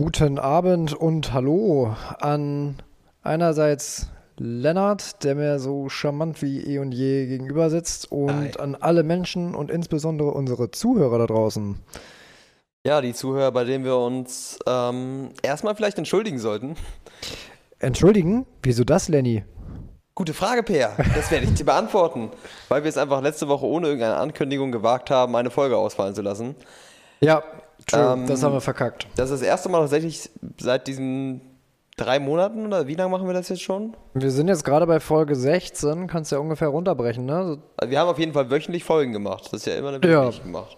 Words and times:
Guten 0.00 0.38
Abend 0.38 0.94
und 0.94 1.32
Hallo 1.32 1.96
an 2.20 2.76
einerseits 3.24 4.06
Lennart, 4.36 5.24
der 5.24 5.34
mir 5.34 5.58
so 5.58 5.88
charmant 5.88 6.40
wie 6.40 6.60
eh 6.60 6.78
und 6.78 6.92
je 6.92 7.26
gegenüber 7.26 7.68
sitzt, 7.68 8.12
und 8.12 8.30
Hi. 8.30 8.60
an 8.60 8.76
alle 8.76 9.02
Menschen 9.02 9.56
und 9.56 9.72
insbesondere 9.72 10.30
unsere 10.30 10.70
Zuhörer 10.70 11.18
da 11.18 11.26
draußen. 11.26 11.80
Ja, 12.86 13.00
die 13.00 13.12
Zuhörer, 13.12 13.50
bei 13.50 13.64
denen 13.64 13.84
wir 13.84 13.96
uns 13.96 14.60
ähm, 14.68 15.30
erstmal 15.42 15.74
vielleicht 15.74 15.98
entschuldigen 15.98 16.38
sollten. 16.38 16.76
Entschuldigen, 17.80 18.46
wieso 18.62 18.84
das, 18.84 19.08
Lenny? 19.08 19.42
Gute 20.14 20.32
Frage, 20.32 20.62
Peer. 20.62 20.92
Das 21.16 21.32
werde 21.32 21.46
ich 21.46 21.54
dir 21.54 21.64
beantworten. 21.64 22.30
Weil 22.68 22.84
wir 22.84 22.88
es 22.88 22.98
einfach 22.98 23.20
letzte 23.20 23.48
Woche 23.48 23.66
ohne 23.66 23.88
irgendeine 23.88 24.18
Ankündigung 24.18 24.70
gewagt 24.70 25.10
haben, 25.10 25.34
eine 25.34 25.50
Folge 25.50 25.76
ausfallen 25.76 26.14
zu 26.14 26.22
lassen. 26.22 26.54
Ja, 27.20 27.42
true, 27.88 28.12
Ähm, 28.14 28.26
das 28.26 28.42
haben 28.42 28.52
wir 28.52 28.60
verkackt. 28.60 29.06
Das 29.16 29.30
ist 29.30 29.40
das 29.40 29.46
erste 29.48 29.68
Mal 29.68 29.80
tatsächlich 29.80 30.30
seit 30.60 30.86
diesen 30.86 31.40
drei 31.96 32.20
Monaten 32.20 32.64
oder 32.66 32.86
wie 32.86 32.94
lange 32.94 33.10
machen 33.10 33.26
wir 33.26 33.34
das 33.34 33.48
jetzt 33.48 33.62
schon? 33.62 33.96
Wir 34.14 34.30
sind 34.30 34.46
jetzt 34.48 34.64
gerade 34.64 34.86
bei 34.86 35.00
Folge 35.00 35.34
16, 35.34 36.06
kannst 36.06 36.30
ja 36.30 36.38
ungefähr 36.38 36.68
runterbrechen, 36.68 37.26
ne? 37.26 37.44
So- 37.44 37.58
Also 37.76 37.90
wir 37.90 37.98
haben 37.98 38.08
auf 38.08 38.18
jeden 38.20 38.32
Fall 38.32 38.50
wöchentlich 38.50 38.84
Folgen 38.84 39.12
gemacht. 39.12 39.44
Das 39.46 39.52
ist 39.54 39.66
ja 39.66 39.74
immer 39.74 39.88
eine 39.88 39.96
Ja. 40.06 40.20
wöchentlich 40.20 40.42
gemacht. 40.44 40.76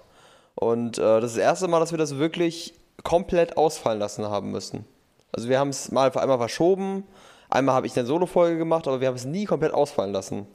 Und 0.54 0.96
äh, 0.98 1.02
das 1.20 1.32
ist 1.32 1.36
das 1.36 1.42
erste 1.44 1.68
Mal, 1.68 1.78
dass 1.80 1.90
wir 1.90 1.98
das 1.98 2.16
wirklich 2.16 2.74
komplett 3.04 3.56
ausfallen 3.58 3.98
lassen 3.98 4.24
haben 4.26 4.50
müssen. 4.50 4.84
Also 5.32 5.48
wir 5.48 5.58
haben 5.58 5.68
es 5.70 5.90
mal 5.92 6.10
einmal 6.16 6.38
verschoben, 6.38 7.04
einmal 7.50 7.74
habe 7.74 7.86
ich 7.86 7.96
eine 7.96 8.06
Solo-Folge 8.06 8.58
gemacht, 8.58 8.88
aber 8.88 9.00
wir 9.00 9.08
haben 9.08 9.14
es 9.14 9.24
nie 9.26 9.44
komplett 9.44 9.72
ausfallen 9.74 10.12
lassen. 10.12 10.46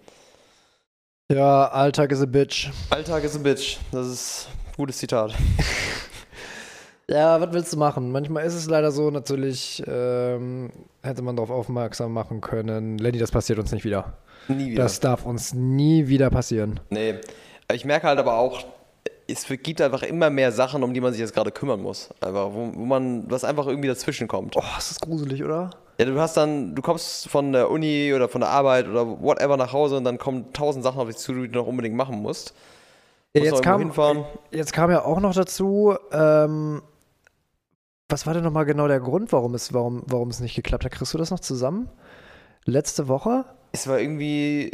Ja, 1.32 1.68
Alltag 1.70 2.12
is 2.12 2.22
a 2.22 2.26
bitch. 2.26 2.70
Alltag 2.90 3.24
ist 3.24 3.35
ein 3.35 3.44
Bitch. 3.44 3.77
Das 3.91 4.05
ist 4.08 4.48
ein 4.68 4.74
gutes 4.77 4.98
Zitat. 4.98 5.34
Ja, 7.09 7.40
was 7.40 7.54
willst 7.54 7.73
du 7.73 7.77
machen? 7.77 8.12
Manchmal 8.12 8.45
ist 8.45 8.55
es 8.55 8.68
leider 8.68 8.91
so, 8.91 9.12
natürlich 9.12 9.84
ähm, 9.88 10.72
hätte 11.04 11.21
man 11.21 11.35
darauf 11.35 11.52
aufmerksam 11.52 12.13
machen 12.13 12.41
können. 12.41 12.98
Lenny, 12.98 13.20
das 13.20 13.32
passiert 13.32 13.60
uns 13.60 13.71
nicht 13.71 13.85
wieder. 13.85 14.13
Nie 14.48 14.71
wieder. 14.71 14.84
Das 14.84 14.99
darf 14.99 15.26
uns 15.26 15.54
nie 15.54 16.07
wieder 16.07 16.29
passieren. 16.29 16.79
nee. 16.90 17.16
Ich 17.74 17.84
merke 17.84 18.05
halt 18.05 18.20
aber 18.20 18.38
auch, 18.38 18.63
es 19.27 19.48
gibt 19.48 19.82
einfach 19.82 20.04
immer 20.04 20.29
mehr 20.29 20.52
Sachen, 20.52 20.84
um 20.84 20.94
die 20.94 21.02
man 21.02 21.13
sich 21.13 21.20
jetzt 21.20 21.34
gerade 21.34 21.52
kümmern 21.52 21.82
muss. 21.82 22.10
Einfach, 22.21 22.54
wo, 22.54 22.71
wo 22.76 22.85
man, 22.85 23.29
was 23.29 23.44
einfach 23.44 23.66
irgendwie 23.66 23.88
dazwischen 23.88 24.27
kommt. 24.27 24.55
Oh, 24.55 24.63
ist 24.77 24.91
das 24.91 24.99
gruselig, 24.99 25.44
oder? 25.44 25.72
Ja, 25.98 26.05
du 26.05 26.20
hast 26.20 26.38
dann, 26.38 26.76
du 26.76 26.82
kommst 26.82 27.27
von 27.29 27.54
der 27.54 27.72
Uni 27.72 28.13
oder 28.13 28.29
von 28.29 28.41
der 28.41 28.51
Arbeit 28.51 28.88
oder 28.88 29.20
whatever 29.20 29.57
nach 29.57 29.74
Hause 29.74 29.98
und 29.98 30.04
dann 30.04 30.18
kommen 30.18 30.54
tausend 30.54 30.84
Sachen 30.84 30.99
auf 30.99 31.07
dich 31.07 31.18
zu, 31.18 31.34
die 31.34 31.48
du 31.48 31.57
noch 31.57 31.68
unbedingt 31.68 31.96
machen 31.96 32.22
musst. 32.22 32.54
Ja, 33.35 33.44
jetzt, 33.44 33.63
kam, 33.63 33.91
jetzt 34.51 34.74
kam 34.74 34.91
ja 34.91 35.04
auch 35.04 35.20
noch 35.20 35.34
dazu, 35.34 35.96
ähm, 36.12 36.82
was 38.09 38.25
war 38.27 38.34
denn 38.34 38.43
nochmal 38.43 38.65
genau 38.65 38.87
der 38.87 38.99
Grund, 38.99 39.31
warum 39.31 39.55
es, 39.55 39.73
warum, 39.73 40.03
warum 40.05 40.29
es 40.29 40.39
nicht 40.39 40.55
geklappt 40.55 40.85
hat? 40.85 40.91
Kriegst 40.91 41.13
du 41.13 41.17
das 41.17 41.31
noch 41.31 41.39
zusammen? 41.39 41.89
Letzte 42.65 43.07
Woche? 43.07 43.45
Es 43.71 43.87
war 43.87 43.99
irgendwie 43.99 44.71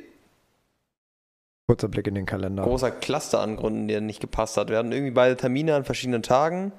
Kurzer 1.67 1.87
Blick 1.87 2.07
in 2.07 2.15
den 2.15 2.25
Kalender. 2.25 2.63
großer 2.63 2.91
Cluster 2.91 3.39
an 3.39 3.55
Gründen, 3.55 3.87
der 3.87 4.01
nicht 4.01 4.19
gepasst 4.19 4.57
hat. 4.57 4.69
Wir 4.69 4.77
hatten 4.77 4.91
irgendwie 4.91 5.11
beide 5.11 5.37
Termine 5.37 5.75
an 5.75 5.85
verschiedenen 5.85 6.21
Tagen. 6.23 6.73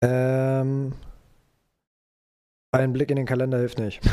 Ähm, 0.00 0.92
ein 2.70 2.92
Blick 2.92 3.10
in 3.10 3.16
den 3.16 3.26
Kalender 3.26 3.58
hilft 3.58 3.78
nicht. 3.78 4.00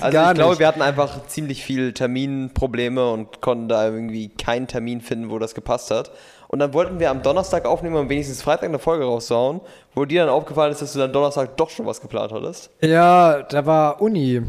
Also 0.00 0.12
Gar 0.12 0.32
ich 0.32 0.34
glaube, 0.34 0.50
nicht. 0.50 0.58
wir 0.58 0.66
hatten 0.66 0.82
einfach 0.82 1.26
ziemlich 1.28 1.62
viel 1.64 1.92
Terminprobleme 1.92 3.12
und 3.12 3.40
konnten 3.40 3.68
da 3.68 3.84
irgendwie 3.86 4.28
keinen 4.30 4.66
Termin 4.66 5.00
finden, 5.00 5.30
wo 5.30 5.38
das 5.38 5.54
gepasst 5.54 5.90
hat. 5.92 6.10
Und 6.52 6.58
dann 6.58 6.74
wollten 6.74 6.98
wir 6.98 7.10
am 7.10 7.22
Donnerstag 7.22 7.64
aufnehmen 7.64 7.94
und 7.94 8.08
wenigstens 8.08 8.42
Freitag 8.42 8.64
eine 8.70 8.80
Folge 8.80 9.04
rauszuhauen, 9.04 9.60
wo 9.94 10.04
dir 10.04 10.22
dann 10.24 10.34
aufgefallen 10.34 10.72
ist, 10.72 10.82
dass 10.82 10.92
du 10.94 10.98
dann 10.98 11.12
Donnerstag 11.12 11.56
doch 11.56 11.70
schon 11.70 11.86
was 11.86 12.00
geplant 12.00 12.32
hattest. 12.32 12.70
Ja, 12.80 13.42
da 13.42 13.66
war 13.66 14.02
Uni. 14.02 14.42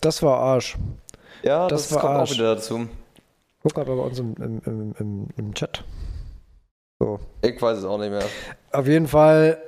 Das 0.00 0.20
war 0.24 0.36
Arsch. 0.38 0.76
Ja, 1.44 1.68
Das 1.68 1.82
das, 1.88 1.92
war 1.94 2.00
kommt 2.00 2.14
Arsch. 2.14 2.30
auch 2.32 2.34
wieder 2.34 2.54
dazu. 2.56 2.88
Guck 3.62 3.76
mal 3.76 3.84
bei 3.86 3.92
uns 3.92 4.18
im, 4.18 4.34
im, 4.38 4.62
im, 4.66 4.94
im, 4.98 5.26
im 5.36 5.54
Chat. 5.54 5.84
So. 6.98 7.20
Ich 7.42 7.62
weiß 7.62 7.78
es 7.78 7.84
auch 7.84 7.98
nicht 7.98 8.10
mehr. 8.10 8.24
Auf 8.72 8.88
jeden 8.88 9.06
Fall, 9.06 9.58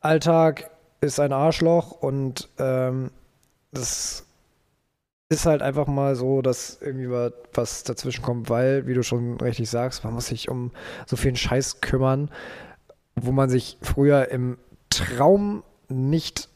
Alltag 0.00 0.70
ist 1.00 1.18
ein 1.18 1.32
Arschloch 1.32 1.92
und 1.92 2.50
ähm, 2.58 3.10
das 3.72 4.26
ist 5.32 5.46
halt 5.46 5.62
einfach 5.62 5.86
mal 5.86 6.14
so, 6.14 6.42
dass 6.42 6.78
irgendwie 6.80 7.10
wa- 7.10 7.32
was 7.52 7.82
dazwischen 7.84 8.22
kommt, 8.22 8.48
weil, 8.50 8.86
wie 8.86 8.94
du 8.94 9.02
schon 9.02 9.40
richtig 9.40 9.68
sagst, 9.70 10.04
man 10.04 10.14
muss 10.14 10.26
sich 10.26 10.48
um 10.48 10.70
so 11.06 11.16
viel 11.16 11.34
Scheiß 11.36 11.80
kümmern, 11.80 12.30
wo 13.16 13.32
man 13.32 13.48
sich 13.50 13.78
früher 13.82 14.28
im 14.30 14.58
Traum 14.90 15.62
nicht 15.88 16.48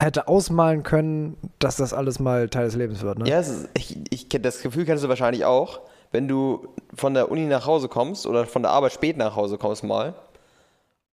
hätte 0.00 0.26
ausmalen 0.28 0.82
können, 0.82 1.36
dass 1.58 1.76
das 1.76 1.92
alles 1.92 2.18
mal 2.18 2.48
Teil 2.48 2.64
des 2.64 2.74
Lebens 2.74 3.02
wird. 3.02 3.18
Ne? 3.18 3.28
Ja, 3.28 3.38
ist, 3.38 3.68
ich, 3.74 3.96
ich 4.10 4.28
das 4.28 4.60
Gefühl 4.62 4.84
kennst 4.84 5.04
du 5.04 5.08
wahrscheinlich 5.08 5.44
auch, 5.44 5.80
wenn 6.10 6.26
du 6.28 6.68
von 6.94 7.14
der 7.14 7.30
Uni 7.30 7.46
nach 7.46 7.66
Hause 7.66 7.88
kommst 7.88 8.26
oder 8.26 8.46
von 8.46 8.62
der 8.62 8.72
Arbeit 8.72 8.92
spät 8.92 9.16
nach 9.16 9.36
Hause 9.36 9.58
kommst 9.58 9.84
mal 9.84 10.14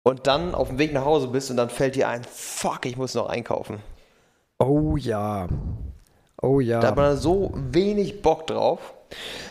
und 0.03 0.27
dann 0.27 0.53
auf 0.53 0.67
dem 0.67 0.77
Weg 0.79 0.93
nach 0.93 1.05
Hause 1.05 1.27
bist 1.29 1.49
und 1.49 1.57
dann 1.57 1.69
fällt 1.69 1.95
dir 1.95 2.09
ein, 2.09 2.23
fuck, 2.23 2.85
ich 2.85 2.97
muss 2.97 3.15
noch 3.15 3.27
einkaufen. 3.27 3.79
Oh 4.59 4.97
ja. 4.97 5.47
Oh 6.43 6.59
ja. 6.59 6.81
Da 6.81 6.89
hat 6.89 6.97
man 6.97 7.15
so 7.15 7.51
wenig 7.55 8.21
Bock 8.21 8.47
drauf. 8.47 8.93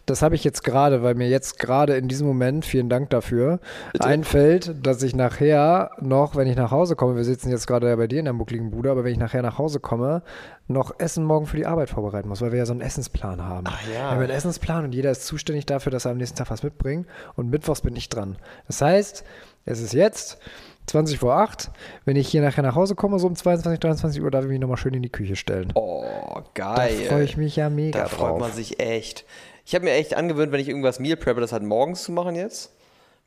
Das 0.05 0.21
habe 0.21 0.35
ich 0.35 0.45
jetzt 0.45 0.63
gerade, 0.63 1.03
weil 1.03 1.15
mir 1.15 1.29
jetzt 1.29 1.59
gerade 1.59 1.97
in 1.97 2.09
diesem 2.09 2.27
Moment, 2.27 2.67
vielen 2.67 2.89
Dank 2.89 3.11
dafür, 3.11 3.61
Bitte? 3.93 4.07
einfällt, 4.07 4.75
dass 4.85 5.03
ich 5.03 5.15
nachher 5.15 5.93
noch, 6.01 6.37
wenn 6.37 6.49
ich 6.49 6.57
nach 6.57 6.71
Hause 6.71 6.95
komme, 6.97 7.17
wir 7.17 7.25
sitzen 7.25 7.51
jetzt 7.51 7.67
gerade 7.67 7.97
bei 7.97 8.09
dir 8.09 8.19
in 8.19 8.27
der 8.27 8.35
muckligen 8.35 8.71
Bude, 8.71 8.91
aber 8.91 9.05
wenn 9.05 9.13
ich 9.13 9.19
nachher 9.19 9.41
nach 9.41 9.57
Hause 9.57 9.81
komme, 9.81 10.23
noch 10.67 10.99
Essen 10.99 11.25
morgen 11.25 11.47
für 11.47 11.57
die 11.57 11.65
Arbeit 11.65 11.89
vorbereiten 11.89 12.29
muss, 12.29 12.43
weil 12.43 12.53
wir 12.53 12.59
ja 12.59 12.67
so 12.67 12.73
einen 12.73 12.83
Essensplan 12.83 13.43
haben. 13.43 13.67
Ach 13.69 13.81
ja. 13.85 13.93
Wir 13.93 14.11
haben 14.11 14.21
einen 14.21 14.31
Essensplan 14.31 14.85
und 14.85 14.95
jeder 14.95 15.13
ist 15.13 15.25
zuständig 15.25 15.65
dafür, 15.65 15.93
dass 15.93 16.05
er 16.05 16.11
am 16.11 16.19
nächsten 16.19 16.37
Tag 16.37 16.51
was 16.51 16.63
mitbringt 16.63 17.07
und 17.37 17.49
mittwochs 17.49 17.81
bin 17.81 17.97
ich 17.97 18.09
dran. 18.09 18.37
Das 18.67 18.83
heißt, 18.83 19.25
es 19.65 19.81
ist 19.81 19.95
jetzt 19.95 20.39
20 20.93 21.19
vor 21.19 21.35
8. 21.35 21.71
Wenn 22.05 22.17
ich 22.17 22.29
hier 22.29 22.41
nachher 22.43 22.63
nach 22.63 22.75
Hause 22.75 22.95
komme, 22.95 23.19
so 23.19 23.27
um 23.27 23.35
22, 23.35 23.81
23 23.81 24.23
Uhr, 24.23 24.31
darf 24.31 24.45
ich 24.45 24.51
mich 24.51 24.61
nochmal 24.61 24.77
schön 24.77 24.95
in 24.95 25.03
die 25.03 25.11
Küche 25.11 25.37
stellen. 25.37 25.73
Oh, 25.75 26.05
da 26.35 26.45
geil. 26.55 27.07
freue 27.09 27.25
ich 27.25 27.37
mich 27.37 27.57
ja 27.57 27.69
mega 27.69 28.01
Da 28.01 28.07
freut 28.07 28.31
drauf. 28.31 28.41
man 28.41 28.53
sich 28.53 28.81
echt. 28.81 29.25
Ich 29.65 29.75
habe 29.75 29.85
mir 29.85 29.93
echt 29.93 30.15
angewöhnt, 30.15 30.53
wenn 30.53 30.61
ich 30.61 30.69
irgendwas 30.69 30.99
Meal 31.01 31.17
preppe, 31.17 31.41
das 31.41 31.53
halt 31.53 31.63
morgens 31.63 32.05
zu 32.05 32.13
machen 32.13 32.35
jetzt. 32.35 32.73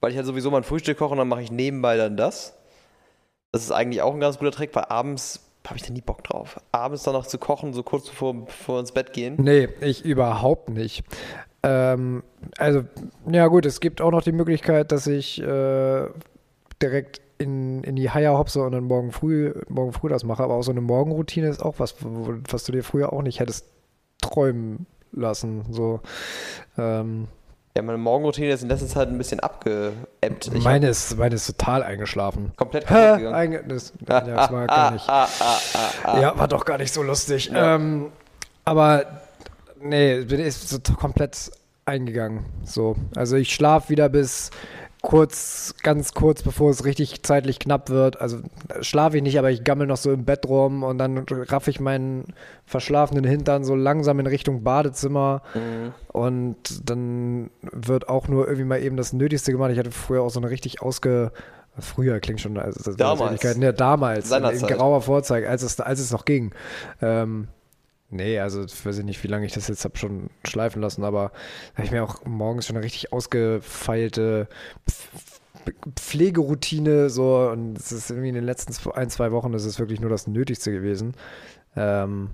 Weil 0.01 0.11
ich 0.11 0.17
halt 0.17 0.25
sowieso 0.27 0.51
mein 0.51 0.63
Frühstück 0.63 0.97
koche 0.97 1.11
und 1.13 1.17
dann 1.17 1.27
mache 1.27 1.41
ich 1.41 1.51
nebenbei 1.51 1.97
dann 1.97 2.17
das. 2.17 2.53
Das 3.51 3.63
ist 3.63 3.71
eigentlich 3.71 4.01
auch 4.01 4.13
ein 4.13 4.19
ganz 4.19 4.37
guter 4.37 4.51
Trick, 4.51 4.75
weil 4.75 4.85
abends 4.89 5.39
habe 5.65 5.77
ich 5.77 5.83
da 5.83 5.91
nie 5.93 6.01
Bock 6.01 6.23
drauf. 6.23 6.59
Abends 6.71 7.03
dann 7.03 7.13
noch 7.13 7.25
zu 7.25 7.37
kochen, 7.37 7.73
so 7.73 7.81
kurz 7.83 8.07
bevor, 8.09 8.33
bevor 8.45 8.75
wir 8.75 8.79
ins 8.81 8.91
Bett 8.91 9.13
gehen. 9.13 9.35
Nee, 9.39 9.69
ich 9.81 10.05
überhaupt 10.05 10.69
nicht. 10.69 11.03
Ähm, 11.63 12.21
also, 12.57 12.83
ja 13.31 13.47
gut, 13.47 13.65
es 13.65 13.79
gibt 13.79 14.01
auch 14.01 14.11
noch 14.11 14.21
die 14.21 14.33
Möglichkeit, 14.33 14.91
dass 14.91 15.07
ich 15.07 15.41
äh, 15.41 16.05
direkt 16.81 17.21
in, 17.37 17.83
in 17.83 17.95
die 17.95 18.09
Haie 18.09 18.31
hopse 18.37 18.63
und 18.63 18.71
dann 18.71 18.85
morgen 18.85 19.11
früh, 19.11 19.53
morgen 19.67 19.93
früh 19.93 20.09
das 20.09 20.23
mache. 20.23 20.43
Aber 20.43 20.55
auch 20.55 20.63
so 20.63 20.71
eine 20.71 20.81
Morgenroutine 20.81 21.47
ist 21.47 21.63
auch 21.63 21.75
was, 21.79 21.95
was 22.01 22.63
du 22.63 22.71
dir 22.71 22.83
früher 22.83 23.13
auch 23.13 23.21
nicht 23.21 23.39
hättest 23.39 23.65
träumen 24.21 24.85
lassen. 25.11 25.65
So, 25.71 26.01
ähm, 26.77 27.27
Ja, 27.75 27.83
meine 27.83 27.97
Morgenroutine 27.97 28.51
ist 28.51 28.63
in 28.63 28.69
letzter 28.69 28.87
Zeit 28.87 29.09
ein 29.09 29.17
bisschen 29.17 29.39
abgeebbt. 29.39 30.51
Ich 30.53 30.63
meine, 30.63 30.87
ist, 30.87 31.17
meine 31.17 31.35
ist 31.35 31.47
total 31.47 31.83
eingeschlafen. 31.83 32.53
komplett 32.55 32.87
gegangen. 32.87 33.33
Einge 33.33 33.63
das, 33.67 33.93
ja, 34.07 34.21
das 34.21 34.51
war 34.51 34.67
gar 34.67 34.91
nicht. 34.91 35.05
Ah, 35.09 35.27
ah, 35.39 35.57
ah. 36.03 36.19
Ja, 36.21 36.37
war 36.37 36.47
doch 36.47 36.65
gar 36.65 36.77
nicht 36.77 36.93
so 36.93 37.03
lustig. 37.03 37.47
Ja. 37.47 37.75
Ähm, 37.75 38.11
aber 38.63 39.05
nee, 39.81 40.21
bin 40.21 40.39
ist 40.39 40.69
so 40.69 40.79
komplett 40.93 41.51
eingegangen. 41.85 42.45
So. 42.63 42.95
Also 43.15 43.35
ich 43.35 43.53
schlafe 43.53 43.89
wieder 43.89 44.09
bis 44.09 44.49
kurz, 45.05 45.75
ganz 45.83 46.13
kurz, 46.13 46.41
bevor 46.41 46.71
es 46.71 46.83
richtig 46.83 47.21
zeitlich 47.23 47.59
knapp 47.59 47.89
wird. 47.89 48.19
Also 48.19 48.39
schlafe 48.81 49.17
ich 49.17 49.23
nicht, 49.23 49.37
aber 49.37 49.51
ich 49.51 49.63
gammel 49.63 49.85
noch 49.85 49.97
so 49.97 50.11
im 50.11 50.25
Bett 50.25 50.47
rum 50.47 50.81
und 50.83 50.97
dann 50.97 51.25
raff 51.29 51.67
ich 51.67 51.79
meinen 51.79 52.33
verschlafenen 52.65 53.23
Hintern 53.23 53.63
so 53.63 53.75
langsam 53.75 54.19
in 54.19 54.27
Richtung 54.27 54.63
Badezimmer 54.63 55.43
Mhm. 55.53 55.93
und 56.11 56.89
dann 56.89 57.51
wird 57.61 58.09
auch 58.09 58.27
nur 58.27 58.45
irgendwie 58.47 58.65
mal 58.65 58.81
eben 58.81 58.97
das 58.97 59.13
Nötigste 59.13 59.51
gemacht. 59.51 59.71
Ich 59.71 59.77
hatte 59.79 59.91
früher 59.91 60.23
auch 60.23 60.29
so 60.31 60.39
eine 60.39 60.49
richtig 60.49 60.81
ausge 60.81 61.31
Früher 61.77 62.21
klingt 62.21 62.39
schon, 62.39 62.57
also 62.57 62.81
das 62.83 62.95
Damals. 62.95 63.43
Ja, 63.43 63.71
damals, 63.73 64.31
in, 64.31 64.43
in 64.45 64.65
grauer 64.67 65.01
Vorzeit, 65.01 65.45
als 65.45 65.61
es, 65.61 65.77
als 65.81 65.99
es 65.99 66.09
noch 66.11 66.23
ging. 66.23 66.51
Ähm, 67.01 67.49
nee, 68.09 68.39
also 68.39 68.63
weiß 68.63 68.99
ich 68.99 69.05
nicht, 69.05 69.23
wie 69.23 69.27
lange 69.27 69.45
ich 69.45 69.53
das 69.53 69.67
jetzt 69.67 69.85
habe 69.85 69.97
schon 69.97 70.29
schleifen 70.45 70.81
lassen, 70.81 71.03
aber 71.03 71.31
da 71.73 71.77
habe 71.77 71.85
ich 71.85 71.91
mir 71.91 72.03
auch 72.03 72.25
morgens 72.25 72.67
schon 72.67 72.75
eine 72.75 72.85
richtig 72.85 73.11
ausgefeilte 73.13 74.47
Pflegeroutine 75.95 77.09
so 77.09 77.49
und 77.51 77.77
es 77.77 77.91
ist 77.91 78.11
irgendwie 78.11 78.29
in 78.29 78.35
den 78.35 78.43
letzten 78.43 78.73
ein, 78.91 79.09
zwei 79.09 79.31
Wochen 79.31 79.53
ist 79.53 79.65
es 79.65 79.79
wirklich 79.79 79.99
nur 79.99 80.09
das 80.09 80.27
Nötigste 80.27 80.71
gewesen, 80.71 81.15
ähm, 81.75 82.29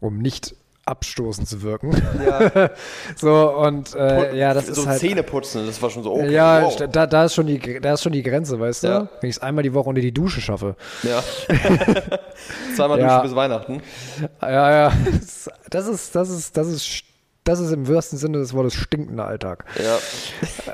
um 0.00 0.18
nicht 0.18 0.54
abstoßend 0.88 1.48
zu 1.48 1.62
wirken. 1.62 1.90
Ja. 2.24 2.70
so, 3.16 3.50
und 3.56 3.94
äh, 3.94 4.36
ja, 4.36 4.54
das 4.54 4.66
so 4.66 4.82
ist 4.82 4.86
halt. 4.86 5.00
Zähne 5.00 5.22
putzen, 5.22 5.66
das 5.66 5.80
war 5.80 5.90
schon 5.90 6.02
so, 6.02 6.14
okay, 6.14 6.32
ja, 6.32 6.62
wow. 6.62 6.76
da, 6.90 7.06
da, 7.06 7.24
ist 7.24 7.34
schon 7.34 7.46
die, 7.46 7.80
da 7.80 7.92
ist 7.94 8.02
schon 8.02 8.12
die 8.12 8.22
Grenze, 8.22 8.58
weißt 8.58 8.84
du? 8.84 8.88
Ja. 8.88 9.08
Wenn 9.20 9.30
ich 9.30 9.36
es 9.36 9.42
einmal 9.42 9.62
die 9.62 9.74
Woche 9.74 9.88
unter 9.88 10.00
die 10.00 10.12
Dusche 10.12 10.40
schaffe. 10.40 10.76
Ja. 11.02 11.22
Zweimal 12.76 12.98
Ja. 12.98 13.06
duschen 13.18 13.22
bis 13.22 13.36
Weihnachten. 13.36 13.82
Ja, 14.40 14.70
ja. 14.70 14.92
Das 15.70 15.86
ist, 15.86 16.14
das 16.14 16.30
ist, 16.30 16.56
das 16.56 16.66
ist, 16.68 17.04
das 17.44 17.60
ist 17.60 17.72
im 17.72 17.86
wahrsten 17.88 18.18
Sinne 18.18 18.38
des 18.38 18.54
Wortes 18.54 18.74
stinkender 18.74 19.26
Alltag. 19.26 19.64
Ja. 19.78 19.98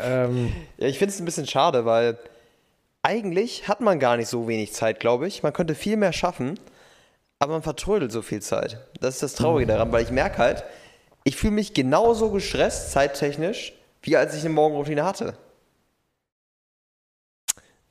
Ähm, 0.03 0.53
Ja, 0.79 0.87
ich 0.89 0.99
finde 0.99 1.13
es 1.13 1.21
ein 1.21 1.25
bisschen 1.25 1.47
schade, 1.47 1.85
weil 1.85 2.19
eigentlich 3.03 3.69
hat 3.69 3.81
man 3.81 3.99
gar 3.99 4.17
nicht 4.17 4.29
so 4.29 4.49
wenig 4.49 4.73
Zeit, 4.73 5.01
glaube 5.01 5.27
ich. 5.27 5.43
Man 5.43 5.53
könnte 5.53 5.75
viel 5.75 5.97
mehr 5.97 6.13
schaffen, 6.13 6.59
aber 7.39 7.55
man 7.55 7.63
vertrödelt 7.63 8.13
so 8.13 8.23
viel 8.23 8.41
Zeit. 8.41 8.79
Das 9.01 9.15
ist 9.15 9.23
das 9.23 9.35
Traurige 9.35 9.73
daran, 9.73 9.93
weil 9.93 10.03
ich 10.03 10.11
merke 10.11 10.39
halt, 10.39 10.65
ich 11.25 11.37
fühle 11.37 11.53
mich 11.55 11.75
genauso 11.75 12.31
gestresst, 12.31 12.93
zeittechnisch, 12.93 13.73
wie 14.03 14.17
als 14.17 14.35
ich 14.35 14.41
eine 14.45 14.51
Morgenroutine 14.51 15.05
hatte. 15.05 15.35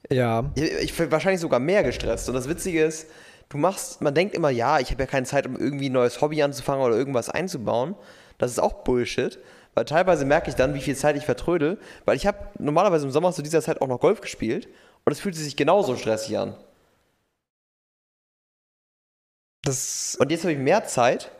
ja. 0.09 0.51
Ich, 0.55 0.71
ich 0.71 0.97
bin 0.97 1.11
wahrscheinlich 1.11 1.41
sogar 1.41 1.59
mehr 1.59 1.83
gestresst. 1.83 2.29
Und 2.29 2.35
das 2.35 2.47
Witzige 2.47 2.83
ist, 2.83 3.07
du 3.49 3.57
machst, 3.57 4.01
man 4.01 4.13
denkt 4.13 4.35
immer, 4.35 4.49
ja, 4.49 4.79
ich 4.79 4.91
habe 4.91 5.03
ja 5.03 5.07
keine 5.07 5.25
Zeit, 5.25 5.47
um 5.47 5.57
irgendwie 5.57 5.89
ein 5.89 5.93
neues 5.93 6.21
Hobby 6.21 6.41
anzufangen 6.43 6.83
oder 6.83 6.95
irgendwas 6.95 7.29
einzubauen. 7.29 7.95
Das 8.37 8.51
ist 8.51 8.59
auch 8.59 8.83
Bullshit. 8.83 9.39
Weil 9.73 9.85
teilweise 9.85 10.25
merke 10.25 10.49
ich 10.49 10.55
dann, 10.55 10.75
wie 10.75 10.81
viel 10.81 10.95
Zeit 10.95 11.17
ich 11.17 11.25
vertrödel. 11.25 11.79
Weil 12.05 12.15
ich 12.15 12.27
habe 12.27 12.37
normalerweise 12.59 13.05
im 13.05 13.11
Sommer 13.11 13.31
zu 13.33 13.41
dieser 13.41 13.61
Zeit 13.61 13.81
auch 13.81 13.87
noch 13.87 13.99
Golf 13.99 14.21
gespielt. 14.21 14.67
Und 15.05 15.11
es 15.11 15.19
fühlt 15.19 15.35
sich 15.35 15.55
genauso 15.55 15.95
stressig 15.95 16.37
an. 16.37 16.55
Das, 19.63 20.17
Und 20.19 20.31
jetzt 20.31 20.43
habe 20.43 20.53
ich 20.53 20.59
mehr 20.59 20.85
Zeit, 20.85 21.31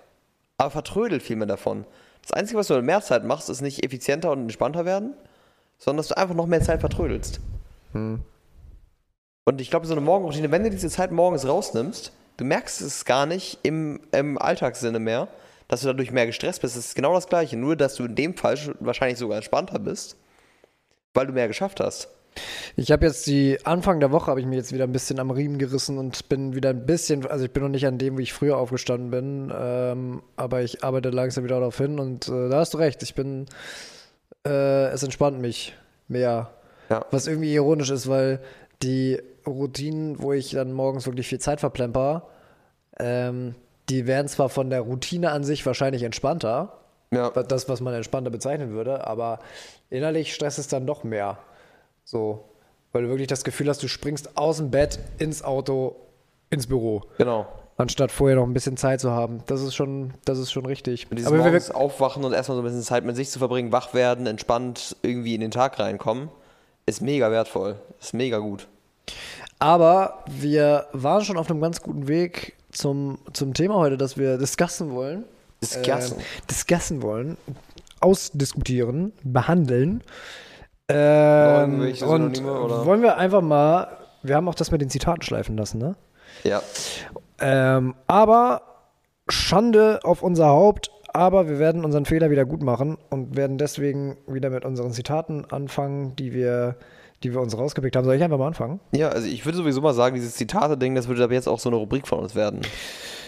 aber 0.57 0.71
vertrödel 0.71 1.19
viel 1.19 1.35
mehr 1.35 1.47
davon. 1.47 1.85
Das 2.21 2.31
Einzige, 2.31 2.57
was 2.57 2.67
du 2.67 2.75
mit 2.75 2.85
mehr 2.85 3.01
Zeit 3.01 3.25
machst, 3.25 3.49
ist 3.49 3.61
nicht 3.61 3.83
effizienter 3.85 4.31
und 4.31 4.43
entspannter 4.43 4.85
werden, 4.85 5.13
sondern 5.77 5.97
dass 5.97 6.07
du 6.07 6.17
einfach 6.17 6.35
noch 6.35 6.47
mehr 6.47 6.61
Zeit 6.61 6.79
vertrödelst. 6.79 7.39
hm. 7.91 8.21
Und 9.45 9.59
ich 9.59 9.69
glaube, 9.69 9.85
so 9.85 9.93
eine 9.93 9.99
Morgenroutine, 9.99 10.51
wenn 10.51 10.63
du 10.63 10.69
diese 10.69 10.89
Zeit 10.89 11.11
morgens 11.11 11.45
rausnimmst, 11.45 12.13
du 12.37 12.45
merkst 12.45 12.81
es 12.81 13.03
gar 13.03 13.25
nicht 13.25 13.59
im, 13.63 13.99
im 14.13 14.37
Alltagssinne 14.37 14.99
mehr, 14.99 15.27
dass 15.67 15.81
du 15.81 15.87
dadurch 15.87 16.11
mehr 16.11 16.25
gestresst 16.25 16.61
bist. 16.61 16.77
Es 16.77 16.87
ist 16.87 16.95
genau 16.95 17.13
das 17.13 17.27
Gleiche, 17.27 17.57
nur 17.57 17.75
dass 17.75 17.95
du 17.95 18.05
in 18.05 18.15
dem 18.15 18.37
Fall 18.37 18.57
wahrscheinlich 18.79 19.19
sogar 19.19 19.35
entspannter 19.35 19.79
bist, 19.79 20.15
weil 21.13 21.27
du 21.27 21.33
mehr 21.33 21.49
geschafft 21.49 21.81
hast. 21.81 22.07
Ich 22.75 22.91
habe 22.91 23.05
jetzt 23.05 23.27
die 23.27 23.57
Anfang 23.65 23.99
der 23.99 24.11
Woche 24.11 24.27
habe 24.31 24.39
ich 24.39 24.45
mir 24.45 24.55
jetzt 24.55 24.73
wieder 24.73 24.85
ein 24.85 24.91
bisschen 24.91 25.19
am 25.19 25.31
Riemen 25.31 25.57
gerissen 25.59 25.97
und 25.97 26.27
bin 26.29 26.55
wieder 26.55 26.69
ein 26.71 26.85
bisschen, 26.85 27.25
also 27.27 27.45
ich 27.45 27.51
bin 27.51 27.63
noch 27.63 27.69
nicht 27.69 27.85
an 27.85 27.97
dem, 27.97 28.17
wie 28.17 28.23
ich 28.23 28.33
früher 28.33 28.57
aufgestanden 28.57 29.11
bin, 29.11 29.53
ähm, 29.55 30.23
aber 30.35 30.61
ich 30.63 30.83
arbeite 30.83 31.09
langsam 31.09 31.43
wieder 31.43 31.59
darauf 31.59 31.77
hin 31.77 31.99
und 31.99 32.27
äh, 32.27 32.49
da 32.49 32.57
hast 32.59 32.73
du 32.73 32.77
recht, 32.79 33.03
ich 33.03 33.13
bin, 33.15 33.45
äh, 34.45 34.85
es 34.87 35.03
entspannt 35.03 35.39
mich 35.39 35.75
mehr. 36.07 36.49
Ja. 36.89 37.05
Was 37.11 37.27
irgendwie 37.27 37.53
ironisch 37.53 37.89
ist, 37.91 38.07
weil 38.09 38.39
die 38.81 39.19
Routinen, 39.47 40.21
wo 40.21 40.33
ich 40.33 40.51
dann 40.51 40.73
morgens 40.73 41.05
wirklich 41.05 41.27
viel 41.27 41.39
Zeit 41.39 41.59
verplemper, 41.59 42.27
ähm, 42.99 43.55
die 43.89 44.07
werden 44.07 44.27
zwar 44.27 44.49
von 44.49 44.69
der 44.69 44.81
Routine 44.81 45.31
an 45.31 45.43
sich 45.43 45.65
wahrscheinlich 45.65 46.03
entspannter, 46.03 46.79
Ja. 47.11 47.29
das, 47.29 47.69
was 47.69 47.81
man 47.81 47.93
entspannter 47.93 48.31
bezeichnen 48.31 48.71
würde, 48.71 49.05
aber 49.05 49.39
innerlich 49.89 50.33
stresst 50.33 50.59
es 50.59 50.67
dann 50.67 50.85
doch 50.87 51.03
mehr. 51.03 51.37
So, 52.03 52.43
weil 52.91 53.03
du 53.03 53.09
wirklich 53.09 53.27
das 53.27 53.43
Gefühl 53.43 53.69
hast, 53.69 53.81
du 53.83 53.87
springst 53.87 54.37
aus 54.37 54.57
dem 54.57 54.69
Bett 54.71 54.99
ins 55.17 55.43
Auto, 55.43 55.95
ins 56.49 56.67
Büro, 56.67 57.03
Genau. 57.17 57.47
anstatt 57.77 58.11
vorher 58.11 58.35
noch 58.37 58.43
ein 58.45 58.53
bisschen 58.53 58.77
Zeit 58.77 59.01
zu 59.01 59.11
haben. 59.11 59.41
Das 59.47 59.61
ist 59.61 59.73
schon, 59.75 60.13
das 60.25 60.37
ist 60.37 60.51
schon 60.51 60.65
richtig. 60.65 61.09
Und 61.09 61.17
dieses 61.17 61.27
Aber 61.27 61.37
wir, 61.37 61.43
morgens 61.45 61.71
aufwachen 61.71 62.23
und 62.23 62.33
erstmal 62.33 62.55
so 62.57 62.61
ein 62.61 62.65
bisschen 62.65 62.81
Zeit 62.83 63.03
mit 63.05 63.15
sich 63.15 63.29
zu 63.29 63.39
verbringen, 63.39 63.71
wach 63.71 63.93
werden, 63.93 64.27
entspannt 64.27 64.95
irgendwie 65.01 65.33
in 65.35 65.41
den 65.41 65.51
Tag 65.51 65.79
reinkommen, 65.79 66.29
ist 66.85 67.01
mega 67.01 67.31
wertvoll. 67.31 67.77
Ist 67.99 68.13
mega 68.13 68.37
gut. 68.39 68.67
aber 69.59 70.23
wir 70.29 70.87
waren 70.91 71.23
schon 71.23 71.37
auf 71.37 71.49
einem 71.49 71.61
ganz 71.61 71.81
guten 71.81 72.07
Weg 72.07 72.55
zum, 72.71 73.17
zum 73.31 73.53
Thema 73.53 73.75
heute, 73.75 73.97
das 73.97 74.17
wir 74.17 74.37
discussen 74.37 74.91
wollen. 74.93 75.23
Discussen. 75.61 76.19
Äh, 76.19 76.23
discussen 76.49 77.01
wollen, 77.01 77.37
ausdiskutieren, 78.01 79.13
behandeln. 79.23 80.03
Ähm, 80.89 81.93
und 82.05 82.43
oder? 82.43 82.85
wollen 82.85 83.01
wir 83.01 83.17
einfach 83.17 83.41
mal, 83.41 83.87
wir 84.21 84.35
haben 84.35 84.47
auch 84.47 84.55
das 84.55 84.71
mit 84.71 84.81
den 84.81 84.89
Zitaten 84.89 85.21
schleifen 85.21 85.57
lassen, 85.57 85.77
ne? 85.77 85.95
Ja. 86.43 86.61
Ähm, 87.39 87.95
aber 88.07 88.61
Schande 89.29 89.99
auf 90.03 90.23
unser 90.23 90.47
Haupt, 90.47 90.91
aber 91.13 91.47
wir 91.47 91.59
werden 91.59 91.85
unseren 91.85 92.05
Fehler 92.05 92.29
wieder 92.29 92.45
gut 92.45 92.61
machen 92.61 92.97
und 93.09 93.37
werden 93.37 93.57
deswegen 93.57 94.17
wieder 94.27 94.49
mit 94.49 94.65
unseren 94.65 94.91
Zitaten 94.91 95.45
anfangen, 95.49 96.15
die 96.15 96.33
wir, 96.33 96.75
die 97.23 97.33
wir 97.33 97.39
uns 97.39 97.57
rausgepickt 97.57 97.95
haben. 97.95 98.05
Soll 98.05 98.15
ich 98.15 98.23
einfach 98.23 98.37
mal 98.37 98.47
anfangen? 98.47 98.79
Ja, 98.91 99.09
also 99.09 99.27
ich 99.27 99.45
würde 99.45 99.57
sowieso 99.57 99.79
mal 99.79 99.93
sagen, 99.93 100.15
dieses 100.15 100.35
Zitate-Ding, 100.35 100.95
das 100.95 101.07
würde 101.07 101.23
ab 101.23 101.31
jetzt 101.31 101.47
auch 101.47 101.59
so 101.59 101.69
eine 101.69 101.77
Rubrik 101.77 102.07
von 102.07 102.19
uns 102.19 102.35
werden. 102.35 102.61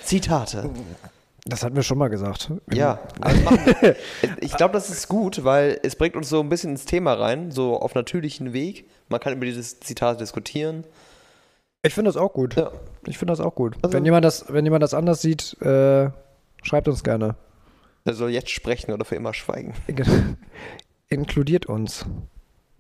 Zitate. 0.04 0.70
Das 1.48 1.64
hatten 1.64 1.76
wir 1.76 1.84
schon 1.84 2.00
mal 2.00 2.08
gesagt. 2.08 2.52
Ja, 2.74 3.00
also 3.22 3.40
ich 4.42 4.58
glaube, 4.58 4.74
das 4.74 4.90
ist 4.90 5.08
gut, 5.08 5.44
weil 5.44 5.80
es 5.84 5.96
bringt 5.96 6.16
uns 6.16 6.28
so 6.28 6.40
ein 6.40 6.50
bisschen 6.50 6.72
ins 6.72 6.86
Thema 6.86 7.14
rein, 7.14 7.52
so 7.52 7.80
auf 7.80 7.94
natürlichen 7.94 8.52
Weg. 8.52 8.90
Man 9.10 9.20
kann 9.20 9.34
über 9.34 9.46
dieses 9.46 9.80
Zitat 9.80 10.20
diskutieren. 10.20 10.86
Ich 11.84 11.94
finde 11.94 12.10
das 12.10 12.18
auch 12.18 12.34
gut. 12.34 12.56
Ja. 12.56 12.72
Ich 13.06 13.20
finde 13.20 13.32
das 13.34 13.40
auch 13.40 13.54
gut. 13.54 13.76
Also- 13.84 13.94
wenn, 13.96 14.06
jemand 14.06 14.26
das, 14.26 14.52
wenn 14.52 14.66
jemand 14.66 14.82
das 14.82 14.96
anders 14.96 15.22
sieht, 15.22 15.56
äh, 15.62 16.10
schreibt 16.64 16.88
uns 16.88 17.04
gerne. 17.04 17.36
Er 18.06 18.14
soll 18.14 18.32
jetzt 18.32 18.50
sprechen 18.50 18.92
oder 18.92 19.06
für 19.06 19.16
immer 19.16 19.34
schweigen. 19.36 19.76
Inkludiert 21.10 21.68
uns 21.68 22.08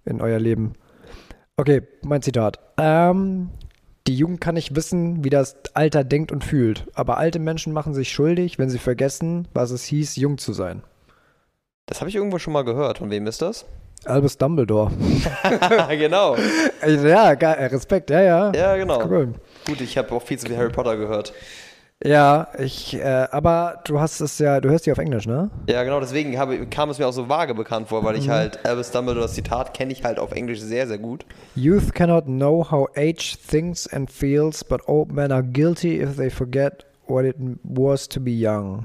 in 0.06 0.21
euer 0.21 0.39
Leben. 0.39 0.73
Okay, 1.57 1.83
mein 2.03 2.23
Zitat. 2.23 2.59
Ähm, 2.77 3.50
die 4.07 4.15
Jugend 4.15 4.39
kann 4.39 4.55
nicht 4.55 4.75
wissen, 4.75 5.23
wie 5.23 5.29
das 5.29 5.57
Alter 5.73 6.03
denkt 6.03 6.31
und 6.31 6.43
fühlt, 6.43 6.85
aber 6.93 7.17
alte 7.17 7.39
Menschen 7.39 7.73
machen 7.73 7.93
sich 7.93 8.11
schuldig, 8.11 8.59
wenn 8.59 8.69
sie 8.69 8.77
vergessen, 8.77 9.47
was 9.53 9.71
es 9.71 9.83
hieß, 9.85 10.15
jung 10.15 10.37
zu 10.37 10.53
sein. 10.53 10.83
Das 11.87 12.01
habe 12.01 12.09
ich 12.09 12.15
irgendwo 12.15 12.39
schon 12.39 12.53
mal 12.53 12.63
gehört. 12.63 12.99
Von 12.99 13.09
wem 13.09 13.27
ist 13.27 13.41
das? 13.41 13.65
Albus 14.05 14.37
Dumbledore. 14.37 14.91
genau. 15.89 16.35
ja, 16.85 17.29
Respekt, 17.29 18.09
ja, 18.09 18.21
ja. 18.21 18.51
Ja, 18.53 18.75
genau. 18.75 19.03
Cool. 19.07 19.33
Gut, 19.65 19.81
ich 19.81 19.97
habe 19.97 20.13
auch 20.13 20.21
viel 20.21 20.37
zu 20.37 20.47
viel 20.47 20.57
Harry 20.57 20.71
Potter 20.71 20.95
gehört. 20.97 21.33
Ja, 22.03 22.50
ich, 22.59 22.94
äh, 22.95 23.27
aber 23.31 23.81
du 23.86 24.00
hast 24.00 24.19
es 24.19 24.38
ja, 24.38 24.59
du 24.59 24.69
hörst 24.69 24.86
die 24.86 24.92
auf 24.92 24.97
Englisch, 24.97 25.27
ne? 25.27 25.50
Ja, 25.68 25.83
genau, 25.83 26.00
deswegen 26.01 26.38
habe, 26.38 26.68
kam 26.68 26.89
es 26.89 27.00
mir 27.00 27.07
auch 27.07 27.13
so 27.13 27.30
vage 27.30 27.56
bekannt 27.56 27.88
vor, 27.88 28.03
weil 28.03 28.18
ich 28.18 28.27
halt 28.30 28.65
Albus 28.65 28.92
Dumbledores 28.92 29.33
Zitat 29.33 29.74
kenne 29.74 29.94
ich 29.94 30.03
halt 30.03 30.19
auf 30.19 30.33
Englisch 30.33 30.59
sehr, 30.59 30.88
sehr 30.88 30.97
gut. 30.97 31.25
Youth 31.56 31.94
cannot 31.94 32.25
know 32.25 32.69
how 32.69 32.89
age 32.97 33.38
thinks 33.47 33.88
and 33.88 34.12
feels, 34.12 34.63
but 34.63 34.81
old 34.88 35.13
men 35.13 35.31
are 35.31 35.41
guilty 35.41 36.01
if 36.01 36.17
they 36.17 36.29
forget 36.29 36.86
what 37.08 37.24
it 37.24 37.38
was 37.63 38.10
to 38.10 38.19
be 38.19 38.31
young. 38.31 38.84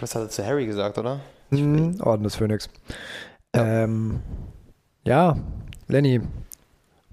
Was 0.00 0.14
hat 0.14 0.22
er 0.22 0.28
zu 0.28 0.46
Harry 0.46 0.66
gesagt, 0.66 0.98
oder? 0.98 1.20
Mhm, 1.50 2.00
Orden 2.00 2.22
des 2.22 2.36
Phönix. 2.36 2.70
Ähm, 3.52 4.20
ja, 5.04 5.36
Lenny, 5.88 6.20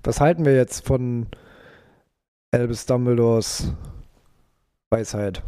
was 0.03 0.21
halten 0.21 0.45
wir 0.45 0.55
jetzt 0.55 0.85
von 0.85 1.25
Albus 2.51 2.85
Dumbledores 2.85 3.73
Weisheit? 4.91 5.41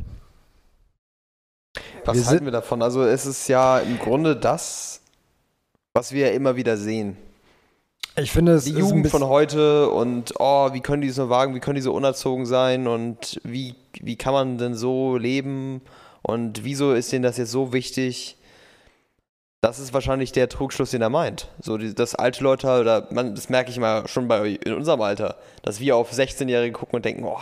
Was 2.06 2.16
Wir 2.18 2.26
halten 2.26 2.38
sind- 2.40 2.46
wir 2.46 2.52
davon? 2.52 2.82
Also 2.82 3.04
es 3.04 3.26
ist 3.26 3.48
ja 3.48 3.80
im 3.80 3.98
Grunde 4.00 4.36
das, 4.36 5.02
was 5.94 6.12
wir 6.12 6.32
immer 6.34 6.56
wieder 6.56 6.78
sehen. 6.78 7.18
Ich 8.18 8.32
finde, 8.32 8.54
es 8.54 8.66
Die 8.66 8.72
Jugend 8.72 9.08
von 9.08 9.24
heute 9.26 9.90
und 9.90 10.34
oh, 10.38 10.74
wie 10.74 10.82
können 10.82 11.02
die 11.02 11.12
nur 11.12 11.30
wagen, 11.30 11.56
wie 11.56 11.60
können 11.62 11.76
die 11.76 11.82
so 11.82 11.94
unerzogen 11.94 12.46
sein 12.46 12.88
und 12.88 13.40
wie, 13.44 13.76
wie 14.02 14.18
kann 14.18 14.34
man 14.34 14.58
denn 14.58 14.76
so 14.76 15.16
leben 15.16 15.82
und 16.22 16.64
wieso 16.66 16.94
ist 16.94 17.12
denen 17.12 17.24
das 17.24 17.38
jetzt 17.38 17.52
so 17.52 17.72
wichtig? 17.72 18.38
Das 19.62 19.80
ist 19.80 19.94
wahrscheinlich 19.94 20.32
der 20.34 20.50
Trugschluss, 20.50 20.92
den 20.92 21.04
er 21.04 21.10
meint. 21.10 21.48
So, 21.62 21.78
dass 21.78 22.16
alte 22.16 22.44
Leute, 22.44 22.68
oder 22.82 23.08
man, 23.12 23.34
das 23.36 23.48
merke 23.48 23.70
ich 23.72 23.78
mal 23.80 24.08
schon 24.08 24.28
bei 24.28 24.50
in 24.66 24.74
unserem 24.74 25.02
Alter, 25.02 25.38
dass 25.62 25.80
wir 25.80 25.96
auf 25.96 26.12
16-Jährige 26.12 26.74
gucken 26.74 26.98
und 26.98 27.06
denken, 27.06 27.24
oh, 27.24 27.38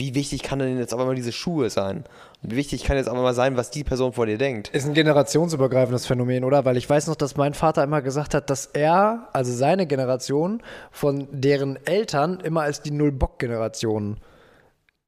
wie 0.00 0.14
wichtig 0.14 0.42
kann 0.42 0.60
denn 0.60 0.78
jetzt 0.78 0.94
aber 0.94 1.04
mal 1.04 1.14
diese 1.14 1.30
Schuhe 1.30 1.68
sein? 1.68 2.04
Und 2.42 2.52
wie 2.52 2.56
wichtig 2.56 2.84
kann 2.84 2.96
jetzt 2.96 3.06
aber 3.06 3.20
mal 3.20 3.34
sein, 3.34 3.58
was 3.58 3.70
die 3.70 3.84
Person 3.84 4.14
vor 4.14 4.24
dir 4.24 4.38
denkt? 4.38 4.68
ist 4.68 4.86
ein 4.86 4.94
generationsübergreifendes 4.94 6.06
Phänomen, 6.06 6.42
oder? 6.42 6.64
Weil 6.64 6.78
ich 6.78 6.88
weiß 6.88 7.06
noch, 7.06 7.16
dass 7.16 7.36
mein 7.36 7.52
Vater 7.52 7.84
immer 7.84 8.00
gesagt 8.00 8.32
hat, 8.32 8.48
dass 8.48 8.64
er, 8.64 9.28
also 9.34 9.52
seine 9.52 9.86
Generation, 9.86 10.62
von 10.90 11.28
deren 11.30 11.78
Eltern 11.84 12.40
immer 12.40 12.62
als 12.62 12.80
die 12.80 12.92
Null-Bock-Generation 12.92 14.16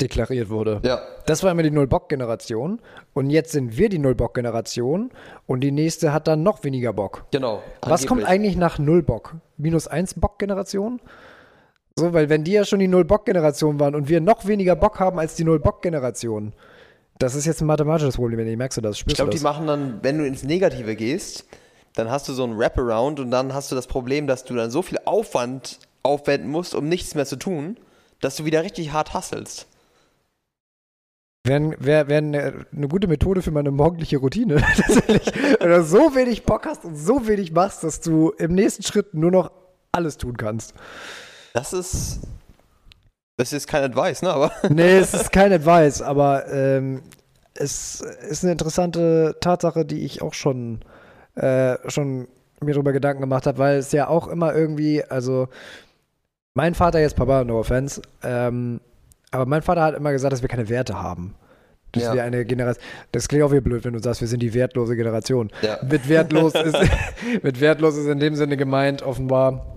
deklariert 0.02 0.50
wurde. 0.50 0.80
Ja. 0.84 1.00
Das 1.25 1.42
war 1.42 1.50
immer 1.52 1.62
die 1.62 1.70
Null-Bock-Generation. 1.70 2.80
Und 3.14 3.30
jetzt 3.30 3.52
sind 3.52 3.78
wir 3.78 3.88
die 3.88 3.99
Null-Bock-Generation. 3.99 5.11
Und 5.46 5.61
die 5.61 5.72
nächste 5.72 6.12
hat 6.12 6.26
dann 6.26 6.42
noch 6.42 6.64
weniger 6.64 6.92
Bock. 6.92 7.25
Genau. 7.30 7.62
Was 7.80 8.06
kommt 8.06 8.25
angeblich. 8.25 8.28
eigentlich 8.28 8.56
nach 8.56 8.78
Null-Bock? 8.78 9.37
Minus 9.56 9.90
1-Bock-Generation? 9.90 11.00
So, 11.96 12.12
weil 12.12 12.28
wenn 12.28 12.44
die 12.44 12.52
ja 12.52 12.64
schon 12.64 12.78
die 12.78 12.88
Null-Bock-Generation 12.88 13.78
waren 13.78 13.94
und 13.94 14.08
wir 14.08 14.20
noch 14.20 14.46
weniger 14.46 14.76
Bock 14.76 14.99
haben 14.99 15.18
als 15.18 15.34
die 15.34 15.44
Null-Bock-Generation, 15.44 16.52
Das 17.18 17.34
ist 17.34 17.44
jetzt 17.44 17.61
ein 17.61 17.66
mathematisches 17.66 18.16
Problem, 18.16 18.40
ich 18.40 18.56
merkst 18.56 18.78
du 18.78 18.82
das? 18.82 18.96
Ich 18.96 19.00
Spürst 19.00 19.16
glaube, 19.16 19.30
du 19.30 19.37
die 19.37 19.42
machen 19.42 19.66
dann, 19.66 20.00
wenn 20.02 20.18
du 20.18 20.26
ins 20.26 20.42
Negative 20.42 20.96
gehst, 20.96 21.44
dann 21.94 22.11
hast 22.11 22.28
du 22.28 22.32
so 22.32 22.44
ein 22.44 22.58
Wraparound 22.58 23.20
und 23.20 23.30
dann 23.30 23.52
hast 23.52 23.70
du 23.70 23.76
das 23.76 23.87
Problem, 23.87 24.26
dass 24.26 24.44
du 24.44 24.54
dann 24.54 24.70
so 24.70 24.82
viel 24.82 24.99
Aufwand 25.04 25.78
aufwenden 26.02 26.50
musst, 26.50 26.75
um 26.75 26.88
nichts 26.88 27.14
mehr 27.14 27.26
zu 27.26 27.37
tun, 27.37 27.76
dass 28.20 28.37
du 28.37 28.44
wieder 28.44 28.62
richtig 28.62 28.92
hart 28.92 29.14
hasselst. 29.14 29.66
Wäre 31.44 31.75
wär, 31.78 32.08
wär 32.08 32.18
eine, 32.18 32.66
eine 32.75 32.88
gute 32.88 33.08
Methode 33.08 33.42
für 33.42 33.50
meine 33.50 33.72
morgendliche 33.72 34.18
Routine. 34.18 34.56
Tatsächlich. 34.76 35.32
Wenn 35.61 35.70
du 35.70 35.84
so 35.84 36.14
wenig 36.14 36.44
Bock 36.44 36.66
hast 36.66 36.84
und 36.84 36.96
so 36.96 37.26
wenig 37.26 37.52
machst, 37.52 37.82
dass 37.82 38.00
du 38.00 38.30
im 38.38 38.54
nächsten 38.54 38.84
Schritt 38.84 39.14
nur 39.14 39.30
noch 39.30 39.50
alles 39.90 40.16
tun 40.18 40.37
kannst. 40.37 40.75
Das 41.52 41.73
ist. 41.73 42.21
Das 43.37 43.52
ist 43.52 43.66
kein 43.66 43.82
Advice, 43.82 44.23
ne? 44.23 44.30
Aber. 44.32 44.52
Nee, 44.68 44.99
es 44.99 45.14
ist 45.14 45.32
kein 45.32 45.52
Advice, 45.52 46.02
aber 46.02 46.47
ähm, 46.52 47.02
es 47.54 48.00
ist 48.00 48.42
eine 48.44 48.52
interessante 48.52 49.37
Tatsache, 49.40 49.85
die 49.85 50.04
ich 50.04 50.23
auch 50.23 50.35
schon, 50.35 50.80
äh, 51.35 51.76
schon 51.90 52.28
mir 52.61 52.75
darüber 52.75 52.92
Gedanken 52.92 53.21
gemacht 53.23 53.47
habe, 53.47 53.59
weil 53.59 53.78
es 53.78 53.90
ja 53.92 54.09
auch 54.09 54.28
immer 54.28 54.54
irgendwie, 54.54 55.02
also 55.04 55.49
mein 56.54 56.75
Vater 56.75 57.00
jetzt 57.00 57.16
Papa, 57.16 57.44
no 57.44 57.59
offense, 57.59 58.00
ähm, 58.23 58.80
aber 59.30 59.47
mein 59.47 59.62
Vater 59.62 59.82
hat 59.82 59.94
immer 59.97 60.12
gesagt, 60.12 60.32
dass 60.32 60.42
wir 60.42 60.49
keine 60.49 60.68
Werte 60.68 61.00
haben. 61.02 61.35
Dass 61.92 62.04
Ja. 62.04 62.14
wir 62.14 62.23
eine 62.25 62.44
Generation. 62.44 62.82
Das 63.12 63.28
klingt 63.28 63.44
auch 63.44 63.52
wie 63.52 63.61
blöd, 63.61 63.85
wenn 63.85 63.92
du 63.92 63.99
sagst, 63.99 64.21
wir 64.21 64.28
sind 64.28 64.40
die 64.40 64.54
wertlose 64.54 64.97
Generation. 64.97 65.50
Ja. 65.62 65.78
Mit 65.82 66.09
wertlos 66.09 66.54
ist, 66.64 66.76
mit 67.42 67.61
wertlos 67.61 67.97
ist 67.97 68.06
in 68.06 68.21
dem 68.21 68.35
Sinne 68.37 68.56
gemeint, 68.56 69.02
offenbar, 69.02 69.72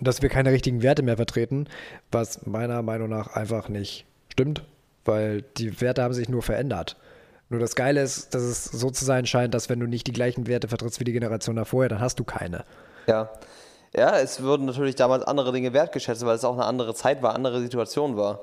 dass 0.00 0.22
wir 0.22 0.28
keine 0.28 0.50
richtigen 0.50 0.82
Werte 0.82 1.02
mehr 1.02 1.16
vertreten, 1.16 1.68
was 2.10 2.46
meiner 2.46 2.82
Meinung 2.82 3.08
nach 3.08 3.34
einfach 3.34 3.68
nicht 3.68 4.04
stimmt, 4.30 4.64
weil 5.04 5.42
die 5.56 5.80
Werte 5.80 6.02
haben 6.02 6.14
sich 6.14 6.28
nur 6.28 6.42
verändert. 6.42 6.96
Nur 7.48 7.60
das 7.60 7.76
Geile 7.76 8.02
ist, 8.02 8.34
dass 8.34 8.42
es 8.42 8.64
so 8.64 8.90
zu 8.90 9.04
sein 9.04 9.24
scheint, 9.26 9.54
dass 9.54 9.68
wenn 9.68 9.78
du 9.78 9.86
nicht 9.86 10.06
die 10.06 10.12
gleichen 10.12 10.48
Werte 10.48 10.66
vertrittst 10.66 10.98
wie 10.98 11.04
die 11.04 11.12
Generation 11.12 11.54
davor, 11.54 11.88
dann 11.88 12.00
hast 12.00 12.18
du 12.18 12.24
keine. 12.24 12.64
Ja. 13.06 13.30
Ja, 13.96 14.18
es 14.18 14.42
wurden 14.42 14.66
natürlich 14.66 14.96
damals 14.96 15.24
andere 15.24 15.52
Dinge 15.52 15.72
wertgeschätzt, 15.72 16.26
weil 16.26 16.34
es 16.34 16.44
auch 16.44 16.54
eine 16.54 16.66
andere 16.66 16.92
Zeit 16.94 17.22
war, 17.22 17.34
andere 17.34 17.60
Situation 17.60 18.16
war. 18.16 18.40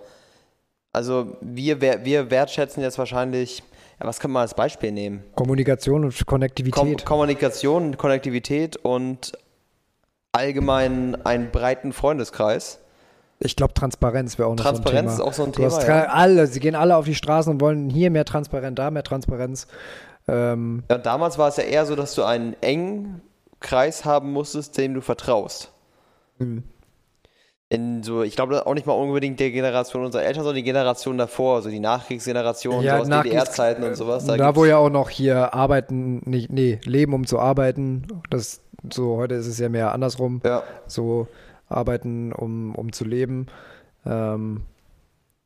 Also 0.93 1.37
wir, 1.41 1.81
wir 1.81 2.31
wertschätzen 2.31 2.81
jetzt 2.81 2.97
wahrscheinlich, 2.97 3.61
ja, 3.99 4.07
was 4.07 4.19
kann 4.19 4.31
man 4.31 4.41
als 4.41 4.55
Beispiel 4.55 4.91
nehmen? 4.91 5.23
Kommunikation 5.35 6.05
und 6.05 6.17
Kom 6.17 6.25
Konnektivität. 6.25 7.05
Kommunikation, 7.05 7.97
Konnektivität 7.97 8.77
und 8.77 9.33
allgemein 10.33 11.15
einen 11.25 11.51
breiten 11.51 11.93
Freundeskreis. 11.93 12.79
ich 13.39 13.55
glaube, 13.55 13.73
Transparenz 13.73 14.37
wäre 14.37 14.47
auch 14.49 14.55
noch 14.55 14.63
Transparenz 14.63 15.17
so 15.17 15.23
ein 15.23 15.27
Thema. 15.27 15.29
ist 15.29 15.29
auch 15.29 15.33
so 15.33 15.43
ein 15.43 15.65
hast 15.71 15.81
Thema, 15.85 15.93
tra- 15.93 16.03
ja. 16.05 16.11
Alle, 16.11 16.47
sie 16.47 16.59
gehen 16.59 16.75
alle 16.75 16.95
auf 16.97 17.05
die 17.05 17.15
Straßen 17.15 17.53
und 17.53 17.61
wollen 17.61 17.89
hier 17.89 18.09
mehr 18.09 18.25
Transparenz, 18.25 18.75
da 18.75 18.89
mehr 18.91 19.03
Transparenz. 19.03 19.67
Ähm, 20.27 20.83
Ja, 20.89 20.97
damals 20.97 21.37
war 21.37 21.49
es 21.49 21.57
ja 21.57 21.63
eher 21.63 21.85
so, 21.85 21.95
dass 21.95 22.15
du 22.15 22.23
einen 22.23 22.55
engen 22.61 23.21
Kreis 23.59 24.05
haben 24.05 24.31
musstest, 24.31 24.77
dem 24.77 24.93
du 24.93 25.01
vertraust. 25.01 25.71
Mhm. 26.39 26.63
In 27.69 28.03
so, 28.03 28.21
ich 28.23 28.35
glaube 28.35 28.65
auch 28.67 28.73
nicht 28.75 28.85
mal 28.85 28.93
unbedingt 28.93 29.39
der 29.39 29.49
Generation 29.51 30.05
unserer 30.05 30.23
Eltern, 30.23 30.43
sondern 30.43 30.57
die 30.57 30.63
Generation 30.63 31.17
davor, 31.17 31.55
also 31.55 31.69
die 31.69 31.79
Nachkriegsgeneration, 31.79 32.83
so 32.83 32.89
aus 32.89 33.07
Nachkriegs- 33.07 33.23
DDR-Zeiten 33.23 33.83
und 33.83 33.95
sowas. 33.95 34.25
Da, 34.25 34.37
gibt's- 34.37 34.55
wo 34.55 34.65
ja 34.65 34.77
auch 34.77 34.89
noch 34.91 35.09
hier 35.09 35.53
arbeiten, 35.53 36.21
nicht, 36.25 36.51
nee, 36.51 36.79
leben 36.85 37.13
um 37.13 37.25
zu 37.27 37.39
arbeiten. 37.39 38.07
Das 38.29 38.61
so, 38.91 39.17
heute 39.17 39.35
ist 39.35 39.47
es 39.47 39.59
ja 39.59 39.69
mehr 39.69 39.93
andersrum. 39.93 40.41
ja, 40.43 40.63
So 40.87 41.27
arbeiten, 41.67 42.31
um, 42.33 42.75
um 42.75 42.91
zu 42.91 43.05
leben. 43.05 43.47
Ähm, 44.05 44.63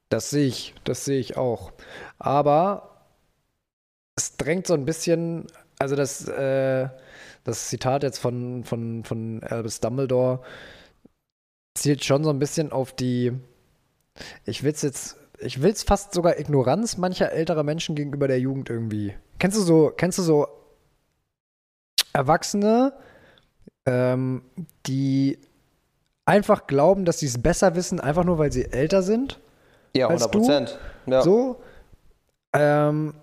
das 0.10 0.29
sehe 0.29 0.48
ich, 0.48 0.74
das 0.84 1.06
sehe 1.06 1.20
ich 1.20 1.38
auch. 1.38 1.72
Aber 2.17 3.06
es 4.15 4.38
drängt 4.38 4.67
so 4.67 4.74
ein 4.74 4.86
bisschen, 4.86 5.48
also 5.79 5.96
das, 5.96 6.27
äh, 6.27 6.89
das 7.44 7.70
Zitat 7.70 8.03
jetzt 8.03 8.20
von, 8.20 8.63
von, 8.63 9.03
von 9.03 9.44
Albus 9.44 9.79
Dumbledore 9.79 10.41
zielt 11.75 12.03
schon 12.03 12.24
so 12.24 12.29
ein 12.29 12.39
bisschen 12.39 12.72
auf 12.72 12.94
die, 12.94 13.34
ich 14.46 14.63
will 14.63 14.72
es 14.72 14.82
jetzt, 14.82 15.17
ich 15.39 15.62
will 15.62 15.72
es 15.72 15.84
fast 15.84 16.13
sogar 16.13 16.39
Ignoranz 16.39 16.98
mancher 16.98 17.32
älterer 17.32 17.63
Menschen 17.63 17.96
gegenüber 17.96 18.27
der 18.27 18.39
Jugend 18.39 18.70
irgendwie. 18.70 19.13
Kennst 19.38 19.58
du 19.58 19.62
so, 19.62 19.94
kennst 19.96 20.17
du 20.17 20.24
so 20.24 20.48
Erwachsene, 22.13 22.94
ähm, 23.88 24.44
die 24.86 25.39
einfach 26.25 26.67
glauben, 26.67 27.06
dass 27.06 27.20
sie 27.20 27.25
es 27.25 27.41
besser 27.41 27.75
wissen, 27.75 28.00
einfach 28.00 28.24
nur 28.24 28.38
weil 28.38 28.51
sie 28.51 28.72
älter 28.72 29.01
sind? 29.01 29.39
ja, 29.98 30.08
als 30.08 30.27
100 30.27 30.36
du? 30.36 30.39
Prozent. 30.39 30.79
Ja. 31.08 31.22
So, 31.22 31.62
ähm, 32.53 33.13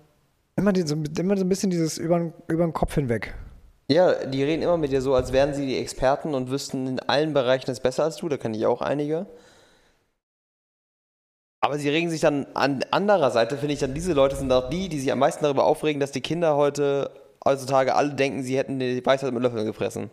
immer, 0.55 0.73
die, 0.73 0.81
so, 0.87 0.95
immer 0.95 1.37
so 1.37 1.43
ein 1.43 1.49
bisschen 1.49 1.69
dieses 1.69 1.97
über 1.97 2.19
den 2.19 2.73
Kopf 2.73 2.95
hinweg. 2.95 3.33
ja, 3.87 4.25
die 4.25 4.43
reden 4.43 4.63
immer 4.63 4.77
mit 4.77 4.91
dir 4.91 5.01
so, 5.01 5.13
als 5.15 5.31
wären 5.31 5.53
sie 5.53 5.65
die 5.65 5.77
Experten 5.77 6.33
und 6.33 6.49
wüssten 6.49 6.87
in 6.87 6.99
allen 6.99 7.33
Bereichen 7.33 7.71
es 7.71 7.79
besser 7.79 8.03
als 8.03 8.17
du, 8.17 8.29
da 8.29 8.37
kenne 8.37 8.57
ich 8.57 8.65
auch 8.65 8.81
einige. 8.81 9.27
Aber 11.61 11.79
sie 11.79 11.89
regen 11.89 12.11
sich 12.11 12.21
dann 12.21 12.45
an 12.53 12.83
anderer 12.91 13.31
Seite, 13.31 13.57
finde 13.57 13.73
ich 13.73 13.79
dann, 13.79 13.95
diese 13.95 14.13
Leute 14.13 14.35
sind 14.35 14.51
auch 14.51 14.69
die, 14.69 14.87
die 14.87 14.99
sich 14.99 15.11
am 15.11 15.19
meisten 15.19 15.43
darüber 15.43 15.65
aufregen, 15.65 15.99
dass 15.99 16.11
die 16.11 16.21
Kinder 16.21 16.55
heute, 16.55 17.09
heutzutage 17.43 17.95
alle 17.95 18.13
denken, 18.13 18.43
sie 18.43 18.55
hätten 18.57 18.77
die 18.77 19.03
Weisheit 19.03 19.33
mit 19.33 19.41
Löffeln 19.41 19.65
gefressen. 19.65 20.11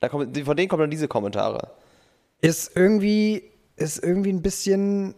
Da 0.00 0.08
kommen, 0.08 0.34
von 0.34 0.56
denen 0.56 0.68
kommen 0.68 0.82
dann 0.82 0.90
diese 0.90 1.08
Kommentare. 1.08 1.72
Ist 2.40 2.76
irgendwie, 2.76 3.42
ist 3.76 4.02
irgendwie 4.02 4.32
ein 4.32 4.42
bisschen. 4.42 5.14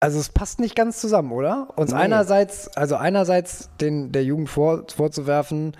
Also 0.00 0.18
es 0.20 0.28
passt 0.28 0.60
nicht 0.60 0.76
ganz 0.76 1.00
zusammen, 1.00 1.32
oder? 1.32 1.68
Uns 1.76 1.90
Nee. 1.92 1.96
einerseits, 1.98 2.68
also 2.76 2.96
einerseits 2.96 3.70
den 3.80 4.12
der 4.12 4.22
Jugend 4.22 4.50
vor, 4.50 4.84
vorzuwerfen, 4.94 5.76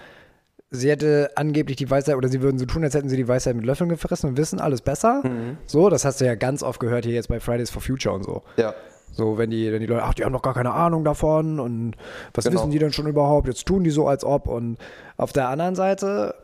sie 0.70 0.90
hätte 0.90 1.30
angeblich 1.36 1.76
die 1.76 1.90
Weisheit 1.90 2.16
oder 2.16 2.28
sie 2.28 2.40
würden 2.40 2.58
so 2.58 2.64
tun, 2.64 2.82
als 2.84 2.94
hätten 2.94 3.10
sie 3.10 3.16
die 3.18 3.28
Weisheit 3.28 3.54
mit 3.54 3.66
Löffeln 3.66 3.90
gefressen 3.90 4.30
und 4.30 4.36
wissen 4.38 4.60
alles 4.60 4.80
besser. 4.80 5.22
So, 5.66 5.90
das 5.90 6.06
hast 6.06 6.20
du 6.22 6.24
ja 6.24 6.36
ganz 6.36 6.62
oft 6.62 6.80
gehört 6.80 7.04
hier 7.04 7.12
jetzt 7.14 7.28
bei 7.28 7.38
Fridays 7.38 7.70
for 7.70 7.82
Future 7.82 8.14
und 8.14 8.24
so. 8.24 8.42
Ja. 8.56 8.74
So, 9.16 9.38
wenn 9.38 9.50
die, 9.50 9.72
wenn 9.72 9.80
die 9.80 9.86
Leute, 9.86 10.02
ach, 10.02 10.14
die 10.14 10.24
haben 10.24 10.32
doch 10.32 10.42
gar 10.42 10.54
keine 10.54 10.72
Ahnung 10.72 11.04
davon 11.04 11.60
und 11.60 11.94
was 12.34 12.44
Genau. 12.44 12.56
wissen 12.60 12.70
die 12.70 12.78
denn 12.78 12.92
schon 12.92 13.06
überhaupt? 13.06 13.46
Jetzt 13.46 13.64
tun 13.66 13.84
die 13.84 13.90
so, 13.90 14.08
als 14.08 14.24
ob. 14.24 14.48
Und 14.48 14.76
auf 15.16 15.32
der 15.32 15.48
anderen 15.48 15.74
Seite, 15.76 16.34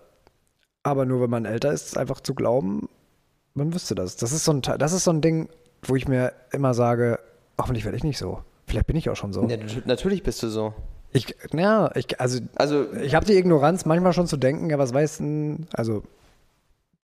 aber 0.83 1.05
nur 1.05 1.21
wenn 1.21 1.31
man 1.31 1.45
älter 1.45 1.73
ist, 1.73 1.99
einfach 1.99 2.21
zu 2.21 2.35
glauben, 2.35 2.89
man 3.55 3.75
wüsste 3.75 3.95
das. 3.95 4.17
Das 4.17 4.33
ist 4.33 4.45
so 4.45 4.53
ein, 4.53 4.63
das 4.63 4.93
ist 4.93 5.05
so 5.05 5.11
ein 5.11 5.21
Ding, 5.21 5.49
wo 5.83 5.97
ich 5.97 6.07
mir 6.07 6.33
immer 6.53 6.73
sage, 6.75 7.19
hoffentlich 7.61 7.85
werde 7.85 7.97
ich 7.97 8.05
nicht 8.05 8.19
so. 8.19 8.39
Vielleicht 8.67 8.87
bin 8.87 8.97
ich 8.97 9.11
auch 9.11 9.17
schon 9.17 9.33
so. 9.33 9.43
ja 9.49 9.57
nat- 9.57 9.87
natürlich 9.87 10.23
bist 10.23 10.43
du 10.43 10.49
so. 10.49 10.73
Ich, 11.13 11.35
ja, 11.53 11.91
ich, 11.97 12.21
also 12.21 12.39
Also, 12.55 12.93
ich 13.03 13.17
habe 13.17 13.27
die 13.27 13.37
Ignoranz 13.37 13.85
manchmal 13.85 14.13
schon 14.13 14.29
zu 14.29 14.37
denken, 14.37 14.71
ja, 14.71 14.79
was 14.79 14.95
weiß 14.95 15.19
denn, 15.19 15.67
also 15.73 16.05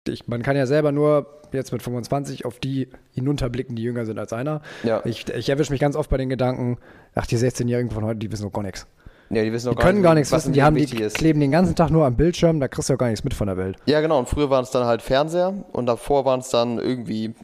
ich, 0.08 0.26
man 0.28 0.42
kann 0.42 0.56
ja 0.56 0.66
selber 0.66 0.92
nur 0.92 1.26
jetzt 1.52 1.72
mit 1.72 1.82
25 1.82 2.44
auf 2.44 2.58
die 2.58 2.88
hinunterblicken, 3.12 3.76
die 3.76 3.82
jünger 3.82 4.06
sind 4.06 4.18
als 4.18 4.32
einer. 4.32 4.62
ja. 4.84 5.02
Ich, 5.04 5.28
ich 5.28 5.48
erwische 5.48 5.70
mich 5.72 5.80
ganz 5.80 5.96
oft 5.96 6.08
bei 6.10 6.16
den 6.16 6.28
Gedanken, 6.28 6.78
ach, 7.14 7.26
die 7.26 7.36
16-Jährigen 7.36 7.90
von 7.90 8.04
heute, 8.04 8.18
die 8.18 8.32
wissen 8.32 8.44
doch 8.44 8.52
gar 8.52 8.62
nichts. 8.62 8.86
ja, 9.30 9.42
die 9.42 9.52
wissen 9.52 9.68
Die 9.70 9.74
noch 9.76 9.82
können 9.82 10.02
gar 10.02 10.14
nichts 10.14 10.32
wissen, 10.32 10.52
die 10.52 10.60
Leben 10.60 10.66
haben 10.66 10.76
die 10.76 11.02
ist. 11.02 11.16
kleben 11.16 11.40
den 11.40 11.50
ganzen 11.50 11.74
Tag 11.74 11.90
nur 11.90 12.06
am 12.06 12.16
Bildschirm, 12.16 12.58
da 12.58 12.68
kriegst 12.68 12.88
du 12.88 12.94
ja 12.94 12.96
gar 12.96 13.08
nichts 13.08 13.22
mit 13.22 13.34
von 13.34 13.46
der 13.48 13.56
Welt. 13.58 13.76
Ja, 13.86 14.00
genau. 14.00 14.18
Und 14.18 14.28
früher 14.28 14.48
waren 14.50 14.64
es 14.64 14.70
dann 14.70 14.86
halt 14.86 15.02
Fernseher 15.02 15.52
und 15.72 15.86
davor 15.86 16.24
waren 16.24 16.40
es 16.40 16.48
dann 16.48 16.78
irgendwie. 16.78 17.34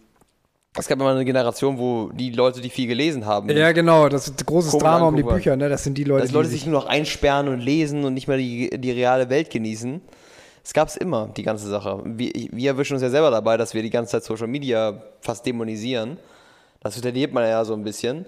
Es 0.78 0.86
gab 0.86 1.00
immer 1.00 1.10
eine 1.10 1.24
Generation, 1.24 1.78
wo 1.78 2.10
die 2.12 2.30
Leute, 2.30 2.60
die 2.60 2.68
viel 2.70 2.86
gelesen 2.86 3.26
haben, 3.26 3.48
Ja, 3.50 3.72
genau, 3.72 4.08
das 4.08 4.28
ist 4.28 4.40
ein 4.40 4.46
großes 4.46 4.70
Gucken, 4.72 4.86
Drama 4.86 5.08
um 5.08 5.16
die. 5.16 5.22
Bücher, 5.22 5.56
ne? 5.56 5.68
Das 5.68 5.82
sind 5.82 5.98
die 5.98 6.04
Leute, 6.04 6.22
dass 6.24 6.32
Leute 6.32 6.48
die 6.48 6.54
sich 6.54 6.66
nur 6.66 6.80
noch 6.80 6.86
einsperren 6.86 7.48
und 7.48 7.58
lesen 7.60 8.04
und 8.04 8.14
nicht 8.14 8.28
mehr 8.28 8.36
die, 8.36 8.70
die 8.78 8.90
reale 8.92 9.28
Welt 9.28 9.50
genießen. 9.50 10.00
Es 10.68 10.74
gab 10.74 10.88
es 10.88 10.98
immer, 10.98 11.28
die 11.28 11.44
ganze 11.44 11.66
Sache. 11.66 12.02
Wir, 12.04 12.30
wir 12.34 12.70
erwischen 12.72 12.92
uns 12.92 13.02
ja 13.02 13.08
selber 13.08 13.30
dabei, 13.30 13.56
dass 13.56 13.72
wir 13.72 13.82
die 13.82 13.88
ganze 13.88 14.10
Zeit 14.10 14.24
Social 14.24 14.48
Media 14.48 15.02
fast 15.22 15.46
dämonisieren. 15.46 16.18
Das 16.80 16.94
unterliert 16.94 17.32
man 17.32 17.44
ja 17.44 17.64
so 17.64 17.72
ein 17.72 17.84
bisschen. 17.84 18.26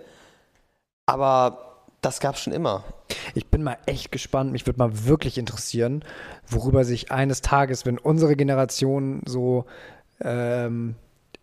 Aber 1.05 1.83
das 2.01 2.19
gab 2.19 2.37
es 2.37 2.41
schon 2.41 2.55
immer. 2.55 2.83
Ich 3.35 3.49
bin 3.49 3.63
mal 3.63 3.77
echt 3.85 4.11
gespannt, 4.11 4.53
mich 4.53 4.65
würde 4.65 4.79
mal 4.79 5.05
wirklich 5.05 5.37
interessieren, 5.37 6.03
worüber 6.49 6.85
sich 6.85 7.13
eines 7.13 7.43
Tages, 7.43 7.85
wenn 7.85 7.99
unsere 7.99 8.37
Generation 8.37 9.21
so 9.27 9.67
ähm, 10.23 10.95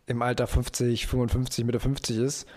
im 0.07 0.21
Alter 0.23 0.47
50, 0.47 1.05
55, 1.05 1.63
Mitte 1.63 1.79
50 1.79 2.17
ist, 2.17 2.47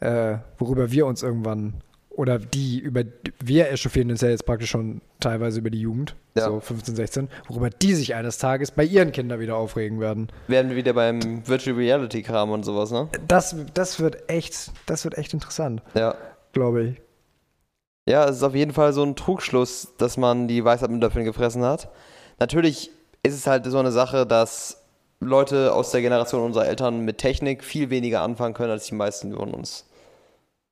äh, 0.00 0.36
worüber 0.58 0.90
wir 0.90 1.06
uns 1.06 1.22
irgendwann 1.22 1.80
oder 2.16 2.38
die 2.38 2.78
über 2.78 3.02
wir 3.42 3.70
echauffieren 3.70 4.10
uns 4.10 4.20
ja 4.22 4.28
jetzt 4.30 4.46
praktisch 4.46 4.70
schon 4.70 5.00
teilweise 5.20 5.58
über 5.60 5.70
die 5.70 5.80
Jugend, 5.80 6.16
Ja. 6.34 6.44
so 6.46 6.60
15, 6.60 6.96
16, 6.96 7.28
worüber 7.48 7.70
die 7.70 7.94
sich 7.94 8.14
eines 8.14 8.38
Tages 8.38 8.70
bei 8.70 8.84
ihren 8.84 9.12
Kindern 9.12 9.38
wieder 9.40 9.56
aufregen 9.56 10.00
werden. 10.00 10.28
Werden 10.48 10.70
wir 10.70 10.76
wieder 10.76 10.92
beim 10.94 11.46
Virtual 11.46 11.76
Reality 11.76 12.22
Kram 12.22 12.50
und 12.50 12.64
sowas, 12.64 12.90
ne? 12.90 13.08
Das, 13.28 13.54
das 13.74 14.00
wird 14.00 14.28
echt, 14.30 14.72
das 14.86 15.04
wird 15.04 15.18
echt 15.18 15.34
interessant, 15.34 15.82
Ja. 15.94 16.14
glaube 16.52 16.82
ich. 16.84 17.02
Ja, 18.08 18.28
es 18.28 18.36
ist 18.36 18.42
auf 18.44 18.54
jeden 18.54 18.72
Fall 18.72 18.92
so 18.92 19.02
ein 19.02 19.16
Trugschluss, 19.16 19.94
dass 19.98 20.16
man 20.16 20.46
die 20.48 20.64
Weisheit 20.64 20.90
mit 20.90 21.02
Löffeln 21.02 21.24
gefressen 21.24 21.64
hat. 21.64 21.88
Natürlich 22.38 22.90
ist 23.22 23.34
es 23.34 23.46
halt 23.46 23.64
so 23.66 23.78
eine 23.78 23.90
Sache, 23.90 24.26
dass 24.26 24.84
Leute 25.18 25.72
aus 25.74 25.90
der 25.90 26.02
Generation 26.02 26.42
unserer 26.42 26.66
Eltern 26.66 27.00
mit 27.04 27.18
Technik 27.18 27.64
viel 27.64 27.90
weniger 27.90 28.20
anfangen 28.22 28.54
können 28.54 28.70
als 28.70 28.86
die 28.86 28.94
meisten 28.94 29.34
von 29.34 29.52
uns. 29.54 29.86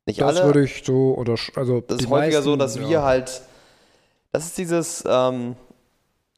Nicht 0.06 0.20
Das 0.20 0.36
alle. 0.36 0.46
würde 0.46 0.64
ich 0.64 0.82
so, 0.84 1.14
oder, 1.16 1.34
also 1.56 1.80
Das 1.80 2.00
ist 2.00 2.10
häufiger 2.10 2.42
so, 2.42 2.56
meisten, 2.56 2.58
dass 2.58 2.76
ja. 2.76 2.88
wir 2.88 3.02
halt. 3.02 3.42
Das 4.32 4.44
ist 4.46 4.58
dieses. 4.58 5.04
Ähm, 5.06 5.56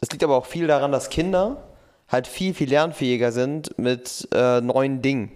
das 0.00 0.10
liegt 0.10 0.22
aber 0.22 0.36
auch 0.36 0.46
viel 0.46 0.66
daran, 0.66 0.92
dass 0.92 1.08
Kinder 1.08 1.68
halt 2.08 2.26
viel, 2.26 2.54
viel 2.54 2.68
lernfähiger 2.68 3.32
sind 3.32 3.76
mit 3.78 4.28
äh, 4.32 4.60
neuen 4.60 5.02
Dingen. 5.02 5.32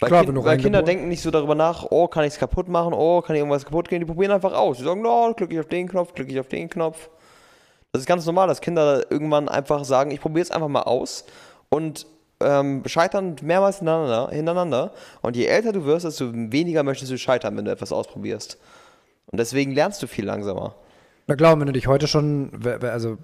Weil, 0.00 0.08
Klar, 0.10 0.24
kind, 0.24 0.44
weil 0.44 0.58
Kinder 0.58 0.82
denken 0.82 1.08
nicht 1.08 1.22
so 1.22 1.30
darüber 1.30 1.54
nach, 1.54 1.86
oh, 1.90 2.06
kann 2.06 2.24
ich 2.24 2.34
es 2.34 2.38
kaputt 2.38 2.68
machen, 2.68 2.92
oh, 2.92 3.20
kann 3.20 3.34
ich 3.34 3.40
irgendwas 3.40 3.64
kaputt 3.64 3.88
gehen. 3.88 4.00
Die 4.00 4.06
probieren 4.06 4.30
einfach 4.30 4.52
aus. 4.52 4.78
Die 4.78 4.84
sagen, 4.84 5.02
no, 5.02 5.32
klicke 5.34 5.54
ich 5.54 5.60
auf 5.60 5.66
den 5.66 5.88
Knopf, 5.88 6.14
klicke 6.14 6.30
ich 6.30 6.38
auf 6.38 6.48
den 6.48 6.68
Knopf. 6.68 7.08
Das 7.92 8.02
ist 8.02 8.06
ganz 8.06 8.24
normal, 8.26 8.46
dass 8.46 8.60
Kinder 8.60 9.10
irgendwann 9.10 9.48
einfach 9.48 9.84
sagen, 9.84 10.10
ich 10.10 10.20
probiere 10.20 10.42
es 10.42 10.50
einfach 10.50 10.68
mal 10.68 10.82
aus 10.82 11.24
und 11.68 12.06
ähm, 12.40 12.82
scheitern 12.86 13.36
mehrmals 13.42 13.78
hintereinander, 13.78 14.30
hintereinander. 14.30 14.92
Und 15.22 15.36
je 15.36 15.46
älter 15.46 15.72
du 15.72 15.84
wirst, 15.84 16.04
desto 16.04 16.32
weniger 16.32 16.82
möchtest 16.82 17.10
du 17.10 17.18
scheitern, 17.18 17.56
wenn 17.56 17.64
du 17.64 17.70
etwas 17.70 17.92
ausprobierst. 17.92 18.58
Und 19.26 19.38
deswegen 19.38 19.72
lernst 19.72 20.02
du 20.02 20.06
viel 20.06 20.24
langsamer. 20.24 20.74
Na 21.26 21.36
klar, 21.36 21.58
wenn 21.58 21.66
du 21.66 21.72
dich 21.72 21.86
heute 21.86 22.06
schon, 22.06 22.52
also 22.82 23.18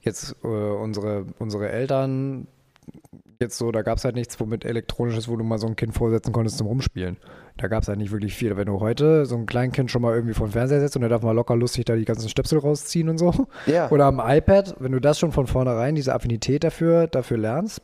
jetzt 0.00 0.34
äh, 0.42 0.46
unsere, 0.46 1.26
unsere 1.38 1.68
Eltern, 1.68 2.46
jetzt 3.38 3.58
so, 3.58 3.70
da 3.72 3.82
gab 3.82 3.98
es 3.98 4.04
halt 4.04 4.14
nichts, 4.14 4.38
womit 4.40 4.64
elektronisches, 4.64 5.28
wo 5.28 5.36
du 5.36 5.44
mal 5.44 5.58
so 5.58 5.66
ein 5.66 5.76
Kind 5.76 5.94
vorsetzen 5.94 6.32
konntest 6.32 6.58
zum 6.58 6.66
Rumspielen. 6.66 7.16
Da 7.56 7.68
gab 7.68 7.82
es 7.82 7.88
halt 7.88 7.98
nicht 7.98 8.12
wirklich 8.12 8.34
viel. 8.34 8.56
Wenn 8.56 8.66
du 8.66 8.80
heute 8.80 9.26
so 9.26 9.36
ein 9.36 9.46
Kleinkind 9.46 9.90
schon 9.90 10.02
mal 10.02 10.14
irgendwie 10.14 10.34
vor 10.34 10.46
den 10.46 10.52
Fernseher 10.52 10.80
setzt 10.80 10.96
und 10.96 11.02
der 11.02 11.10
darf 11.10 11.22
mal 11.22 11.32
locker 11.32 11.56
lustig 11.56 11.84
da 11.84 11.96
die 11.96 12.04
ganzen 12.04 12.28
Stöpsel 12.28 12.58
rausziehen 12.58 13.08
und 13.08 13.18
so. 13.18 13.46
Ja. 13.66 13.90
Oder 13.90 14.06
am 14.06 14.20
iPad, 14.24 14.76
wenn 14.78 14.92
du 14.92 15.00
das 15.00 15.18
schon 15.18 15.32
von 15.32 15.46
vornherein, 15.46 15.94
diese 15.94 16.14
Affinität 16.14 16.64
dafür, 16.64 17.06
dafür 17.06 17.36
lernst. 17.36 17.82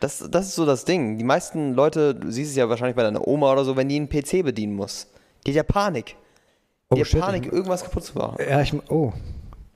Das, 0.00 0.24
das 0.30 0.48
ist 0.48 0.54
so 0.54 0.66
das 0.66 0.84
Ding. 0.84 1.16
Die 1.18 1.24
meisten 1.24 1.74
Leute, 1.74 2.14
du 2.14 2.30
siehst 2.30 2.50
es 2.50 2.56
ja 2.56 2.68
wahrscheinlich 2.68 2.96
bei 2.96 3.02
deiner 3.02 3.26
Oma 3.26 3.52
oder 3.52 3.64
so, 3.64 3.76
wenn 3.76 3.88
die 3.88 3.96
einen 3.96 4.08
PC 4.08 4.42
bedienen 4.44 4.74
muss. 4.74 5.06
Die 5.46 5.50
hat 5.52 5.56
ja 5.56 5.62
Panik. 5.62 6.16
Die 6.94 7.00
hat 7.00 7.06
shit, 7.06 7.20
Panik, 7.20 7.46
ich- 7.46 7.52
irgendwas 7.52 7.82
kaputt 7.82 8.04
zu 8.04 8.16
machen. 8.18 8.36
Ja, 8.48 8.60
ich, 8.60 8.72
oh. 8.90 9.12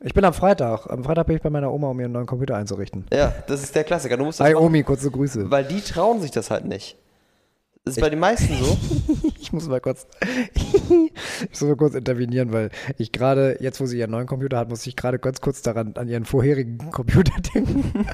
Ich 0.02 0.14
bin 0.14 0.24
am 0.24 0.32
Freitag. 0.32 0.86
Am 0.90 1.04
Freitag 1.04 1.26
bin 1.26 1.36
ich 1.36 1.42
bei 1.42 1.50
meiner 1.50 1.70
Oma, 1.72 1.88
um 1.88 2.00
ihren 2.00 2.12
neuen 2.12 2.26
Computer 2.26 2.56
einzurichten. 2.56 3.04
Ja, 3.12 3.34
das 3.46 3.62
ist 3.62 3.74
der 3.74 3.84
Klassiker. 3.84 4.16
Du 4.16 4.24
musst 4.24 4.40
das 4.40 4.46
Hi 4.46 4.54
machen, 4.54 4.64
Omi, 4.66 4.82
kurze 4.82 5.10
Grüße. 5.10 5.50
weil 5.50 5.64
die 5.64 5.80
trauen 5.80 6.20
sich 6.20 6.30
das 6.30 6.50
halt 6.50 6.64
nicht. 6.64 6.96
Das 7.84 7.96
ist 7.96 8.00
bei 8.00 8.10
den 8.10 8.18
meisten 8.18 8.54
so. 8.54 8.76
Ich 9.40 9.52
muss 9.54 9.68
mal 9.68 9.80
kurz, 9.80 10.06
ich 10.54 11.48
muss 11.50 11.62
mal 11.62 11.76
kurz 11.76 11.94
intervenieren, 11.94 12.52
weil 12.52 12.70
ich 12.98 13.10
gerade, 13.10 13.56
jetzt 13.60 13.80
wo 13.80 13.86
sie 13.86 13.98
ihren 13.98 14.12
neuen 14.12 14.26
Computer 14.26 14.58
hat, 14.58 14.68
muss 14.68 14.86
ich 14.86 14.94
gerade 14.94 15.18
ganz 15.18 15.40
kurz 15.40 15.60
daran, 15.62 15.94
an 15.96 16.08
ihren 16.08 16.24
vorherigen 16.24 16.78
Computer 16.92 17.32
denken. 17.52 18.04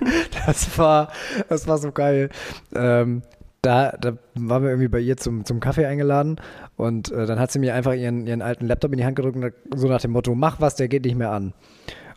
Das 0.47 0.79
war, 0.79 1.13
das 1.49 1.69
war 1.69 1.77
so 1.77 1.93
geil. 1.93 2.31
Ähm, 2.75 3.23
da, 3.61 3.91
da 4.01 4.17
waren 4.35 4.63
wir 4.63 4.71
irgendwie 4.71 4.89
bei 4.89 5.01
ihr 5.01 5.17
zum, 5.17 5.45
zum 5.45 5.61
Kaffee 5.61 5.85
eingeladen 5.85 6.41
und 6.77 7.11
äh, 7.11 7.27
dann 7.27 7.41
hat 7.41 7.51
sie 7.51 7.59
mir 7.59 7.75
einfach 7.75 7.93
ihren, 7.93 8.27
ihren 8.27 8.41
alten 8.41 8.67
Laptop 8.67 8.93
in 8.93 8.99
die 8.99 9.05
Hand 9.05 9.17
gedrückt 9.17 9.37
und 9.37 9.53
so 9.79 9.89
nach 9.89 10.01
dem 10.01 10.13
Motto, 10.13 10.35
mach 10.35 10.61
was, 10.61 10.77
der 10.77 10.89
geht 10.89 11.05
nicht 11.05 11.17
mehr 11.19 11.33
an. 11.33 11.53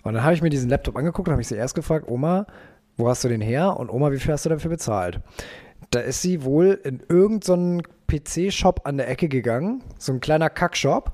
Und 0.03 0.13
dann 0.13 0.23
habe 0.23 0.33
ich 0.33 0.41
mir 0.41 0.49
diesen 0.49 0.69
Laptop 0.69 0.95
angeguckt 0.95 1.27
und 1.27 1.33
habe 1.33 1.41
ich 1.41 1.47
sie 1.47 1.55
erst 1.55 1.75
gefragt, 1.75 2.07
Oma, 2.07 2.45
wo 2.95 3.09
hast 3.09 3.23
du 3.23 3.27
den 3.27 3.41
her? 3.41 3.77
Und 3.77 3.89
Oma, 3.89 4.11
wie 4.11 4.19
viel 4.19 4.31
hast 4.31 4.45
du 4.45 4.49
dafür 4.49 4.69
bezahlt? 4.69 5.19
Da 5.91 5.99
ist 5.99 6.21
sie 6.21 6.43
wohl 6.43 6.79
in 6.83 7.01
irgendeinen 7.09 7.81
PC-Shop 8.07 8.81
an 8.83 8.97
der 8.97 9.09
Ecke 9.09 9.27
gegangen, 9.27 9.83
so 9.97 10.11
ein 10.13 10.19
kleiner 10.19 10.49
Kackshop 10.49 11.13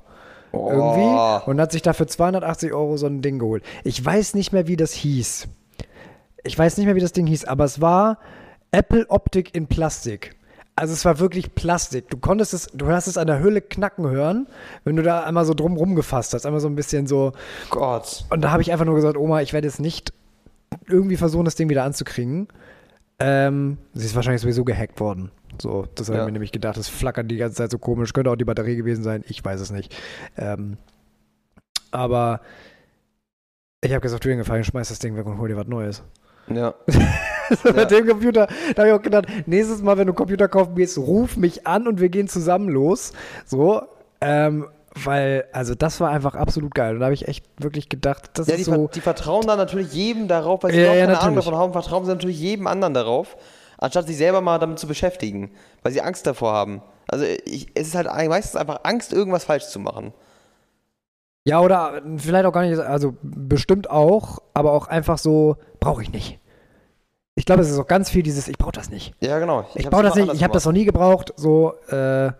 Oh. 0.52 0.70
irgendwie, 0.70 1.50
und 1.50 1.60
hat 1.60 1.72
sich 1.72 1.82
dafür 1.82 2.06
280 2.06 2.72
Euro 2.72 2.96
so 2.96 3.06
ein 3.06 3.20
Ding 3.20 3.38
geholt. 3.38 3.62
Ich 3.84 4.02
weiß 4.02 4.34
nicht 4.34 4.52
mehr, 4.52 4.66
wie 4.66 4.76
das 4.76 4.92
hieß. 4.92 5.48
Ich 6.44 6.58
weiß 6.58 6.78
nicht 6.78 6.86
mehr, 6.86 6.94
wie 6.94 7.00
das 7.00 7.12
Ding 7.12 7.26
hieß, 7.26 7.44
aber 7.44 7.64
es 7.64 7.80
war 7.80 8.18
Apple 8.70 9.06
Optik 9.08 9.54
in 9.54 9.66
Plastik. 9.66 10.34
Also 10.74 10.92
es 10.94 11.04
war 11.04 11.18
wirklich 11.18 11.54
Plastik. 11.54 12.08
Du 12.08 12.16
konntest 12.18 12.54
es, 12.54 12.66
du 12.72 12.86
hast 12.88 13.06
es 13.06 13.18
an 13.18 13.26
der 13.26 13.40
Hülle 13.40 13.60
knacken 13.60 14.08
hören, 14.08 14.46
wenn 14.84 14.96
du 14.96 15.02
da 15.02 15.24
einmal 15.24 15.44
so 15.44 15.52
drum 15.52 15.76
rumgefasst 15.76 16.32
hast, 16.32 16.46
einmal 16.46 16.60
so 16.60 16.68
ein 16.68 16.76
bisschen 16.76 17.06
so. 17.06 17.32
Gott. 17.70 18.24
Und 18.30 18.42
da 18.42 18.50
habe 18.50 18.62
ich 18.62 18.72
einfach 18.72 18.84
nur 18.84 18.94
gesagt, 18.94 19.16
Oma, 19.16 19.42
ich 19.42 19.52
werde 19.52 19.66
jetzt 19.66 19.80
nicht 19.80 20.12
irgendwie 20.86 21.16
versuchen, 21.16 21.44
das 21.44 21.54
Ding 21.54 21.68
wieder 21.68 21.84
anzukriegen. 21.84 22.48
Ähm, 23.18 23.78
sie 23.94 24.04
ist 24.06 24.14
wahrscheinlich 24.14 24.42
sowieso 24.42 24.64
gehackt 24.64 25.00
worden. 25.00 25.30
So, 25.60 25.86
das 25.94 26.08
habe 26.08 26.18
Ja. 26.18 26.24
ich 26.24 26.26
mir 26.26 26.32
nämlich 26.32 26.52
gedacht, 26.52 26.76
das 26.76 26.88
flackert 26.88 27.30
die 27.30 27.36
ganze 27.38 27.56
Zeit 27.56 27.70
so 27.70 27.78
komisch. 27.78 28.12
Könnte 28.12 28.30
auch 28.30 28.36
die 28.36 28.44
Batterie 28.44 28.76
gewesen 28.76 29.02
sein, 29.02 29.24
ich 29.26 29.42
weiß 29.44 29.60
es 29.60 29.70
nicht. 29.70 29.96
Ähm, 30.36 30.76
aber 31.90 32.40
ich 33.80 33.90
habe 33.92 34.00
gesagt, 34.02 34.24
du 34.24 34.28
den 34.28 34.38
Gefallen, 34.38 34.64
schmeiß 34.64 34.88
das 34.88 34.98
Ding 34.98 35.16
weg 35.16 35.24
und 35.26 35.38
hol 35.38 35.48
dir 35.48 35.56
was 35.56 35.66
Neues. 35.66 36.02
Ja. 36.48 36.74
So, 37.62 37.72
Mit 37.72 37.92
dem 37.92 38.08
Computer, 38.08 38.48
da 38.74 38.82
habe 38.82 38.88
ich 38.88 38.92
auch 38.98 39.02
gedacht, 39.02 39.26
nächstes 39.46 39.80
Mal, 39.80 39.96
wenn 39.96 40.08
du 40.08 40.10
einen 40.14 40.16
Computer 40.16 40.48
kaufen 40.48 40.74
gehst, 40.74 40.98
ruf 40.98 41.36
mich 41.36 41.64
an 41.64 41.86
und 41.86 42.00
wir 42.00 42.08
gehen 42.08 42.26
zusammen 42.26 42.68
los. 42.68 43.12
So, 43.44 43.82
ähm, 44.20 44.66
weil, 45.04 45.44
also 45.52 45.74
das 45.74 46.00
war 46.00 46.10
einfach 46.10 46.34
absolut 46.34 46.74
geil. 46.74 46.94
Und 46.94 47.00
da 47.00 47.06
habe 47.06 47.14
ich 47.14 47.28
echt 47.28 47.44
wirklich 47.58 47.88
gedacht, 47.88 48.30
das 48.34 48.46
Ja, 48.46 48.54
die, 48.56 48.62
ist 48.62 48.66
so. 48.66 48.72
ver 48.72 48.88
die 48.94 49.00
vertrauen 49.00 49.46
dann 49.46 49.58
natürlich 49.58 49.92
jedem 49.92 50.28
darauf, 50.28 50.62
weil 50.62 50.72
sie 50.72 50.78
Ja, 50.78 50.84
überhaupt 50.84 50.98
ja, 51.00 51.06
keine 51.06 51.18
Ahnung 51.18 51.34
natürlich. 51.34 51.44
davon 51.46 51.60
haben, 51.60 51.72
vertrauen 51.72 52.04
sie 52.04 52.10
natürlich 52.10 52.40
jedem 52.40 52.66
anderen 52.66 52.94
darauf, 52.94 53.36
anstatt 53.78 54.06
sich 54.06 54.16
selber 54.16 54.40
mal 54.40 54.58
damit 54.58 54.78
zu 54.78 54.86
beschäftigen, 54.86 55.50
weil 55.82 55.92
sie 55.92 56.00
Angst 56.00 56.26
davor 56.26 56.52
haben. 56.52 56.82
Also 57.08 57.24
ich, 57.44 57.68
es 57.74 57.88
ist 57.88 57.94
halt 57.94 58.06
meistens 58.28 58.56
einfach 58.56 58.80
Angst, 58.84 59.12
irgendwas 59.12 59.44
falsch 59.44 59.66
zu 59.66 59.78
machen. 59.78 60.12
Ja, 61.46 61.60
oder 61.60 62.02
vielleicht 62.16 62.44
auch 62.44 62.52
gar 62.52 62.62
nicht, 62.62 62.76
also 62.78 63.14
bestimmt 63.22 63.88
auch, 63.88 64.40
aber 64.52 64.72
auch 64.72 64.88
einfach 64.88 65.18
so, 65.18 65.56
brauche 65.78 66.02
ich 66.02 66.10
nicht. 66.10 66.40
Ich 67.36 67.44
glaube, 67.44 67.62
es 67.62 67.70
ist 67.70 67.78
auch 67.78 67.86
ganz 67.86 68.10
viel 68.10 68.22
dieses, 68.22 68.48
ich 68.48 68.58
brauche 68.58 68.72
das 68.72 68.90
nicht. 68.90 69.14
Ja, 69.20 69.38
genau. 69.38 69.64
Ich, 69.74 69.84
hab's 69.84 69.90
brauche 69.94 70.02
das 70.02 70.14
nicht, 70.16 70.32
ich 70.32 70.42
habe 70.42 70.54
das 70.54 70.64
noch 70.64 70.72
nie 70.72 70.86
gebraucht. 70.86 71.34
So, 71.36 71.74
äh, 71.88 72.32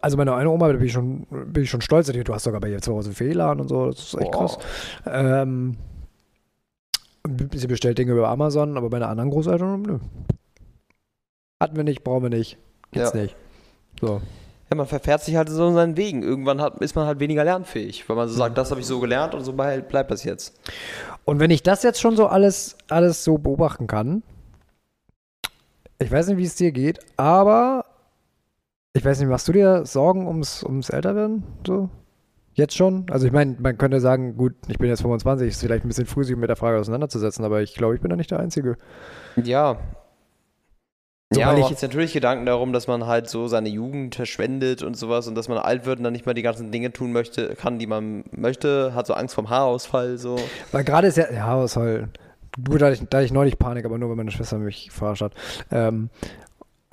also 0.00 0.16
meine 0.16 0.34
eine 0.34 0.50
Oma, 0.50 0.68
da 0.68 0.74
bin 0.78 0.86
ich 0.86 0.92
schon, 0.92 1.26
bin 1.30 1.64
ich 1.64 1.70
schon 1.70 1.80
stolz. 1.82 2.06
Du 2.10 2.34
hast 2.34 2.44
sogar 2.44 2.60
bei 2.60 2.70
ihr 2.70 2.80
zu 2.80 2.94
Hause 2.94 3.18
WLAN 3.18 3.60
und 3.60 3.68
so, 3.68 3.86
das 3.86 3.98
ist 3.98 4.14
echt 4.20 4.30
Boah. 4.32 4.40
krass. 4.46 4.58
Ähm, 5.06 5.76
sie 7.54 7.66
bestellt 7.66 7.98
Dinge 7.98 8.12
über 8.12 8.28
Amazon, 8.28 8.76
aber 8.76 8.88
bei 8.90 8.96
einer 8.96 9.08
anderen 9.08 9.30
Großeltern, 9.30 9.82
nö. 9.82 9.98
Hatten 11.60 11.76
wir 11.76 11.84
nicht, 11.84 12.02
brauchen 12.02 12.24
wir 12.24 12.30
nicht. 12.30 12.58
Gibt's 12.90 13.12
Ja. 13.12 13.20
nicht. 13.22 13.36
So. 14.00 14.20
Ja, 14.70 14.76
man 14.76 14.86
verfährt 14.86 15.22
sich 15.22 15.36
halt 15.36 15.50
so 15.50 15.68
in 15.68 15.74
seinen 15.74 15.96
Wegen. 15.98 16.22
Irgendwann 16.22 16.60
hat, 16.60 16.80
ist 16.80 16.96
man 16.96 17.06
halt 17.06 17.20
weniger 17.20 17.44
lernfähig, 17.44 18.08
weil 18.08 18.16
man 18.16 18.26
so 18.28 18.34
sagt, 18.34 18.56
das 18.56 18.70
habe 18.70 18.80
ich 18.80 18.86
so 18.86 19.00
gelernt 19.00 19.34
und 19.34 19.44
so 19.44 19.52
bleibt 19.52 20.10
das 20.10 20.24
jetzt. 20.24 20.58
Und 21.24 21.38
wenn 21.40 21.50
ich 21.50 21.62
das 21.62 21.82
jetzt 21.82 22.00
schon 22.00 22.16
so 22.16 22.26
alles, 22.26 22.76
alles 22.88 23.22
so 23.22 23.36
beobachten 23.38 23.86
kann, 23.86 24.22
ich 25.98 26.10
weiß 26.10 26.28
nicht, 26.28 26.38
wie 26.38 26.44
es 26.44 26.56
dir 26.56 26.72
geht, 26.72 26.98
aber 27.16 27.84
ich 28.94 29.04
weiß 29.04 29.18
nicht, 29.20 29.28
machst 29.28 29.48
du 29.48 29.52
dir 29.52 29.86
Sorgen 29.86 30.26
ums, 30.26 30.62
ums 30.62 30.90
Älterwerden? 30.90 31.42
So? 31.66 31.88
Jetzt 32.54 32.76
schon? 32.76 33.06
Also 33.10 33.26
ich 33.26 33.32
meine, 33.32 33.56
man 33.58 33.78
könnte 33.78 34.00
sagen, 34.00 34.36
gut, 34.36 34.54
ich 34.68 34.78
bin 34.78 34.88
jetzt 34.88 35.00
25, 35.00 35.48
ist 35.48 35.60
vielleicht 35.60 35.84
ein 35.84 35.88
bisschen 35.88 36.04
früh, 36.06 36.24
sich 36.24 36.36
mit 36.36 36.50
der 36.50 36.56
Frage 36.56 36.78
auseinanderzusetzen, 36.78 37.44
aber 37.44 37.62
ich 37.62 37.74
glaube, 37.74 37.94
ich 37.94 38.02
bin 38.02 38.10
da 38.10 38.16
nicht 38.16 38.30
der 38.30 38.40
Einzige. 38.40 38.76
Ja. 39.42 39.78
So, 41.32 41.40
ja, 41.40 41.46
man 41.46 41.56
ich- 41.56 41.62
macht 41.62 41.78
sich 41.78 41.82
natürlich 41.88 42.12
Gedanken 42.12 42.44
darum, 42.44 42.74
dass 42.74 42.86
man 42.88 43.06
halt 43.06 43.30
so 43.30 43.48
seine 43.48 43.70
Jugend 43.70 44.14
verschwendet 44.16 44.82
und 44.82 44.98
sowas 44.98 45.26
und 45.26 45.34
dass 45.34 45.48
man 45.48 45.56
alt 45.56 45.86
wird 45.86 45.96
und 45.96 46.04
dann 46.04 46.12
nicht 46.12 46.26
mehr 46.26 46.34
die 46.34 46.42
ganzen 46.42 46.70
Dinge 46.70 46.92
tun 46.92 47.12
möchte, 47.12 47.54
kann, 47.54 47.78
die 47.78 47.86
man 47.86 48.24
möchte, 48.32 48.94
hat 48.94 49.06
so 49.06 49.14
Angst 49.14 49.34
vom 49.34 49.48
Haarausfall, 49.48 50.18
so. 50.18 50.36
Weil 50.72 50.84
gerade 50.84 51.06
ist 51.08 51.16
ja, 51.16 51.32
ja, 51.32 51.46
halt, 51.46 52.10
gut, 52.68 52.82
da 52.82 52.86
hatte 52.86 52.96
ich, 53.02 53.08
da 53.08 53.16
hatte 53.16 53.24
ich 53.24 53.32
neulich 53.32 53.58
Panik, 53.58 53.86
aber 53.86 53.96
nur, 53.96 54.10
weil 54.10 54.16
meine 54.16 54.30
Schwester 54.30 54.58
mich 54.58 54.90
verarscht 54.90 55.22
hat. 55.22 55.32
Ähm, 55.70 56.10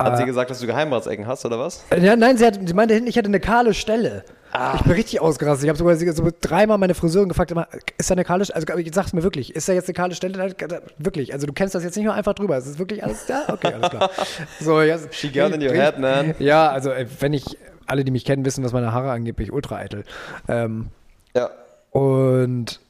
Hat 0.04 0.14
äh, 0.14 0.16
sie 0.18 0.24
gesagt, 0.24 0.50
dass 0.50 0.60
du 0.60 0.66
Geheimratsecken 0.66 1.26
hast, 1.26 1.44
oder 1.44 1.58
was? 1.58 1.84
Ja, 2.00 2.16
nein, 2.16 2.36
sie, 2.36 2.46
hat, 2.46 2.58
sie 2.64 2.74
meinte 2.74 2.94
hinten, 2.94 3.08
ich 3.08 3.18
hatte 3.18 3.28
eine 3.28 3.40
kahle 3.40 3.74
Stelle. 3.74 4.24
Ah. 4.52 4.72
Ich 4.76 4.82
bin 4.82 4.92
richtig 4.92 5.20
ausgerastet. 5.20 5.64
Ich 5.64 5.68
habe 5.68 5.78
sogar 5.78 6.12
so 6.14 6.28
dreimal 6.40 6.78
meine 6.78 6.94
Friseurin 6.94 7.28
gefragt, 7.28 7.52
immer, 7.52 7.68
ist 7.98 8.10
da 8.10 8.14
eine 8.14 8.24
kahle 8.24 8.44
Stelle? 8.44 8.56
Also 8.56 8.90
sag's 8.92 9.12
mir 9.12 9.22
wirklich, 9.22 9.54
ist 9.54 9.68
da 9.68 9.72
jetzt 9.72 9.88
eine 9.88 9.94
kahle 9.94 10.14
Stelle? 10.14 10.54
Wirklich, 10.98 11.32
also 11.32 11.46
du 11.46 11.52
kennst 11.52 11.74
das 11.74 11.84
jetzt 11.84 11.96
nicht 11.96 12.04
nur 12.06 12.14
einfach 12.14 12.34
drüber. 12.34 12.56
Es 12.56 12.66
ist 12.66 12.78
wirklich 12.78 13.04
alles 13.04 13.26
da? 13.26 13.44
Okay, 13.48 13.72
alles 13.74 13.90
klar. 13.90 14.10
So, 14.60 14.82
ja, 14.82 14.98
She 15.10 15.30
got 15.30 15.52
in 15.52 15.62
your 15.62 15.72
head, 15.72 15.98
man. 15.98 16.34
Ja, 16.38 16.70
also 16.70 16.90
äh, 16.90 17.06
wenn 17.20 17.32
ich, 17.32 17.58
alle, 17.86 18.04
die 18.04 18.10
mich 18.10 18.24
kennen, 18.24 18.44
wissen, 18.44 18.64
was 18.64 18.72
meine 18.72 18.92
Haare 18.92 19.10
angeht, 19.12 19.36
bin 19.36 19.44
ich 19.44 19.52
ultra 19.52 19.76
eitel. 19.76 20.04
Ähm, 20.48 20.88
Ja. 21.34 21.50
und 21.90 22.80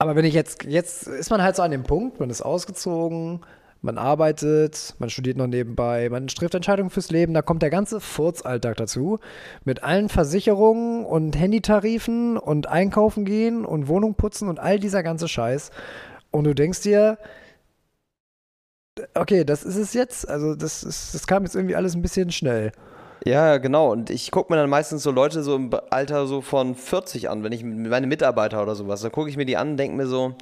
aber 0.00 0.14
wenn 0.14 0.24
ich 0.24 0.34
jetzt, 0.34 0.62
jetzt 0.62 1.08
ist 1.08 1.28
man 1.30 1.42
halt 1.42 1.56
so 1.56 1.62
an 1.62 1.72
dem 1.72 1.82
Punkt, 1.82 2.20
man 2.20 2.30
ist 2.30 2.40
ausgezogen, 2.40 3.40
man 3.80 3.96
arbeitet, 3.96 4.94
man 4.98 5.08
studiert 5.08 5.36
noch 5.36 5.46
nebenbei, 5.46 6.08
man 6.10 6.26
trifft 6.26 6.54
Entscheidungen 6.54 6.90
fürs 6.90 7.10
Leben, 7.10 7.34
da 7.34 7.42
kommt 7.42 7.62
der 7.62 7.70
ganze 7.70 8.00
Furzalltag 8.00 8.76
dazu. 8.76 9.20
Mit 9.64 9.82
allen 9.82 10.08
Versicherungen 10.08 11.04
und 11.04 11.38
Handytarifen 11.38 12.36
und 12.36 12.66
einkaufen 12.68 13.24
gehen 13.24 13.64
und 13.64 13.88
Wohnung 13.88 14.14
putzen 14.14 14.48
und 14.48 14.58
all 14.58 14.78
dieser 14.80 15.02
ganze 15.02 15.28
Scheiß. 15.28 15.70
Und 16.30 16.44
du 16.44 16.54
denkst 16.54 16.82
dir, 16.82 17.18
okay, 19.14 19.44
das 19.44 19.62
ist 19.62 19.76
es 19.76 19.94
jetzt. 19.94 20.28
Also 20.28 20.54
das, 20.54 20.82
ist, 20.82 21.14
das 21.14 21.26
kam 21.26 21.44
jetzt 21.44 21.54
irgendwie 21.54 21.76
alles 21.76 21.94
ein 21.94 22.02
bisschen 22.02 22.32
schnell. 22.32 22.72
Ja, 23.24 23.58
genau. 23.58 23.92
Und 23.92 24.10
ich 24.10 24.30
gucke 24.30 24.52
mir 24.52 24.58
dann 24.58 24.70
meistens 24.70 25.02
so 25.02 25.10
Leute 25.10 25.42
so 25.42 25.56
im 25.56 25.70
Alter 25.90 26.26
so 26.26 26.40
von 26.40 26.74
40 26.74 27.30
an, 27.30 27.42
wenn 27.44 27.52
ich 27.52 27.64
meine 27.64 28.06
Mitarbeiter 28.06 28.62
oder 28.62 28.74
sowas, 28.74 29.02
da 29.02 29.10
gucke 29.10 29.30
ich 29.30 29.36
mir 29.36 29.46
die 29.46 29.56
an 29.56 29.70
und 29.70 29.76
denke 29.76 29.96
mir 29.96 30.06
so, 30.06 30.34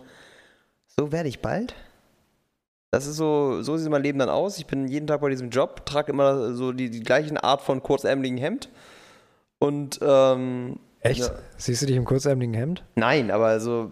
so 0.87 1.13
werde 1.13 1.29
ich 1.29 1.41
bald? 1.41 1.75
Das 2.91 3.07
ist 3.07 3.17
so, 3.17 3.63
so 3.63 3.77
sieht 3.77 3.91
mein 3.91 4.03
Leben 4.03 4.19
dann 4.19 4.29
aus. 4.29 4.59
Ich 4.59 4.67
bin 4.67 4.87
jeden 4.89 5.07
Tag 5.07 5.21
bei 5.21 5.29
diesem 5.29 5.51
Job, 5.51 5.85
trage 5.87 6.13
immer 6.13 6.55
so 6.55 6.73
die, 6.73 6.91
die 6.91 7.01
gleichen 7.01 7.37
Art 7.37 7.61
von 7.63 7.83
kurzärmeligen 7.83 8.39
Hemd. 8.39 8.71
Und 9.59 9.99
ähm, 10.03 10.79
Echt? 11.01 11.21
Ja. 11.21 11.31
Siehst 11.57 11.83
du 11.83 11.87
dich 11.87 11.97
im 11.97 12.05
kurzärmeligen 12.05 12.55
Hemd? 12.55 12.85
nein, 12.95 13.31
aber 13.31 13.61
so 13.61 13.91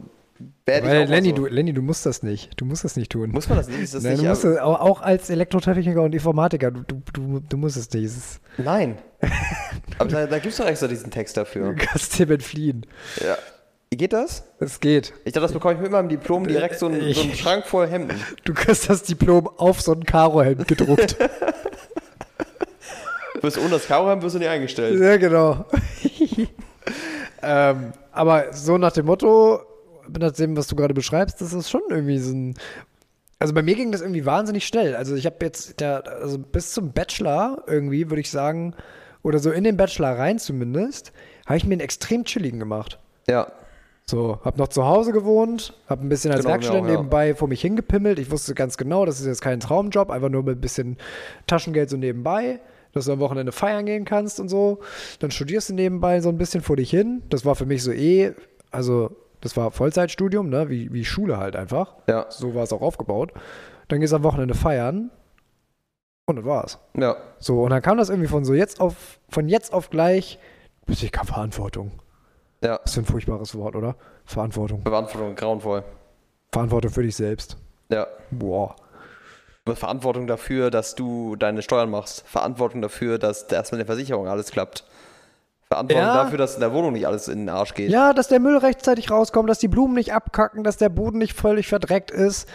werde 0.66 0.86
ich 0.86 0.92
Weil, 0.92 1.08
Lenny, 1.08 1.28
so. 1.30 1.34
du, 1.36 1.46
Lenny, 1.46 1.72
du 1.72 1.80
musst 1.82 2.06
das 2.06 2.22
nicht. 2.22 2.60
Du 2.60 2.64
musst 2.64 2.84
das 2.84 2.96
nicht 2.96 3.12
tun. 3.12 3.30
Muss 3.30 3.48
man 3.48 3.58
das 3.58 3.68
nicht? 3.68 3.80
Ist 3.80 3.94
das 3.94 4.02
Nein, 4.02 4.12
nicht 4.14 4.24
du 4.24 4.28
das, 4.28 4.44
auch, 4.58 4.80
auch 4.80 5.00
als 5.00 5.30
Elektrotechniker 5.30 6.02
und 6.02 6.12
Informatiker, 6.14 6.70
du, 6.70 6.82
du, 6.82 7.02
du, 7.12 7.40
du 7.40 7.56
musst 7.56 7.76
es 7.76 7.90
nicht. 7.92 8.04
Es 8.04 8.40
Nein. 8.58 8.98
aber 9.98 10.10
da, 10.10 10.26
da 10.26 10.38
gibt 10.38 10.52
es 10.52 10.58
doch 10.58 10.66
extra 10.66 10.88
diesen 10.88 11.10
Text 11.10 11.36
du 11.36 11.40
dafür. 11.42 11.74
kannst 11.74 12.18
dem 12.18 12.30
entfliehen. 12.32 12.86
Ja. 13.24 13.36
Wie 13.94 13.96
geht 13.96 14.12
das? 14.12 14.42
Es 14.58 14.80
geht. 14.80 15.12
Ich 15.24 15.34
dachte, 15.34 15.42
das 15.42 15.52
bekomme 15.52 15.74
ich 15.74 15.80
mit 15.80 15.92
meinem 15.92 16.08
Diplom 16.08 16.48
direkt 16.48 16.80
so 16.80 16.86
einen, 16.86 17.14
so 17.14 17.20
einen 17.20 17.36
Schrank 17.36 17.64
voll 17.64 17.86
Hemden. 17.86 18.20
Du 18.44 18.52
kriegst 18.52 18.90
das 18.90 19.04
Diplom 19.04 19.46
auf 19.46 19.80
so 19.80 19.92
ein 19.92 20.02
Karohemd 20.02 20.66
gedruckt. 20.66 21.16
Wirst 23.40 23.56
ohne 23.56 23.70
das 23.70 23.86
Karohemd 23.86 24.24
wirst 24.24 24.34
du 24.34 24.40
nicht 24.40 24.48
eingestellt. 24.48 25.00
ja, 25.00 25.16
genau. 25.16 25.64
ähm, 27.42 27.92
aber 28.10 28.52
so 28.52 28.78
nach 28.78 28.90
dem 28.90 29.06
Motto, 29.06 29.60
nach 30.18 30.32
dem, 30.32 30.56
was 30.56 30.66
du 30.66 30.74
gerade 30.74 30.92
beschreibst, 30.92 31.40
das 31.40 31.52
ist 31.52 31.70
schon 31.70 31.82
irgendwie 31.88 32.18
so 32.18 32.34
ein. 32.34 32.54
Also 33.38 33.54
bei 33.54 33.62
mir 33.62 33.76
ging 33.76 33.92
das 33.92 34.00
irgendwie 34.00 34.26
wahnsinnig 34.26 34.66
schnell. 34.66 34.96
Also 34.96 35.14
ich 35.14 35.24
habe 35.24 35.36
jetzt, 35.42 35.78
der, 35.78 36.02
also 36.20 36.40
bis 36.40 36.72
zum 36.72 36.90
Bachelor 36.90 37.62
irgendwie, 37.68 38.10
würde 38.10 38.22
ich 38.22 38.30
sagen, 38.32 38.74
oder 39.22 39.38
so 39.38 39.52
in 39.52 39.62
den 39.62 39.76
Bachelor 39.76 40.18
rein 40.18 40.40
zumindest, 40.40 41.12
habe 41.46 41.58
ich 41.58 41.64
mir 41.64 41.74
einen 41.74 41.80
extrem 41.80 42.24
chilligen 42.24 42.58
gemacht. 42.58 42.98
Ja. 43.28 43.52
So, 44.08 44.38
hab 44.44 44.58
noch 44.58 44.68
zu 44.68 44.84
Hause 44.84 45.12
gewohnt, 45.12 45.72
hab 45.88 46.02
ein 46.02 46.10
bisschen 46.10 46.30
als 46.30 46.42
Genau, 46.42 46.52
Werkstudent 46.52 46.84
genau, 46.84 46.94
ja. 46.94 47.00
nebenbei 47.00 47.34
vor 47.34 47.48
mich 47.48 47.62
hingepimmelt. 47.62 48.18
Ich 48.18 48.30
wusste 48.30 48.54
ganz 48.54 48.76
genau, 48.76 49.06
das 49.06 49.18
ist 49.18 49.26
jetzt 49.26 49.40
kein 49.40 49.60
Traumjob, 49.60 50.10
einfach 50.10 50.28
nur 50.28 50.42
mit 50.42 50.58
ein 50.58 50.60
bisschen 50.60 50.98
Taschengeld 51.46 51.88
so 51.88 51.96
nebenbei, 51.96 52.60
dass 52.92 53.06
du 53.06 53.12
am 53.12 53.20
Wochenende 53.20 53.50
feiern 53.50 53.86
gehen 53.86 54.04
kannst 54.04 54.40
und 54.40 54.50
so. 54.50 54.80
Dann 55.20 55.30
studierst 55.30 55.70
du 55.70 55.74
nebenbei 55.74 56.20
so 56.20 56.28
ein 56.28 56.36
bisschen 56.36 56.60
vor 56.60 56.76
dich 56.76 56.90
hin. 56.90 57.22
Das 57.30 57.46
war 57.46 57.54
für 57.54 57.64
mich 57.64 57.82
so 57.82 57.92
eh, 57.92 58.34
also 58.70 59.10
das 59.40 59.56
war 59.56 59.70
Vollzeitstudium, 59.70 60.50
ne, 60.50 60.68
wie, 60.68 60.92
wie 60.92 61.04
Schule 61.04 61.38
halt 61.38 61.56
einfach. 61.56 61.94
Ja. 62.06 62.26
So 62.28 62.54
war 62.54 62.64
es 62.64 62.72
auch 62.74 62.82
aufgebaut. 62.82 63.32
Dann 63.88 64.00
gehst 64.00 64.12
du 64.12 64.16
am 64.16 64.22
Wochenende 64.22 64.54
feiern 64.54 65.10
und 66.26 66.36
das 66.36 66.44
war's. 66.44 66.78
Ja. 66.94 67.16
So, 67.38 67.62
und 67.62 67.70
dann 67.70 67.80
kam 67.80 67.96
das 67.96 68.10
irgendwie 68.10 68.28
von 68.28 68.44
so 68.44 68.52
jetzt 68.52 68.80
auf, 68.80 69.18
von 69.30 69.48
jetzt 69.48 69.72
auf 69.72 69.88
gleich, 69.88 70.38
bis 70.86 71.02
ich 71.02 71.10
keine 71.10 71.26
Verantwortung. 71.26 71.92
Ja. 72.64 72.78
Das 72.82 72.92
ist 72.92 72.98
ein 72.98 73.04
furchtbares 73.04 73.54
Wort, 73.56 73.76
oder? 73.76 73.94
Verantwortung. 74.24 74.82
Verantwortung, 74.82 75.34
grauenvoll. 75.34 75.84
Verantwortung 76.52 76.90
für 76.90 77.02
dich 77.02 77.14
selbst. 77.16 77.56
Ja. 77.90 78.06
Boah. 78.30 78.74
Verantwortung 79.66 80.26
dafür, 80.26 80.70
dass 80.70 80.94
du 80.94 81.36
deine 81.36 81.62
Steuern 81.62 81.90
machst. 81.90 82.22
Verantwortung 82.26 82.82
dafür, 82.82 83.18
dass 83.18 83.44
erst 83.44 83.72
mit 83.72 83.78
der 83.78 83.86
Versicherung 83.86 84.28
alles 84.28 84.50
klappt. 84.50 84.84
Verantwortung 85.68 86.06
Ja. 86.06 86.14
dafür, 86.24 86.38
dass 86.38 86.54
in 86.54 86.60
der 86.60 86.72
Wohnung 86.72 86.92
nicht 86.92 87.06
alles 87.06 87.28
in 87.28 87.38
den 87.40 87.48
Arsch 87.48 87.74
geht. 87.74 87.90
Ja, 87.90 88.12
dass 88.12 88.28
der 88.28 88.40
Müll 88.40 88.58
rechtzeitig 88.58 89.10
rauskommt, 89.10 89.48
dass 89.48 89.58
die 89.58 89.68
Blumen 89.68 89.94
nicht 89.94 90.12
abkacken, 90.12 90.64
dass 90.64 90.76
der 90.76 90.90
Boden 90.90 91.18
nicht 91.18 91.32
völlig 91.34 91.66
verdreckt 91.68 92.10
ist. 92.10 92.48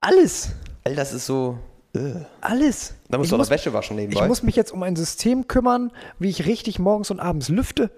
Alles. 0.00 0.50
All 0.84 0.94
das 0.94 1.12
ist 1.12 1.26
so. 1.26 1.58
Äh. 1.94 2.12
Alles. 2.42 2.94
Da 3.08 3.16
musst 3.18 3.26
ich 3.26 3.30
du 3.30 3.36
auch 3.36 3.38
muss, 3.38 3.48
noch 3.48 3.54
Wäsche 3.54 3.72
waschen 3.72 3.96
nebenbei. 3.96 4.22
ich 4.22 4.28
muss 4.28 4.42
mich 4.42 4.56
jetzt 4.56 4.72
um 4.72 4.82
ein 4.82 4.96
System 4.96 5.48
kümmern, 5.48 5.90
wie 6.18 6.28
ich 6.28 6.46
richtig 6.46 6.78
morgens 6.78 7.10
und 7.10 7.20
abends 7.20 7.48
lüfte, 7.48 7.90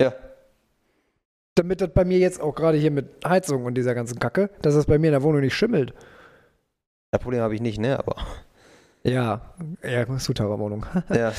ja. 0.00 0.12
Damit 1.54 1.80
das 1.80 1.90
bei 1.94 2.04
mir 2.04 2.18
jetzt 2.18 2.40
auch 2.40 2.54
gerade 2.54 2.78
hier 2.78 2.90
mit 2.90 3.24
Heizung 3.26 3.64
und 3.64 3.74
dieser 3.74 3.94
ganzen 3.94 4.18
Kacke, 4.18 4.50
dass 4.62 4.74
das 4.74 4.86
bei 4.86 4.98
mir 4.98 5.08
in 5.08 5.12
der 5.12 5.22
Wohnung 5.22 5.40
nicht 5.40 5.54
schimmelt. 5.54 5.94
Das 7.10 7.20
Problem 7.20 7.42
habe 7.42 7.54
ich 7.54 7.60
nicht, 7.60 7.78
ne? 7.78 7.98
Aber. 7.98 8.16
Ja, 9.04 9.54
ja, 9.82 10.18
Sutara-Wohnung. 10.18 10.86
ja. 11.10 11.32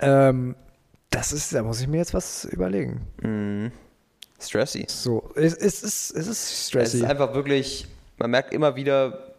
ähm, 0.00 0.54
das 1.10 1.32
ist, 1.32 1.54
da 1.54 1.62
muss 1.62 1.80
ich 1.80 1.88
mir 1.88 1.96
jetzt 1.96 2.14
was 2.14 2.44
überlegen. 2.44 3.06
Mhm. 3.22 3.72
Stressy. 4.38 4.84
So, 4.88 5.30
es, 5.34 5.54
es, 5.54 5.82
ist, 5.82 6.10
es 6.10 6.26
ist 6.26 6.28
Es 6.28 6.66
stressy. 6.68 6.98
ist 6.98 7.04
einfach 7.04 7.34
wirklich, 7.34 7.88
man 8.18 8.30
merkt 8.30 8.52
immer 8.52 8.76
wieder, 8.76 9.34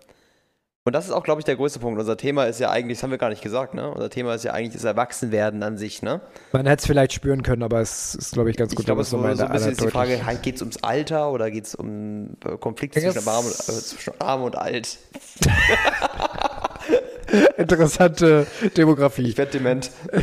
und 0.87 0.93
das 0.93 1.05
ist 1.05 1.11
auch, 1.11 1.23
glaube 1.23 1.41
ich, 1.41 1.45
der 1.45 1.55
größte 1.57 1.79
Punkt. 1.79 1.99
Unser 1.99 2.17
Thema 2.17 2.45
ist 2.45 2.59
ja 2.59 2.69
eigentlich, 2.69 2.97
das 2.97 3.03
haben 3.03 3.11
wir 3.11 3.17
gar 3.17 3.29
nicht 3.29 3.41
gesagt, 3.41 3.73
ne? 3.73 3.91
Unser 3.91 4.09
Thema 4.09 4.33
ist 4.33 4.43
ja 4.43 4.53
eigentlich 4.53 4.73
das 4.73 4.85
Erwachsenwerden 4.85 5.61
an 5.61 5.77
sich, 5.77 6.01
ne? 6.01 6.21
Man 6.53 6.65
hätte 6.65 6.81
es 6.81 6.87
vielleicht 6.87 7.13
spüren 7.13 7.43
können, 7.43 7.63
aber 7.63 7.81
es 7.81 8.15
ist, 8.15 8.33
glaube 8.33 8.49
ich, 8.49 8.57
ganz 8.57 8.71
gut. 8.71 8.79
Ich 8.79 8.85
glaube, 8.85 9.01
es 9.01 9.07
ist 9.07 9.11
so, 9.11 9.17
so 9.19 9.23
ein 9.25 9.51
bisschen 9.51 9.71
ist 9.71 9.81
die 9.81 9.87
Frage, 9.89 10.17
deutlich- 10.17 10.41
geht 10.41 10.55
es 10.55 10.61
ums 10.61 10.77
Alter 10.83 11.31
oder 11.31 11.51
geht 11.51 11.65
es 11.65 11.75
um 11.75 12.29
äh, 12.45 12.57
Konflikte 12.57 13.01
zwischen 13.01 13.27
arm, 13.27 13.45
und, 13.45 13.53
das- 13.53 13.95
äh, 14.07 14.11
arm 14.19 14.43
und 14.43 14.55
alt? 14.57 14.97
Interessante 17.57 18.47
Demografie. 18.77 19.27
Ich 19.29 19.37
werde 19.37 19.51
dement. 19.51 19.91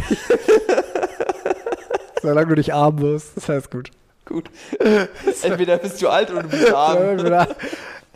Solange 2.23 2.47
du 2.49 2.55
nicht 2.55 2.73
arm 2.73 3.01
wirst, 3.01 3.37
ist 3.37 3.51
alles 3.51 3.69
gut. 3.69 3.91
Gut. 4.25 4.49
Entweder 5.43 5.77
bist 5.77 6.01
du 6.01 6.09
alt 6.09 6.31
oder 6.31 6.45
du 6.45 6.49
bist 6.49 6.73
arm. 6.73 7.19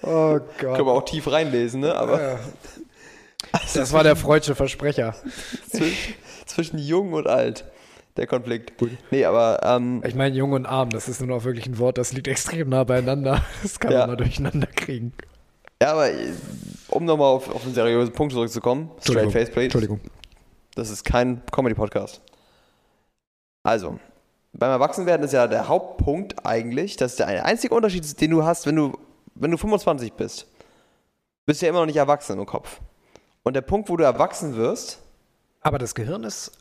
Oh 0.03 0.39
Können 0.59 0.73
wir 0.77 0.85
Gott. 0.85 1.03
auch 1.03 1.05
tief 1.05 1.31
reinlesen, 1.31 1.81
ne? 1.81 1.95
Aber 1.95 2.21
Ja. 2.21 2.39
Das 3.75 3.93
war 3.93 4.03
der 4.03 4.17
freudsche 4.17 4.55
Versprecher. 4.55 5.15
zwischen, 5.71 6.15
zwischen 6.45 6.79
jung 6.79 7.13
und 7.13 7.27
alt, 7.29 7.65
der 8.17 8.27
Konflikt. 8.27 8.73
Nee, 9.11 9.25
aber 9.25 9.61
ähm, 9.63 10.03
Ich 10.07 10.15
meine, 10.15 10.35
jung 10.37 10.53
und 10.53 10.67
arm, 10.67 10.91
das 10.91 11.09
ist 11.09 11.21
nur 11.21 11.29
noch 11.29 11.45
wirklich 11.45 11.67
ein 11.67 11.79
Wort, 11.79 11.99
das 11.99 12.13
liegt 12.13 12.27
extrem 12.29 12.69
nah 12.69 12.85
beieinander. 12.85 13.43
Das 13.63 13.79
kann 13.79 13.93
Ja. 13.93 14.01
man 14.01 14.11
mal 14.11 14.17
durcheinander 14.17 14.67
kriegen. 14.67 15.13
ja, 15.81 15.93
aber 15.93 16.11
äh, 16.11 16.33
um 16.91 17.05
nochmal 17.05 17.29
auf, 17.29 17.49
auf 17.55 17.65
einen 17.65 17.75
seriösen 17.75 18.13
Punkt 18.13 18.35
zurückzukommen, 18.35 18.91
Straight. 19.01 19.31
Face 19.33 19.49
Plate. 19.51 19.65
Entschuldigung. 19.65 20.01
Das 20.75 20.91
ist 20.91 21.05
kein 21.05 21.41
Comedy-Podcast. 21.51 22.21
Also, 23.63 23.99
beim 24.53 24.71
Erwachsenwerden 24.71 25.25
ist 25.25 25.33
ja 25.33 25.47
der 25.47 25.69
Hauptpunkt 25.69 26.45
eigentlich, 26.45 26.97
dass 26.97 27.17
der 27.17 27.45
einzige 27.45 27.75
Unterschied 27.75 28.21
den 28.21 28.31
du 28.33 28.45
hast, 28.45 28.67
wenn 28.67 28.77
du, 28.77 28.99
wenn 29.41 29.51
du 29.51 29.57
25 29.57 30.13
bist. 30.13 30.47
Bist 31.47 31.63
du 31.63 31.67
ja 31.67 31.71
immer 31.71 31.81
noch 31.81 31.87
nicht 31.87 31.97
erwachsen 31.97 32.39
im 32.39 32.47
Kopf. 32.47 32.81
Und 33.43 33.55
der 33.55 33.63
Punkt, 33.63 33.89
wo 33.89 33.97
du 33.97 34.05
erwachsen 34.05 34.57
wirst, 34.57 34.99
Aber 35.63 35.79
das 35.79 35.95
Gehirn 35.95 36.25
ist, 36.25 36.53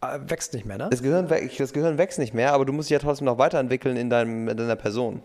äh, 0.00 0.18
wächst 0.26 0.54
nicht 0.54 0.66
mehr, 0.66 0.78
ne? 0.78 0.88
das 0.90 1.02
Gehirn, 1.02 1.28
das 1.28 1.72
Gehirn 1.72 1.98
wächst 1.98 2.18
nicht 2.18 2.34
mehr, 2.34 2.52
aber 2.52 2.64
du 2.64 2.72
musst 2.72 2.88
dich 2.88 2.94
ja 2.94 2.98
trotzdem 3.00 3.26
noch 3.26 3.38
weiterentwickeln 3.38 3.96
in, 3.96 4.10
deinem, 4.10 4.48
in 4.48 4.56
deiner 4.56 4.76
Person. 4.76 5.22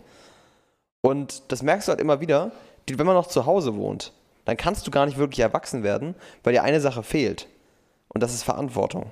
Und 1.02 1.52
das 1.52 1.64
merkst 1.64 1.88
du 1.88 1.92
halt 1.92 2.02
immer 2.02 2.20
wieder, 2.22 2.52
wenn 2.90 3.06
man 3.06 3.16
noch 3.16 3.28
zu 3.28 3.46
Hause 3.46 3.76
wohnt, 3.76 4.12
dann 4.46 4.58
kannst 4.58 4.86
du 4.86 4.92
gar 4.92 5.06
nicht 5.06 5.18
wirklich 5.18 5.40
erwachsen 5.40 5.84
werden, 5.84 6.16
weil 6.44 6.54
dir 6.54 6.64
eine 6.64 6.82
Sache 6.82 7.04
fehlt. 7.04 7.48
Und 8.10 8.22
das 8.22 8.34
ist 8.34 8.44
Verantwortung. 8.44 9.12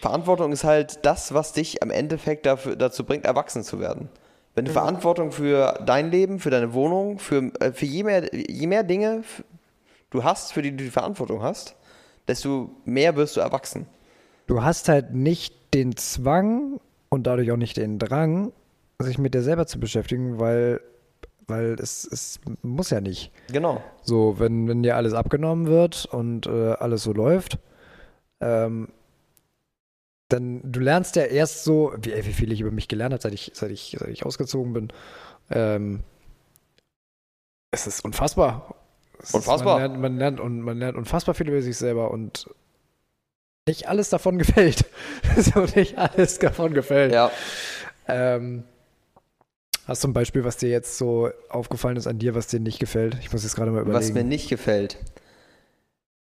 Verantwortung 0.00 0.52
ist 0.52 0.64
halt 0.64 1.04
das, 1.04 1.34
was 1.34 1.52
dich 1.52 1.82
am 1.82 1.90
Endeffekt 1.90 2.46
dafür, 2.46 2.76
dazu 2.76 3.04
bringt, 3.04 3.24
erwachsen 3.24 3.64
zu 3.64 3.80
werden. 3.80 4.08
Wenn 4.54 4.64
du 4.64 4.72
Verantwortung 4.72 5.32
für 5.32 5.80
dein 5.86 6.10
Leben, 6.10 6.40
für 6.40 6.50
deine 6.50 6.72
Wohnung, 6.74 7.18
für, 7.18 7.52
äh, 7.60 7.72
für 7.72 7.86
je, 7.86 8.02
mehr, 8.02 8.34
je 8.34 8.66
mehr 8.66 8.82
Dinge 8.82 9.22
du 10.10 10.24
hast, 10.24 10.52
für 10.52 10.62
die 10.62 10.72
du 10.72 10.78
die 10.78 10.90
Verantwortung 10.90 11.42
hast, 11.42 11.76
desto 12.26 12.70
mehr 12.84 13.16
wirst 13.16 13.36
du 13.36 13.40
erwachsen. 13.40 13.86
Du 14.46 14.62
hast 14.62 14.88
halt 14.88 15.14
nicht 15.14 15.54
den 15.72 15.96
Zwang 15.96 16.80
und 17.08 17.26
dadurch 17.26 17.52
auch 17.52 17.56
nicht 17.56 17.76
den 17.76 17.98
Drang, 17.98 18.52
sich 18.98 19.18
mit 19.18 19.34
dir 19.34 19.42
selber 19.42 19.66
zu 19.66 19.78
beschäftigen, 19.78 20.40
weil, 20.40 20.80
weil 21.46 21.76
es, 21.80 22.04
es 22.04 22.40
muss 22.62 22.90
ja 22.90 23.00
nicht. 23.00 23.32
Genau. 23.52 23.82
So, 24.02 24.38
wenn, 24.38 24.68
wenn 24.68 24.82
dir 24.82 24.96
alles 24.96 25.14
abgenommen 25.14 25.66
wird 25.66 26.06
und 26.06 26.46
äh, 26.46 26.72
alles 26.72 27.04
so 27.04 27.12
läuft, 27.12 27.58
ähm, 28.40 28.88
dann 30.32 30.60
du 30.64 30.80
lernst 30.80 31.16
ja 31.16 31.24
erst 31.24 31.64
so, 31.64 31.92
wie, 32.00 32.12
wie 32.14 32.32
viel 32.32 32.52
ich 32.52 32.60
über 32.60 32.70
mich 32.70 32.88
gelernt 32.88 33.12
habe, 33.12 33.22
seit 33.22 33.34
ich, 33.34 33.52
seit 33.54 33.70
ich, 33.70 33.96
seit 33.98 34.08
ich 34.08 34.24
ausgezogen 34.24 34.72
bin. 34.72 34.88
Ähm, 35.50 36.00
es 37.70 37.86
ist 37.86 38.04
unfassbar. 38.04 38.74
Es 39.22 39.34
Unfassbar. 39.34 39.76
Ist, 39.76 39.88
man, 39.88 39.90
lernt, 39.90 40.00
man, 40.00 40.18
lernt, 40.18 40.40
und 40.40 40.60
man 40.62 40.78
lernt 40.78 40.96
unfassbar 40.96 41.34
viel 41.34 41.48
über 41.48 41.60
sich 41.62 41.76
selber 41.76 42.10
und 42.10 42.48
nicht 43.68 43.88
alles 43.88 44.08
davon 44.08 44.38
gefällt. 44.38 44.84
so 45.36 45.66
nicht 45.76 45.98
alles 45.98 46.38
davon 46.38 46.74
gefällt. 46.74 47.12
Ja. 47.12 47.30
Ähm, 48.08 48.64
hast 49.86 50.02
du 50.04 50.08
ein 50.08 50.12
Beispiel, 50.12 50.44
was 50.44 50.56
dir 50.56 50.70
jetzt 50.70 50.96
so 50.96 51.30
aufgefallen 51.48 51.96
ist 51.96 52.06
an 52.06 52.18
dir, 52.18 52.34
was 52.34 52.46
dir 52.46 52.60
nicht 52.60 52.78
gefällt? 52.78 53.16
Ich 53.20 53.32
muss 53.32 53.42
jetzt 53.42 53.56
gerade 53.56 53.70
mal 53.70 53.82
überlegen. 53.82 53.98
Was 53.98 54.12
mir 54.12 54.24
nicht 54.24 54.48
gefällt, 54.48 54.96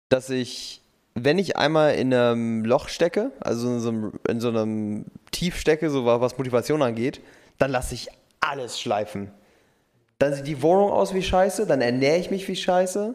dass 0.09 0.31
ich, 0.31 0.83
wenn 1.19 1.39
ich 1.39 1.57
einmal 1.57 1.95
in 1.95 2.13
einem 2.13 2.65
Loch 2.65 2.89
stecke, 2.89 3.33
also 3.41 3.69
in 3.69 3.81
so 3.81 3.89
einem, 3.89 4.13
in 4.29 4.41
so 4.41 4.49
einem 4.49 5.07
Tief 5.33 5.59
stecke, 5.59 5.89
so 5.91 6.05
wa- 6.05 6.21
was 6.21 6.37
Motivation 6.39 6.83
angeht, 6.83 7.21
dann 7.59 7.71
lasse 7.71 7.95
ich 7.95 8.09
alles 8.41 8.79
schleifen. 8.79 9.31
Dann 10.19 10.35
sieht 10.35 10.47
die 10.47 10.63
Wohnung 10.63 10.91
aus 10.91 11.15
wie 11.15 11.23
Scheiße, 11.23 11.67
dann 11.67 11.81
ernähre 11.81 12.19
ich 12.19 12.31
mich 12.31 12.47
wie 12.49 12.57
Scheiße, 12.57 13.15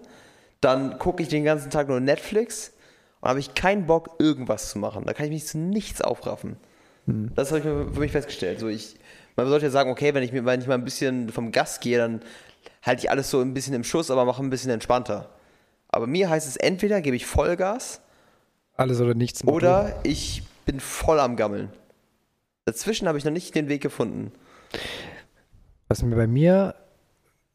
dann 0.62 1.00
gucke 1.00 1.22
ich 1.24 1.30
den 1.30 1.44
ganzen 1.44 1.70
Tag 1.70 1.88
nur 1.88 2.00
Netflix 2.00 2.74
und 3.22 3.30
habe 3.30 3.40
ich 3.40 3.54
keinen 3.54 3.86
Bock, 3.86 4.16
irgendwas 4.20 4.70
zu 4.72 4.80
machen. 4.80 5.06
Da 5.06 5.14
kann 5.14 5.26
ich 5.26 5.32
mich 5.32 5.46
zu 5.48 5.58
nichts 5.60 6.02
aufraffen. 6.02 6.58
Das 7.36 7.52
habe 7.52 7.60
ich 7.60 7.64
für 7.94 8.00
mich 8.00 8.12
festgestellt. 8.12 8.60
So 8.60 8.68
ich, 8.68 8.96
man 9.36 9.48
sollte 9.48 9.66
ja 9.66 9.72
sagen, 9.72 9.90
okay, 9.92 10.14
wenn 10.14 10.24
ich, 10.24 10.32
mir, 10.32 10.46
wenn 10.46 10.60
ich 10.62 10.68
mal 10.68 10.76
ein 10.76 10.84
bisschen 10.84 11.30
vom 11.30 11.52
Gas 11.52 11.80
gehe, 11.80 11.98
dann 11.98 12.22
halte 12.84 13.04
ich 13.04 13.10
alles 13.10 13.30
so 13.30 13.42
ein 13.42 13.54
bisschen 13.54 13.74
im 13.74 13.84
Schuss, 13.84 14.12
aber 14.12 14.26
mache 14.26 14.42
ein 14.44 14.50
bisschen 14.50 14.72
entspannter. 14.72 15.30
Aber 15.92 16.08
mir 16.08 16.30
heißt 16.30 16.48
es 16.48 16.56
entweder 16.58 17.02
gebe 17.02 17.16
ich 17.16 17.26
Vollgas 17.26 18.02
Alles 18.78 19.00
oder 19.02 19.14
nichts. 19.14 19.46
oder 19.46 20.00
ich 20.04 20.44
bin 20.66 20.80
voll 20.80 21.20
am 21.20 21.36
Gammeln. 21.36 21.70
Dazwischen 22.66 23.08
habe 23.08 23.18
ich 23.18 23.26
noch 23.26 23.32
nicht 23.32 23.54
den 23.56 23.68
Weg 23.68 23.82
gefunden. 23.82 24.32
Was 25.90 26.02
mir 26.04 26.16
bei 26.16 26.28
mir, 26.28 26.76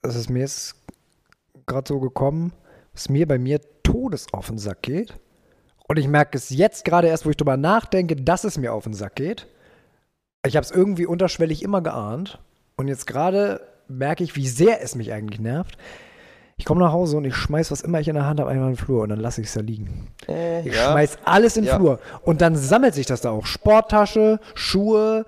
das 0.03 0.17
ist 0.17 0.29
mir 0.29 0.41
jetzt 0.41 0.75
gerade 1.67 1.89
so 1.89 2.01
gekommen, 2.01 2.53
was 2.93 3.09
mir 3.09 3.27
bei 3.27 3.39
mir 3.39 3.61
todes 3.83 4.27
auf 4.33 4.49
den 4.49 4.59
Sack 4.59 4.83
geht. 4.83 5.19
Und 5.89 5.99
ich 5.99 6.09
merke 6.09 6.37
es 6.37 6.51
jetzt 6.51 6.85
gerade 6.85 7.09
erst, 7.09 7.25
wo 7.25 7.31
ich 7.31 7.37
drüber 7.37 7.57
nachdenke, 7.57 8.17
dass 8.17 8.45
es 8.45 8.59
mir 8.59 8.73
auf 8.73 8.85
den 8.85 8.95
Sack 8.95 9.17
geht. 9.17 9.47
Ich 10.45 10.57
habe 10.57 10.65
es 10.65 10.71
irgendwie 10.73 11.07
unterschwellig 11.07 11.63
immer 11.63 11.81
geahnt. 11.81 12.41
Und 12.77 12.89
jetzt 12.89 13.07
gerade 13.07 13.61
merke 13.89 14.25
ich, 14.25 14.37
wie 14.37 14.49
sehr 14.49 14.83
es 14.83 14.95
mich 14.97 15.13
eigentlich 15.13 15.41
nervt. 15.41 15.79
Ich 16.59 16.65
komme 16.65 16.81
nach 16.81 16.93
Hause 16.93 17.19
und 17.19 17.27
ich 17.27 17.35
schmeiß, 17.37 17.71
was 17.71 17.83
immer 17.83 18.01
ich 18.01 18.09
in 18.09 18.15
der 18.15 18.25
Hand 18.25 18.41
habe, 18.41 18.51
einmal 18.51 18.69
in 18.71 18.75
den 18.77 18.83
Flur 18.83 19.03
und 19.03 19.11
dann 19.11 19.21
lasse 19.21 19.43
ich 19.43 19.49
es 19.49 19.53
da 19.55 19.61
liegen. 19.61 20.09
Äh, 20.27 20.67
Ich 20.67 20.75
schmeiß 20.75 21.19
alles 21.25 21.57
in 21.59 21.65
den 21.65 21.69
Ja. 21.69 21.77
Flur. 21.77 21.99
Und 22.23 22.41
dann 22.41 22.57
sammelt 22.57 22.95
sich 22.95 23.05
das 23.05 23.21
da 23.21 23.31
auch. 23.31 23.45
Sporttasche, 23.45 24.41
Schuhe, 24.55 25.27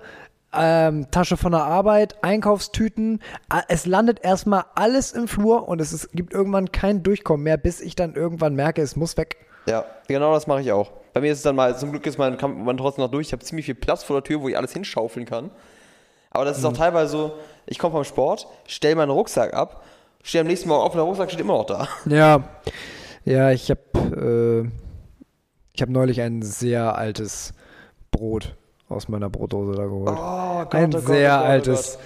ähm, 0.51 1.11
Tasche 1.11 1.37
von 1.37 1.51
der 1.51 1.63
Arbeit, 1.63 2.23
Einkaufstüten. 2.23 3.21
Es 3.67 3.85
landet 3.85 4.23
erstmal 4.23 4.63
alles 4.73 5.11
im 5.11 5.27
Flur 5.27 5.67
und 5.67 5.79
es 5.79 5.93
ist, 5.93 6.11
gibt 6.13 6.33
irgendwann 6.33 6.71
kein 6.71 7.03
Durchkommen 7.03 7.43
mehr, 7.43 7.57
bis 7.57 7.79
ich 7.79 7.95
dann 7.95 8.15
irgendwann 8.15 8.55
merke, 8.55 8.81
es 8.81 8.95
muss 8.95 9.15
weg. 9.15 9.37
Ja, 9.67 9.85
genau 10.07 10.33
das 10.33 10.47
mache 10.47 10.61
ich 10.61 10.71
auch. 10.71 10.89
Bei 11.13 11.21
mir 11.21 11.31
ist 11.31 11.39
es 11.39 11.43
dann 11.43 11.55
mal, 11.55 11.77
zum 11.77 11.91
Glück 11.91 12.07
ist 12.07 12.17
mein, 12.17 12.39
kommt 12.39 12.57
man 12.65 12.75
trotzdem 12.77 13.03
noch 13.03 13.11
durch. 13.11 13.27
Ich 13.27 13.33
habe 13.33 13.43
ziemlich 13.45 13.67
viel 13.67 13.75
Platz 13.75 14.03
vor 14.03 14.15
der 14.15 14.23
Tür, 14.23 14.41
wo 14.41 14.49
ich 14.49 14.57
alles 14.57 14.73
hinschaufeln 14.73 15.27
kann. 15.27 15.51
Aber 16.31 16.45
das 16.45 16.57
ist 16.57 16.63
Mhm. 16.63 16.69
auch 16.69 16.77
teilweise 16.77 17.11
so, 17.11 17.33
ich 17.67 17.77
komme 17.77 17.91
vom 17.91 18.03
Sport, 18.03 18.47
stelle 18.65 18.95
meinen 18.95 19.11
Rucksack 19.11 19.53
ab, 19.53 19.83
stehe 20.23 20.41
am 20.41 20.47
nächsten 20.47 20.69
Morgen 20.69 20.83
auf 20.85 20.93
der 20.93 21.01
Rucksack 21.01 21.29
steht 21.29 21.41
immer 21.41 21.57
noch 21.57 21.65
da. 21.65 21.87
Ja, 22.05 22.43
ja, 23.25 23.51
ich 23.51 23.69
habe 23.71 24.65
äh, 24.65 24.69
ich 25.73 25.81
habe 25.81 25.91
neulich 25.91 26.21
ein 26.21 26.41
sehr 26.41 26.97
altes 26.97 27.53
Brot 28.11 28.55
aus 28.89 29.07
meiner 29.07 29.29
Brotdose 29.29 29.73
da 29.73 29.85
geholt. 29.85 30.09
Oh 30.17 30.65
Gott, 30.65 30.75
ein 30.75 30.89
oh 30.93 30.97
Gott, 30.97 31.07
sehr 31.07 31.33
oh 31.35 31.37
Gott, 31.37 31.45
oh 31.45 31.49
altes, 31.51 31.99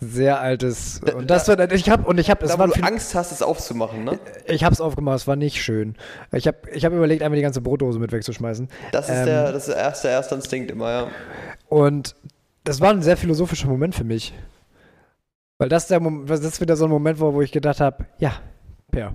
sehr 0.00 0.40
altes. 0.40 1.00
Da- 1.04 1.14
und 1.16 1.30
das 1.30 1.48
wird, 1.48 1.72
ich 1.72 1.90
habe 1.90 2.04
und 2.08 2.18
ich 2.18 2.30
habe, 2.30 2.44
es 2.44 2.52
Da, 2.52 2.58
war 2.58 2.68
du 2.68 2.74
viel, 2.74 2.84
Angst 2.84 3.14
hast, 3.14 3.32
es 3.32 3.42
aufzumachen, 3.42 4.04
ne? 4.04 4.18
ich 4.46 4.64
habe 4.64 4.72
es 4.72 4.80
aufgemacht, 4.80 5.16
es 5.16 5.26
war 5.26 5.36
nicht 5.36 5.62
schön. 5.62 5.96
Ich 6.32 6.46
habe 6.46 6.58
ich 6.72 6.84
habe 6.84 6.96
überlegt, 6.96 7.22
einmal 7.22 7.36
die 7.36 7.42
ganze 7.42 7.60
Brotdose 7.60 7.98
mit 7.98 8.12
wegzuschmeißen. 8.12 8.68
Das 8.92 9.08
ist, 9.08 9.16
Ähm, 9.16 9.26
der, 9.26 9.52
das 9.52 9.68
ist 9.68 9.74
der 9.74 9.82
erste, 9.82 10.08
der 10.08 10.16
erste 10.16 10.34
Instinkt 10.36 10.70
immer, 10.70 10.90
ja. 10.90 11.06
Und 11.68 12.14
das 12.64 12.80
war 12.80 12.90
ein 12.90 13.02
sehr 13.02 13.16
philosophischer 13.16 13.66
Moment 13.68 13.94
für 13.94 14.04
mich. 14.04 14.32
Weil 15.62 15.68
das, 15.68 15.86
der, 15.88 16.00
Mom- 16.00 16.26
das 16.26 16.40
ist 16.40 16.60
wieder 16.60 16.76
so 16.76 16.84
ein 16.84 16.90
Moment 16.90 17.20
war, 17.20 17.32
wo 17.34 17.40
ich 17.42 17.52
gedacht 17.52 17.80
habe, 17.80 18.06
ja, 18.18 18.32
Per, 18.90 19.14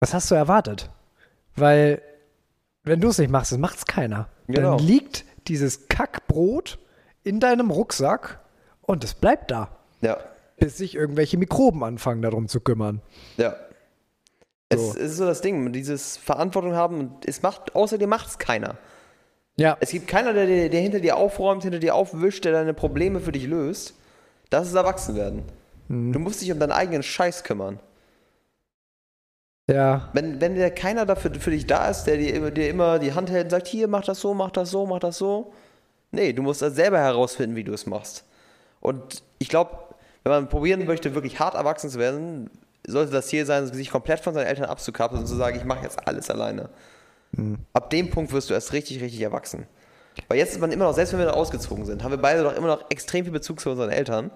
was 0.00 0.12
hast 0.14 0.30
du 0.30 0.34
erwartet? 0.34 0.90
Weil, 1.56 2.02
wenn 2.84 3.00
du 3.00 3.08
es 3.08 3.18
nicht 3.18 3.30
machst, 3.30 3.52
das 3.52 3.58
macht 3.58 3.78
es 3.78 3.86
keiner. 3.86 4.28
Genau. 4.48 4.76
Dann 4.76 4.86
liegt 4.86 5.24
dieses 5.48 5.88
Kackbrot 5.88 6.78
in 7.22 7.40
deinem 7.40 7.70
Rucksack 7.70 8.40
und 8.82 9.04
es 9.04 9.14
bleibt 9.14 9.50
da, 9.50 9.68
Ja, 10.00 10.18
bis 10.58 10.76
sich 10.78 10.94
irgendwelche 10.94 11.36
Mikroben 11.38 11.82
anfangen, 11.84 12.22
darum 12.22 12.48
zu 12.48 12.60
kümmern. 12.60 13.00
ja. 13.36 13.54
Es 14.72 14.92
So. 14.92 14.98
ist 14.98 15.16
so 15.16 15.26
das 15.26 15.40
Ding, 15.40 15.72
dieses 15.72 16.16
Verantwortung 16.16 16.74
haben 16.74 17.00
und 17.00 17.28
es 17.28 17.42
macht, 17.42 17.74
außerdem 17.74 18.08
macht 18.08 18.28
es 18.28 18.38
keiner. 18.38 18.76
Ja, 19.56 19.76
Es 19.80 19.90
gibt 19.90 20.06
keiner, 20.06 20.32
der, 20.32 20.46
der 20.68 20.80
hinter 20.80 21.00
dir 21.00 21.16
aufräumt, 21.16 21.64
hinter 21.64 21.80
dir 21.80 21.94
aufwischt, 21.96 22.44
der 22.44 22.52
deine 22.52 22.72
Probleme 22.72 23.18
für 23.18 23.32
dich 23.32 23.46
löst. 23.48 23.94
Das 24.50 24.68
ist 24.68 24.74
Erwachsenwerden. 24.74 25.42
Mhm. 25.88 26.12
Du 26.12 26.18
musst 26.18 26.40
dich 26.42 26.50
um 26.52 26.58
deinen 26.58 26.72
eigenen 26.72 27.02
Scheiß 27.02 27.44
kümmern. 27.44 27.78
ja, 29.68 30.08
Wenn, 30.12 30.40
wenn 30.40 30.56
der 30.56 30.70
keiner 30.72 31.06
dafür 31.06 31.32
für 31.34 31.50
dich 31.52 31.66
da 31.66 31.88
ist, 31.88 32.04
der 32.04 32.16
dir, 32.16 32.34
immer- 32.34 32.50
dir 32.50 32.68
immer 32.68 32.98
die 32.98 33.12
Hand 33.14 33.30
hält 33.30 33.44
und 33.44 33.50
sagt, 33.50 33.68
hier, 33.68 33.86
mach 33.88 34.02
das 34.04 34.20
so, 34.20 34.34
mach 34.34 34.50
das 34.50 34.70
so, 34.70 34.86
mach 34.86 34.98
das 34.98 35.16
so. 35.18 35.52
Nee, 36.10 36.32
du 36.32 36.42
musst 36.42 36.60
das 36.62 36.74
selber 36.74 36.98
herausfinden, 36.98 37.54
wie 37.54 37.62
du 37.64 37.72
es 37.72 37.86
machst. 37.86 38.24
Und 38.80 39.22
ich 39.38 39.48
glaube, 39.48 39.70
wenn 40.24 40.32
man 40.32 40.48
probieren 40.48 40.84
möchte, 40.86 41.14
wirklich 41.14 41.38
hart 41.38 41.54
erwachsen 41.54 41.88
zu 41.88 41.98
werden, 42.00 42.50
sollte 42.86 43.12
das 43.12 43.28
Ziel 43.28 43.46
sein, 43.46 43.66
sich 43.72 43.90
komplett 43.90 44.18
von 44.20 44.34
seinen 44.34 44.46
Eltern 44.46 44.64
abzukapseln 44.64 45.22
und 45.22 45.28
zu 45.28 45.36
sagen, 45.36 45.56
ich 45.56 45.64
mache 45.64 45.84
jetzt 45.84 46.06
alles 46.08 46.28
alleine. 46.30 46.68
Ab 47.72 47.90
dem 47.90 48.10
Punkt 48.10 48.32
wirst 48.32 48.50
du 48.50 48.54
erst 48.54 48.72
richtig, 48.72 49.00
richtig 49.00 49.20
erwachsen. 49.20 49.66
Weil 50.28 50.38
jetzt 50.38 50.52
ist 50.52 50.60
man 50.60 50.72
immer 50.72 50.84
noch, 50.84 50.94
selbst 50.94 51.12
wenn 51.12 51.20
wir 51.20 51.26
da 51.26 51.32
ausgezogen 51.32 51.84
sind, 51.84 52.02
haben 52.02 52.10
wir 52.10 52.18
beide 52.18 52.42
doch 52.42 52.56
immer 52.56 52.66
noch 52.68 52.84
extrem 52.90 53.24
viel 53.24 53.32
Bezug 53.32 53.60
zu 53.60 53.70
unseren 53.70 53.90
Eltern. 53.90 54.30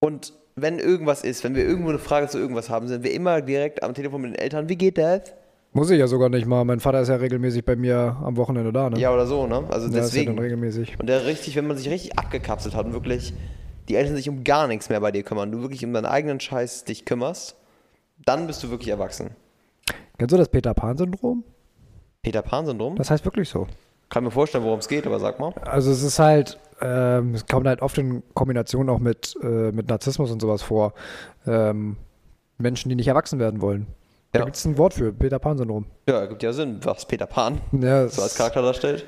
Und 0.00 0.32
wenn 0.56 0.78
irgendwas 0.78 1.24
ist, 1.24 1.42
wenn 1.44 1.54
wir 1.54 1.64
irgendwo 1.64 1.90
eine 1.90 1.98
Frage 1.98 2.28
zu 2.28 2.38
irgendwas 2.38 2.70
haben, 2.70 2.86
sind 2.88 3.02
wir 3.02 3.12
immer 3.12 3.40
direkt 3.40 3.82
am 3.82 3.94
Telefon 3.94 4.22
mit 4.22 4.32
den 4.32 4.38
Eltern, 4.38 4.68
wie 4.68 4.76
geht 4.76 4.98
das? 4.98 5.32
muss 5.74 5.90
ich 5.90 5.98
ja 5.98 6.06
sogar 6.06 6.28
nicht 6.28 6.46
mal. 6.46 6.64
Mein 6.64 6.80
Vater 6.80 7.00
ist 7.00 7.08
ja 7.08 7.16
regelmäßig 7.16 7.64
bei 7.64 7.76
mir 7.76 8.16
am 8.22 8.36
Wochenende 8.36 8.72
da, 8.72 8.90
ne? 8.90 8.98
Ja, 8.98 9.12
oder 9.12 9.26
so, 9.26 9.46
ne? 9.46 9.64
Also 9.68 9.88
Der 9.88 10.04
ist 10.04 10.14
ja 10.14 10.22
dann 10.22 10.36
deswegen. 10.36 10.38
regelmäßig. 10.38 10.98
Und 11.00 11.08
der 11.08 11.26
richtig, 11.26 11.56
wenn 11.56 11.66
man 11.66 11.76
sich 11.76 11.90
richtig 11.90 12.16
abgekapselt 12.18 12.74
hat 12.74 12.86
und 12.86 12.92
wirklich 12.92 13.34
die 13.88 13.96
Eltern 13.96 14.16
sich 14.16 14.28
um 14.28 14.44
gar 14.44 14.68
nichts 14.68 14.88
mehr 14.88 15.00
bei 15.00 15.10
dir 15.10 15.24
kümmern, 15.24 15.50
du 15.50 15.60
wirklich 15.60 15.84
um 15.84 15.92
deinen 15.92 16.06
eigenen 16.06 16.40
Scheiß 16.40 16.84
dich 16.84 17.04
kümmerst, 17.04 17.56
dann 18.24 18.46
bist 18.46 18.62
du 18.62 18.70
wirklich 18.70 18.88
erwachsen. 18.88 19.30
Kennst 20.16 20.32
du 20.32 20.36
das 20.38 20.48
Peter 20.48 20.72
Pan-Syndrom? 20.74 21.42
Peter 22.22 22.40
Pan-Syndrom? 22.42 22.94
Das 22.96 23.10
heißt 23.10 23.24
wirklich 23.24 23.48
so. 23.48 23.66
Kann 24.14 24.22
mir 24.22 24.30
vorstellen, 24.30 24.62
worum 24.62 24.78
es 24.78 24.86
geht, 24.86 25.08
aber 25.08 25.18
sag 25.18 25.40
mal. 25.40 25.52
Also 25.64 25.90
es 25.90 26.04
ist 26.04 26.20
halt, 26.20 26.56
ähm, 26.80 27.34
es 27.34 27.46
kommt 27.46 27.66
halt 27.66 27.82
oft 27.82 27.98
in 27.98 28.22
Kombination 28.32 28.88
auch 28.88 29.00
mit, 29.00 29.34
äh, 29.42 29.72
mit 29.72 29.88
Narzissmus 29.88 30.30
und 30.30 30.40
sowas 30.40 30.62
vor. 30.62 30.94
Ähm, 31.48 31.96
Menschen, 32.58 32.90
die 32.90 32.94
nicht 32.94 33.08
erwachsen 33.08 33.40
werden 33.40 33.60
wollen. 33.60 33.88
Da 34.30 34.38
Ja. 34.38 34.44
gibt 34.44 34.56
es 34.56 34.64
ein 34.66 34.78
Wort 34.78 34.94
für, 34.94 35.12
Peter 35.12 35.40
Pan-Syndrom. 35.40 35.86
Ja, 36.08 36.20
ergibt 36.20 36.44
ja 36.44 36.52
Sinn, 36.52 36.78
was 36.84 37.06
Peter 37.06 37.26
Pan 37.26 37.60
Ja, 37.72 38.06
so 38.06 38.22
als 38.22 38.36
Charakter 38.36 38.62
darstellt. 38.62 39.04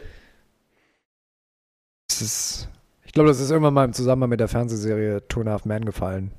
Ist, 2.11 2.69
ich 3.05 3.12
glaube, 3.12 3.29
das 3.29 3.38
ist 3.38 3.51
irgendwann 3.53 3.75
mal 3.75 3.85
im 3.85 3.92
Zusammenhang 3.92 4.31
mit 4.31 4.40
der 4.40 4.49
Fernsehserie 4.49 5.23
Two 5.29 5.40
and 5.40 5.49
a 5.49 5.53
Half 5.53 5.66
Men 5.66 5.85
gefallen. 5.85 6.33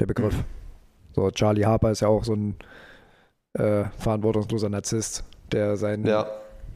Der 0.00 0.06
Begriff. 0.06 0.36
Mhm. 0.36 0.44
So, 1.14 1.30
Charlie 1.30 1.64
Harper 1.64 1.90
ist 1.92 2.00
ja 2.00 2.08
auch 2.08 2.24
so 2.24 2.34
ein 2.34 2.56
äh, 3.54 3.84
verantwortungsloser 3.98 4.68
Narzisst, 4.68 5.24
der 5.50 5.78
sein, 5.78 6.04
Ja. 6.04 6.26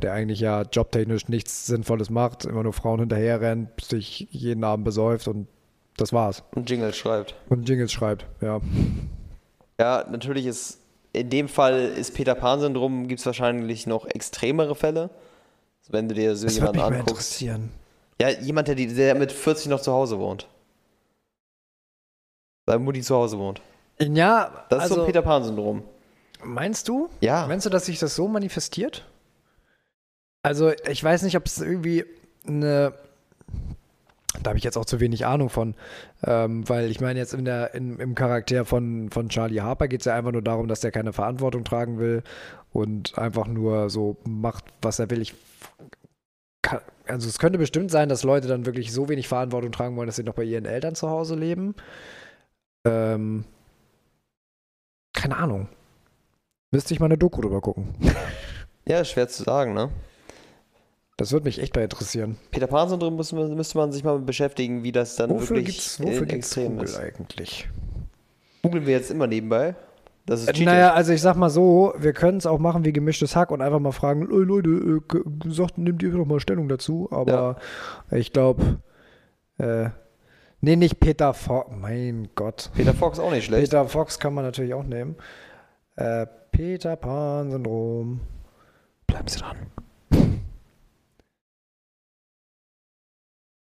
Der 0.02 0.12
eigentlich 0.12 0.40
ja 0.40 0.62
jobtechnisch 0.62 1.28
nichts 1.28 1.66
Sinnvolles 1.66 2.10
macht, 2.10 2.44
immer 2.44 2.62
nur 2.62 2.72
Frauen 2.72 3.00
hinterher 3.00 3.40
rennt, 3.40 3.80
sich 3.80 4.28
jeden 4.30 4.64
Abend 4.64 4.84
besäuft 4.84 5.28
und 5.28 5.46
das 5.96 6.12
war's. 6.12 6.42
Und 6.54 6.68
Jingle 6.70 6.92
schreibt. 6.94 7.34
Und 7.48 7.68
Jingles 7.68 7.92
schreibt, 7.92 8.26
ja. 8.40 8.60
Ja, 9.78 10.04
natürlich 10.10 10.46
ist, 10.46 10.80
in 11.12 11.28
dem 11.30 11.48
Fall 11.48 11.80
ist 11.96 12.14
Peter 12.14 12.34
Pan-Syndrom, 12.34 13.08
gibt 13.08 13.20
es 13.20 13.26
wahrscheinlich 13.26 13.86
noch 13.86 14.06
extremere 14.06 14.74
Fälle. 14.74 15.10
Wenn 15.88 16.08
du 16.08 16.14
dir 16.14 16.36
so 16.36 16.46
Das 16.46 16.54
würde 16.60 16.66
jemanden 16.78 16.80
mich 16.80 16.90
mal 16.90 16.98
anguckst. 17.00 17.10
interessieren. 17.42 17.70
Ja, 18.20 18.28
jemand, 18.28 18.68
der, 18.68 18.74
die, 18.76 18.86
der 18.94 19.14
mit 19.16 19.32
40 19.32 19.68
noch 19.68 19.80
zu 19.80 19.92
Hause 19.92 20.18
wohnt. 20.18 20.46
Seine 22.66 22.78
Mutti 22.80 23.00
zu 23.02 23.14
Hause 23.16 23.38
wohnt. 23.38 23.60
Ja, 23.98 24.64
Das 24.68 24.78
ist 24.78 24.82
also, 24.84 24.94
so 24.96 25.00
ein 25.02 25.06
Peter 25.06 25.22
Pan-Syndrom. 25.22 25.82
meinst 26.44 26.88
du? 26.88 27.08
Ja. 27.20 27.46
Meinst 27.46 27.66
du, 27.66 27.70
dass 27.70 27.86
sich 27.86 27.98
das 27.98 28.14
so 28.14 28.28
manifestiert? 28.28 29.04
Also, 30.42 30.72
ich 30.88 31.03
weiß 31.03 31.22
nicht, 31.22 31.37
ob 31.37 31.46
es 31.46 31.61
irgendwie 31.61 32.05
eine. 32.46 32.94
Da 34.42 34.50
habe 34.50 34.59
ich 34.59 34.64
jetzt 34.64 34.79
auch 34.79 34.85
zu 34.85 35.00
wenig 35.00 35.26
Ahnung 35.26 35.50
von. 35.50 35.74
Ähm, 36.24 36.68
weil 36.68 36.90
ich 36.90 37.00
meine, 37.00 37.18
jetzt 37.18 37.35
in 37.35 37.44
der, 37.44 37.74
in, 37.74 37.98
im 37.98 38.14
Charakter 38.14 38.64
von, 38.64 39.11
von 39.11 39.29
Charlie 39.29 39.61
Harper 39.61 39.88
geht 39.88 40.00
es 40.00 40.07
ja 40.07 40.14
einfach 40.14 40.33
nur 40.33 40.42
darum, 40.42 40.68
dass 40.68 40.81
der 40.81 40.92
keine 40.92 41.12
Verantwortung 41.12 41.64
tragen 41.64 41.98
will 41.98 42.22
und 42.72 43.18
einfach 43.18 43.46
nur 43.48 43.90
so 43.90 44.16
macht, 44.24 44.64
was 44.83 44.98
er 44.98 45.11
will. 45.11 45.20
Ich 45.20 45.35
kann, 46.62 46.81
also, 47.07 47.29
es 47.29 47.38
könnte 47.38 47.59
bestimmt 47.59 47.90
sein, 47.90 48.09
dass 48.09 48.22
Leute 48.22 48.48
dann 48.48 48.66
wirklich 48.66 48.92
so 48.92 49.09
wenig 49.09 49.29
Verantwortung 49.29 49.72
tragen 49.72 49.96
wollen, 49.96 50.07
dass 50.07 50.16
sie 50.16 50.22
noch 50.22 50.35
bei 50.35 50.44
ihren 50.44 50.64
Eltern 50.64 50.94
zu 50.94 51.11
Hause 51.11 51.35
leben. 51.35 51.74
Ähm, 52.87 53.44
keine 55.12 55.37
Ahnung. 55.37 55.68
Müsste 56.70 56.94
ich 56.94 57.00
mal 57.00 57.07
eine 57.07 57.18
Doku 57.18 57.42
drüber 57.42 57.61
gucken. 57.61 57.88
Ja, 58.87 59.05
schwer 59.05 59.29
zu 59.29 59.42
sagen, 59.42 59.74
ne? 59.74 59.90
Das 61.20 61.33
würde 61.33 61.44
mich 61.44 61.61
echt 61.61 61.76
mal 61.76 61.83
interessieren. 61.83 62.38
Peter 62.50 62.66
Pan-Syndrom 62.66 63.14
müsste, 63.14 63.37
man- 63.37 63.54
müsste 63.54 63.76
man 63.76 63.92
sich 63.92 64.02
mal 64.02 64.18
beschäftigen, 64.20 64.83
wie 64.83 64.90
das 64.90 65.16
dann 65.16 65.28
Wofür 65.28 65.56
wirklich 65.56 65.76
gibt's, 65.76 66.00
wofür 66.00 66.22
in 66.22 66.28
gibt's 66.28 66.46
extrem 66.56 66.68
Google 66.72 66.85
ist. 66.85 66.96
eigentlich? 66.98 67.68
Googeln 68.62 68.87
wir 68.87 68.94
jetzt 68.94 69.11
immer 69.11 69.26
nebenbei. 69.26 69.74
Das 70.24 70.40
ist 70.40 70.48
Äh, 70.48 70.52
Cheating. 70.52 70.66
Naja, 70.68 70.94
also 70.94 71.12
ich 71.12 71.20
sag 71.20 71.37
mal 71.37 71.50
so, 71.50 71.92
wir 71.98 72.14
können 72.14 72.38
es 72.38 72.46
auch 72.46 72.59
machen 72.59 72.87
wie 72.87 72.92
gemischtes 72.94 73.37
Hack 73.37 73.50
und 73.50 73.61
einfach 73.61 73.80
mal 73.80 73.92
fragen, 73.92 74.22
"Ey, 74.30 74.44
Leute, 74.44 74.70
äh, 74.70 75.50
sagt, 75.52 75.76
nehmt 75.76 76.02
ihr 76.02 76.11
doch 76.12 76.24
mal 76.24 76.40
Stellung 76.40 76.68
dazu, 76.70 77.09
aber 77.11 77.56
ich 78.11 78.33
glaube, 78.33 78.80
äh, 79.59 79.90
nee, 80.62 80.76
nicht 80.76 81.00
Peter 81.00 81.35
Fox, 81.35 81.70
mein 81.78 82.28
Gott. 82.35 82.70
Peter 82.74 82.94
Fox 82.94 83.18
auch 83.18 83.30
nicht 83.30 83.44
schlecht. 83.44 83.64
Peter 83.70 83.87
Fox 83.87 84.18
kann 84.18 84.33
man 84.33 84.44
natürlich 84.44 84.72
auch 84.72 84.85
nehmen. 84.85 85.16
Äh, 85.96 86.26
Peter 86.50 86.96
Pan-Syndrom. 86.96 88.20
Bleiben 89.06 89.28
Sie 89.28 89.38
dran. 89.38 89.56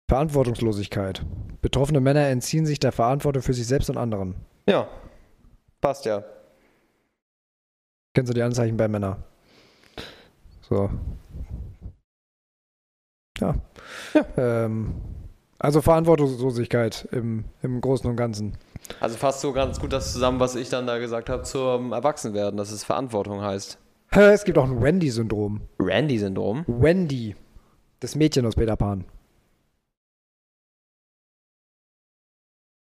Verantwortungslosigkeit. 0.09 1.25
Betroffene 1.61 2.01
Männer 2.01 2.27
entziehen 2.27 2.65
sich 2.65 2.79
der 2.79 2.91
Verantwortung 2.91 3.41
für 3.41 3.53
sich 3.53 3.67
selbst 3.67 3.89
und 3.89 3.97
anderen. 3.97 4.35
Ja. 4.67 4.87
Passt 5.81 6.05
ja. 6.05 6.23
Kennst 8.13 8.29
du 8.29 8.33
die 8.33 8.43
Anzeichen 8.43 8.77
bei 8.77 8.87
Männern? 8.87 9.23
So. 10.61 10.89
Ja. 13.39 13.55
Ja. 14.13 14.25
Ähm, 14.37 14.95
also 15.57 15.81
Verantwortungslosigkeit 15.81 17.07
im, 17.11 17.45
im 17.61 17.79
Großen 17.81 18.09
und 18.09 18.17
Ganzen. 18.17 18.57
Also 18.99 19.17
fasst 19.17 19.41
so 19.41 19.53
ganz 19.53 19.79
gut 19.79 19.93
das 19.93 20.11
zusammen, 20.11 20.39
was 20.39 20.55
ich 20.55 20.69
dann 20.69 20.85
da 20.85 20.97
gesagt 20.97 21.29
habe 21.29 21.43
zum 21.43 21.93
Erwachsenwerden, 21.93 22.57
dass 22.57 22.71
es 22.71 22.83
Verantwortung 22.83 23.41
heißt. 23.41 23.77
Es 24.11 24.43
gibt 24.43 24.57
auch 24.57 24.65
ein 24.65 24.81
Wendy-Syndrom. 24.81 25.61
Randy-Syndrom. 25.79 26.65
Wendy. 26.67 27.35
Das 27.99 28.15
Mädchen 28.15 28.45
aus 28.45 28.55
Peter 28.55 28.75
Pan. 28.75 29.05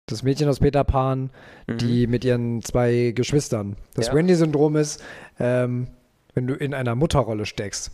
Das 0.06 0.22
Mädchen 0.22 0.48
aus 0.48 0.60
Peter 0.60 0.84
Pan, 0.84 1.30
Mhm. 1.66 1.78
die 1.78 2.06
mit 2.06 2.24
ihren 2.24 2.62
zwei 2.62 3.12
Geschwistern. 3.14 3.76
Das 3.94 4.08
Ja. 4.08 4.14
Wendy-Syndrom 4.14 4.76
ist, 4.76 5.02
ähm, 5.38 5.88
wenn 6.34 6.46
du 6.46 6.54
in 6.54 6.74
einer 6.74 6.94
Mutterrolle 6.94 7.46
steckst. 7.46 7.90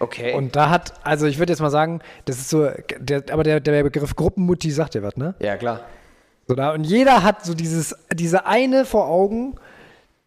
Okay. 0.00 0.34
Und 0.34 0.54
da 0.56 0.68
hat, 0.70 0.94
also 1.04 1.26
ich 1.26 1.38
würde 1.38 1.52
jetzt 1.52 1.60
mal 1.60 1.70
sagen, 1.70 2.00
das 2.24 2.38
ist 2.38 2.50
so, 2.50 2.68
der, 2.98 3.24
aber 3.32 3.42
der, 3.42 3.60
der 3.60 3.82
Begriff 3.84 4.14
Gruppenmutti 4.16 4.70
sagt 4.70 4.94
dir 4.94 5.02
was, 5.02 5.16
ne? 5.16 5.34
ja, 5.38 5.56
klar. 5.56 5.80
So 6.48 6.54
da, 6.56 6.72
und 6.72 6.84
jeder 6.84 7.22
hat 7.22 7.44
so 7.44 7.54
dieses, 7.54 7.94
diese 8.12 8.46
eine 8.46 8.84
vor 8.84 9.06
Augen, 9.08 9.54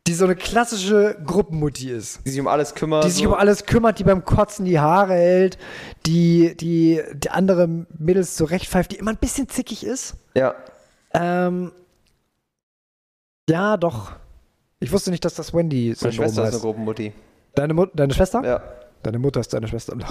die 0.07 0.13
so 0.13 0.25
eine 0.25 0.35
klassische 0.35 1.17
Gruppenmutti 1.25 1.89
ist. 1.89 2.19
Die 2.25 2.29
sich 2.29 2.39
um 2.39 2.47
alles 2.47 2.75
kümmert. 2.75 3.03
Die 3.05 3.09
sich 3.09 3.23
so. 3.23 3.29
um 3.29 3.35
alles 3.35 3.65
kümmert, 3.65 3.97
die 3.97 4.03
beim 4.03 4.23
Kotzen 4.23 4.65
die 4.65 4.79
Haare 4.79 5.13
hält, 5.13 5.57
die, 6.05 6.55
die, 6.57 7.01
die 7.13 7.29
andere 7.31 7.67
Mädels 7.97 8.35
zurechtpfeift, 8.35 8.91
die 8.91 8.97
immer 8.97 9.11
ein 9.11 9.17
bisschen 9.17 9.49
zickig 9.49 9.85
ist. 9.85 10.15
Ja. 10.35 10.53
Ähm, 11.13 11.71
ja, 13.49 13.77
doch. 13.77 14.11
Ich 14.79 14.91
wusste 14.91 15.09
nicht, 15.09 15.25
dass 15.25 15.33
das 15.33 15.53
Wendy 15.53 15.87
Meine 15.87 15.95
Syndrom 15.95 16.13
Schwester 16.13 16.43
ist 16.43 16.53
eine. 16.53 16.61
Gruppenmutti. 16.61 17.13
Deine, 17.55 17.73
Mut 17.73 17.91
deine 17.95 18.13
Schwester? 18.13 18.43
Ja. 18.43 18.61
Deine 19.01 19.19
Mutter 19.19 19.39
ist 19.39 19.53
deine 19.53 19.67
Schwester. 19.67 19.95
wow, 19.99 20.09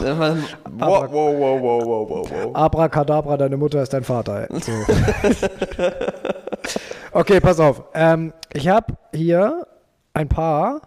wow, 0.79 1.11
wow, 1.11 1.61
wow, 1.61 1.85
wow, 1.85 2.11
wow, 2.11 2.31
wow. 2.31 2.55
Abracadabra, 2.55 3.37
deine 3.37 3.57
Mutter 3.57 3.83
ist 3.83 3.93
dein 3.93 4.05
Vater. 4.05 4.47
So. 4.51 4.73
okay, 7.13 7.41
pass 7.41 7.59
auf. 7.59 7.83
Ähm, 7.93 8.33
ich 8.53 8.69
habe 8.69 8.95
hier 9.13 9.67
ein 10.15 10.29
paar, 10.29 10.81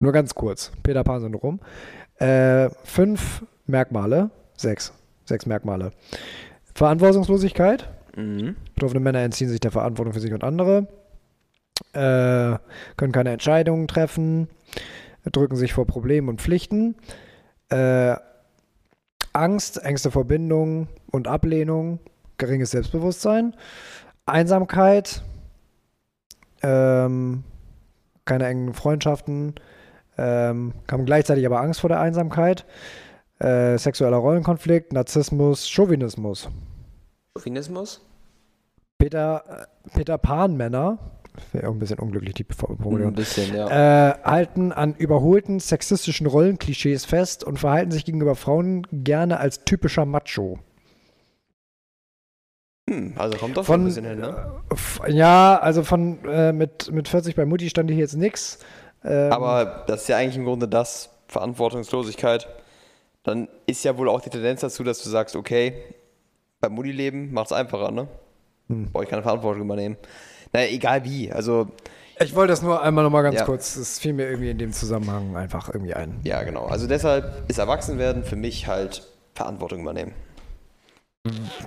nur 0.00 0.12
ganz 0.12 0.34
kurz, 0.34 0.72
Peter 0.82 1.04
Pan-Syndrom, 1.04 1.60
äh, 2.16 2.70
fünf 2.84 3.44
Merkmale, 3.66 4.30
sechs, 4.56 4.92
sechs 5.24 5.46
Merkmale. 5.46 5.92
Verantwortungslosigkeit, 6.74 7.88
Mhm. 8.16 8.56
betroffene 8.74 9.00
Männer 9.00 9.20
entziehen 9.20 9.50
sich 9.50 9.60
der 9.60 9.70
Verantwortung 9.70 10.14
für 10.14 10.20
sich 10.20 10.32
und 10.32 10.42
andere, 10.42 10.88
äh, 11.92 12.58
können 12.96 13.12
keine 13.12 13.30
Entscheidungen 13.30 13.86
treffen, 13.88 14.48
drücken 15.30 15.56
sich 15.56 15.74
vor 15.74 15.86
Problemen 15.86 16.28
und 16.28 16.40
Pflichten, 16.40 16.96
äh, 17.68 18.16
Angst, 19.34 19.82
Ängste 19.84 20.10
vor 20.10 20.24
Bindung 20.24 20.88
und 21.10 21.28
Ablehnung, 21.28 21.98
geringes 22.38 22.70
Selbstbewusstsein, 22.70 23.54
Einsamkeit, 24.24 25.22
ähm, 26.62 27.44
keine 28.26 28.46
engen 28.46 28.74
Freundschaften, 28.74 29.54
ähm, 30.18 30.74
haben 30.90 31.06
gleichzeitig 31.06 31.46
aber 31.46 31.60
Angst 31.60 31.80
vor 31.80 31.88
der 31.88 32.00
Einsamkeit, 32.00 32.66
äh, 33.38 33.78
sexueller 33.78 34.18
Rollenkonflikt, 34.18 34.92
Narzissmus, 34.92 35.68
Chauvinismus. 35.68 36.48
Chauvinismus? 37.36 38.02
Peter, 38.98 39.44
äh, 39.48 39.90
Peter 39.94 40.18
Pan-Männer, 40.18 40.98
wäre 41.52 41.68
auch 41.68 41.72
ein 41.72 41.78
bisschen 41.78 41.98
unglücklich, 41.98 42.34
die 42.34 42.46
Ein 42.48 42.54
Formulierung, 42.54 43.14
bisschen, 43.14 43.54
ja. 43.54 44.10
äh, 44.10 44.14
halten 44.24 44.72
an 44.72 44.94
überholten 44.94 45.60
sexistischen 45.60 46.26
Rollenklischees 46.26 47.04
fest 47.04 47.44
und 47.44 47.58
verhalten 47.58 47.90
sich 47.90 48.04
gegenüber 48.04 48.34
Frauen 48.34 48.86
gerne 48.90 49.38
als 49.38 49.64
typischer 49.64 50.06
Macho. 50.06 50.58
Hm, 52.88 53.14
also 53.16 53.36
kommt 53.38 53.56
doch 53.56 53.64
Von, 53.64 53.80
ein 53.80 53.84
bisschen 53.86 54.04
hin, 54.04 54.20
ne? 54.20 54.52
äh, 55.04 55.12
ja, 55.12 55.58
also 55.58 55.82
von 55.82 56.24
äh, 56.24 56.52
mit, 56.52 56.92
mit 56.92 57.08
40 57.08 57.34
bei 57.34 57.44
Mutti 57.44 57.68
stand 57.68 57.90
hier 57.90 57.98
jetzt 57.98 58.14
nix. 58.16 58.58
Ähm, 59.04 59.32
Aber 59.32 59.84
das 59.88 60.02
ist 60.02 60.08
ja 60.08 60.16
eigentlich 60.16 60.36
im 60.36 60.44
Grunde 60.44 60.68
das, 60.68 61.10
Verantwortungslosigkeit. 61.28 62.46
Dann 63.24 63.48
ist 63.66 63.82
ja 63.84 63.98
wohl 63.98 64.08
auch 64.08 64.20
die 64.20 64.30
Tendenz 64.30 64.60
dazu, 64.60 64.84
dass 64.84 65.02
du 65.02 65.08
sagst, 65.08 65.34
okay, 65.34 65.74
beim 66.60 66.72
Mutti-Leben 66.74 67.32
macht 67.32 67.46
es 67.46 67.52
einfacher, 67.52 67.90
ne? 67.90 68.06
Hm. 68.68 68.92
Brauche 68.92 69.02
ich 69.04 69.10
keine 69.10 69.22
Verantwortung 69.22 69.62
übernehmen. 69.62 69.96
Naja, 70.52 70.68
egal 70.70 71.04
wie. 71.04 71.32
Also, 71.32 71.66
ich 72.20 72.34
wollte 72.36 72.52
das 72.52 72.62
nur 72.62 72.80
einmal 72.82 73.02
nochmal 73.02 73.24
ganz 73.24 73.36
Ja. 73.36 73.44
kurz, 73.44 73.74
es 73.76 73.98
fiel 73.98 74.12
mir 74.12 74.26
irgendwie 74.28 74.50
in 74.50 74.58
dem 74.58 74.72
Zusammenhang 74.72 75.36
einfach 75.36 75.68
irgendwie 75.74 75.94
ein. 75.94 76.20
ja, 76.22 76.42
genau. 76.44 76.66
Also 76.66 76.86
deshalb 76.86 77.42
ist 77.48 77.58
Erwachsenwerden 77.58 78.22
für 78.24 78.36
mich 78.36 78.68
halt 78.68 79.02
Verantwortung 79.34 79.80
übernehmen. 79.80 80.14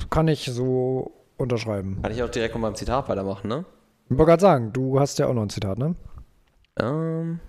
Kann 0.10 0.28
ich 0.28 0.46
so 0.46 1.12
unterschreiben. 1.38 2.02
Kann 2.02 2.12
ich 2.12 2.22
auch 2.24 2.30
direkt 2.30 2.56
mit 2.56 2.62
meinem 2.62 2.76
Zitat 2.76 3.10
weitermachen, 3.10 3.48
ne? 3.48 3.66
Ich 4.10 4.18
wollte 4.18 4.26
gerade 4.30 4.42
sagen, 4.42 4.74
du 4.74 5.00
hast 5.00 5.20
ja 5.20 5.28
auch 5.28 5.34
noch 5.34 5.44
ein 5.44 5.50
Zitat, 5.50 5.78
ne? 5.78 5.96
Ähm. 6.80 7.40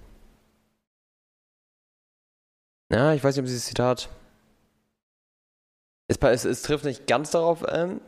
Ja, 2.92 3.14
ich 3.14 3.22
weiß 3.22 3.34
nicht, 3.36 3.42
ob 3.42 3.46
dieses 3.46 3.66
Zitat. 3.66 4.08
Es, 6.08 6.18
es, 6.18 6.44
es 6.44 6.62
trifft 6.62 6.84
nicht 6.84 7.06
ganz 7.06 7.30
darauf 7.30 7.64
an. 7.66 8.00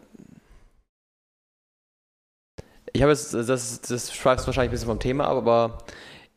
Ich 2.92 3.02
habe 3.02 3.12
es, 3.12 3.30
das, 3.30 3.80
das 3.80 4.12
schweift 4.12 4.46
wahrscheinlich 4.46 4.70
ein 4.70 4.72
bisschen 4.72 4.88
vom 4.88 4.98
Thema 5.00 5.26
ab, 5.28 5.36
aber 5.36 5.78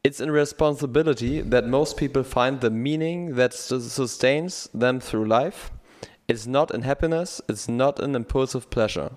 it's 0.04 0.22
a 0.22 0.26
responsibility 0.26 1.44
that 1.50 1.66
most 1.68 1.98
people 1.98 2.24
find 2.24 2.62
the 2.62 2.70
meaning 2.70 3.36
that 3.36 3.54
sus- 3.54 3.94
sustains 3.94 4.70
them 4.72 5.00
through 5.02 5.26
life. 5.26 5.72
It's 6.28 6.46
not 6.46 6.72
in 6.72 6.86
happiness, 6.86 7.44
it's 7.48 7.68
not 7.68 8.00
in 8.00 8.16
impulsive 8.16 8.70
pleasure. 8.70 9.12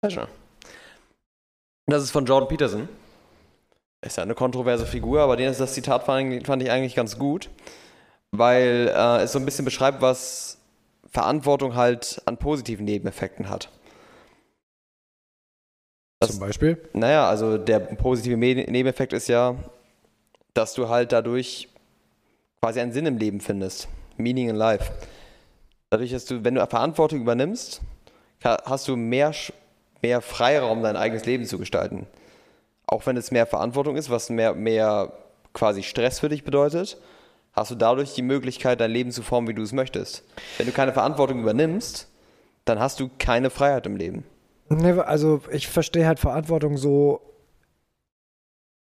Pleasure. 0.00 0.28
Das 1.86 2.02
ist 2.02 2.10
von 2.12 2.24
Jordan 2.24 2.48
Peterson. 2.48 2.88
Ist 4.04 4.16
ja 4.16 4.22
eine 4.22 4.34
kontroverse 4.34 4.86
Figur, 4.86 5.20
aber 5.20 5.36
den 5.36 5.48
ist 5.50 5.60
das 5.60 5.74
Zitat 5.74 6.04
fand, 6.04 6.46
fand 6.46 6.62
ich 6.62 6.70
eigentlich 6.70 6.94
ganz 6.94 7.18
gut, 7.18 7.50
weil 8.32 8.90
äh, 8.94 9.22
es 9.22 9.32
so 9.32 9.38
ein 9.38 9.44
bisschen 9.44 9.64
beschreibt, 9.64 10.00
was 10.00 10.58
Verantwortung 11.10 11.74
halt 11.74 12.20
an 12.26 12.36
positiven 12.36 12.84
Nebeneffekten 12.84 13.48
hat. 13.48 13.68
Das- 16.20 16.30
Zum 16.30 16.40
Beispiel. 16.40 16.80
Naja, 16.92 17.28
also 17.28 17.58
der 17.58 17.80
positive 17.80 18.36
Nebeneffekt 18.36 19.12
ist 19.12 19.28
ja, 19.28 19.56
dass 20.54 20.74
du 20.74 20.88
halt 20.88 21.12
dadurch 21.12 21.68
quasi 22.60 22.80
einen 22.80 22.92
Sinn 22.92 23.06
im 23.06 23.18
Leben 23.18 23.40
findest. 23.40 23.88
Meaning 24.16 24.48
in 24.48 24.56
life. 24.56 24.92
Dadurch, 25.92 26.10
dass 26.10 26.24
du, 26.24 26.42
wenn 26.42 26.54
du 26.54 26.66
Verantwortung 26.66 27.20
übernimmst, 27.20 27.82
hast 28.42 28.88
du 28.88 28.96
mehr, 28.96 29.30
mehr 30.00 30.22
Freiraum, 30.22 30.82
dein 30.82 30.96
eigenes 30.96 31.26
Leben 31.26 31.44
zu 31.44 31.58
gestalten. 31.58 32.06
Auch 32.86 33.04
wenn 33.04 33.18
es 33.18 33.30
mehr 33.30 33.44
Verantwortung 33.44 33.96
ist, 33.96 34.08
was 34.08 34.30
mehr, 34.30 34.54
mehr 34.54 35.12
quasi 35.52 35.82
Stress 35.82 36.20
für 36.20 36.30
dich 36.30 36.44
bedeutet, 36.44 36.96
hast 37.52 37.72
du 37.72 37.74
dadurch 37.74 38.14
die 38.14 38.22
Möglichkeit, 38.22 38.80
dein 38.80 38.90
Leben 38.90 39.10
zu 39.10 39.22
formen, 39.22 39.48
wie 39.48 39.52
du 39.52 39.60
es 39.60 39.74
möchtest. 39.74 40.24
Wenn 40.56 40.64
du 40.64 40.72
keine 40.72 40.94
Verantwortung 40.94 41.40
übernimmst, 41.40 42.08
dann 42.64 42.80
hast 42.80 42.98
du 42.98 43.10
keine 43.18 43.50
Freiheit 43.50 43.84
im 43.84 43.96
Leben. 43.96 44.24
Also 44.70 45.42
ich 45.50 45.68
verstehe 45.68 46.06
halt 46.06 46.18
Verantwortung 46.18 46.78
so, 46.78 47.20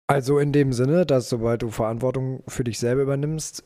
also 0.08 0.39
in 0.39 0.52
dem 0.52 0.74
Sinne, 0.74 1.06
dass 1.06 1.30
sobald 1.30 1.62
du 1.62 1.70
Verantwortung 1.70 2.43
für 2.50 2.65
dich 2.65 2.80
selber 2.80 3.04
übernimmst, 3.04 3.63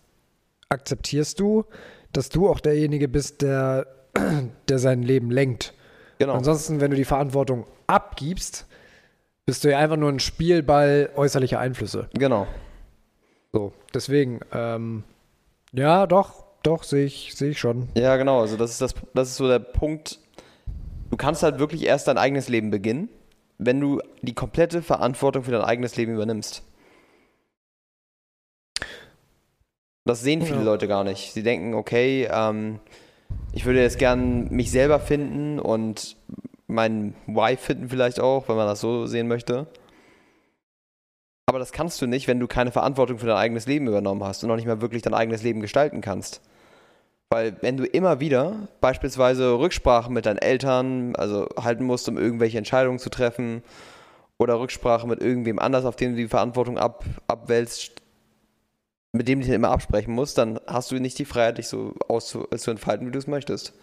akzeptierst 0.70 1.40
du, 1.40 1.66
dass 2.14 2.30
du 2.30 2.50
auch 2.50 2.60
derjenige 2.60 3.08
bist, 3.08 3.42
der, 3.42 3.88
der 4.70 4.80
sein 4.80 5.04
Leben 5.04 5.32
lenkt. 5.32 5.74
Genau. 6.20 6.34
Ansonsten, 6.34 6.82
wenn 6.82 6.92
du 6.92 6.98
die 6.98 7.06
Verantwortung 7.06 7.66
abgibst, 7.88 8.68
bist 9.46 9.64
du 9.64 9.72
ja 9.72 9.80
einfach 9.80 9.98
nur 9.98 10.10
ein 10.10 10.20
Spielball 10.20 11.10
äußerlicher 11.16 11.60
Einflüsse. 11.60 12.10
Genau. 12.14 12.48
So, 13.52 13.74
deswegen, 13.94 14.40
ähm, 14.54 15.04
ja, 15.74 16.08
doch, 16.08 16.46
doch, 16.64 16.84
sehe 16.84 17.06
ich, 17.06 17.36
sehe 17.36 17.52
ich 17.52 17.60
schon. 17.60 17.90
Ja, 17.96 18.18
genau. 18.18 18.42
Also 18.42 18.56
das 18.56 18.72
ist 18.72 18.82
das, 18.82 18.96
das 19.14 19.30
ist 19.30 19.38
so 19.38 19.48
der 19.48 19.60
Punkt. 19.60 20.20
Du 21.10 21.18
kannst 21.18 21.44
halt 21.44 21.60
wirklich 21.60 21.86
erst 21.86 22.08
dein 22.08 22.18
eigenes 22.18 22.48
Leben 22.48 22.72
beginnen, 22.72 23.10
wenn 23.58 23.80
du 23.80 24.00
die 24.22 24.34
komplette 24.34 24.82
Verantwortung 24.82 25.44
für 25.44 25.52
dein 25.52 25.62
eigenes 25.62 25.98
Leben 25.98 26.14
übernimmst. 26.14 26.64
Das 30.06 30.22
sehen 30.22 30.42
viele 30.42 30.60
Ja. 30.60 30.64
Leute 30.64 30.88
gar 30.88 31.04
nicht. 31.04 31.34
Sie 31.34 31.44
denken, 31.44 31.74
okay, 31.74 32.28
ähm, 32.32 32.80
ich 33.54 33.66
würde 33.66 33.82
jetzt 33.82 34.00
gern 34.00 34.50
mich 34.50 34.72
selber 34.72 35.00
finden 35.00 35.60
und 35.60 36.18
meinen 36.68 37.16
Wife 37.28 37.66
finden 37.66 37.90
vielleicht 37.90 38.20
auch, 38.20 38.48
wenn 38.50 38.56
man 38.56 38.68
das 38.68 38.82
so 38.82 39.06
sehen 39.06 39.28
möchte. 39.28 39.68
Aber 41.46 41.60
das 41.60 41.72
kannst 41.72 42.02
du 42.02 42.08
nicht, 42.08 42.28
wenn 42.28 42.40
du 42.40 42.48
keine 42.48 42.72
Verantwortung 42.72 43.20
für 43.20 43.26
dein 43.28 43.36
eigenes 43.36 43.68
Leben 43.68 43.88
übernommen 43.88 44.24
hast 44.24 44.44
und 44.44 44.48
noch 44.48 44.56
nicht 44.56 44.68
mal 44.68 44.82
wirklich 44.82 45.02
dein 45.02 45.14
eigenes 45.14 45.44
Leben 45.44 45.60
gestalten 45.60 46.02
kannst. 46.02 46.42
Weil 47.30 47.58
wenn 47.62 47.78
du 47.78 47.86
immer 47.86 48.20
wieder 48.20 48.68
beispielsweise 48.80 49.58
Rücksprache 49.60 50.12
mit 50.12 50.26
deinen 50.26 50.38
Eltern, 50.38 51.16
also 51.16 51.48
halten 51.58 51.84
musst, 51.84 52.08
um 52.10 52.18
irgendwelche 52.18 52.58
Entscheidungen 52.58 53.00
zu 53.00 53.10
treffen, 53.10 53.64
oder 54.38 54.60
Rücksprache 54.60 55.08
mit 55.08 55.22
irgendwem 55.22 55.60
anders, 55.60 55.86
auf 55.86 55.96
den 55.96 56.12
du 56.12 56.18
die 56.18 56.28
Verantwortung 56.28 56.78
ab, 56.78 57.06
abwälzt, 57.28 58.01
mit 59.14 59.28
dem 59.28 59.40
du 59.40 59.46
dich 59.46 59.54
immer 59.54 59.72
absprechen 59.72 60.14
musst, 60.14 60.38
dann 60.38 60.60
hast 60.68 60.92
du 60.92 61.00
nicht 61.00 61.20
die 61.20 61.26
Freiheit, 61.26 61.58
dich 61.58 61.68
so 61.68 61.94
auszu 62.08 62.48
zu 62.56 62.72
entfalten, 62.72 63.08
wie 63.08 63.12
du 63.12 63.20
es 63.20 63.28
möchtest. 63.28 63.74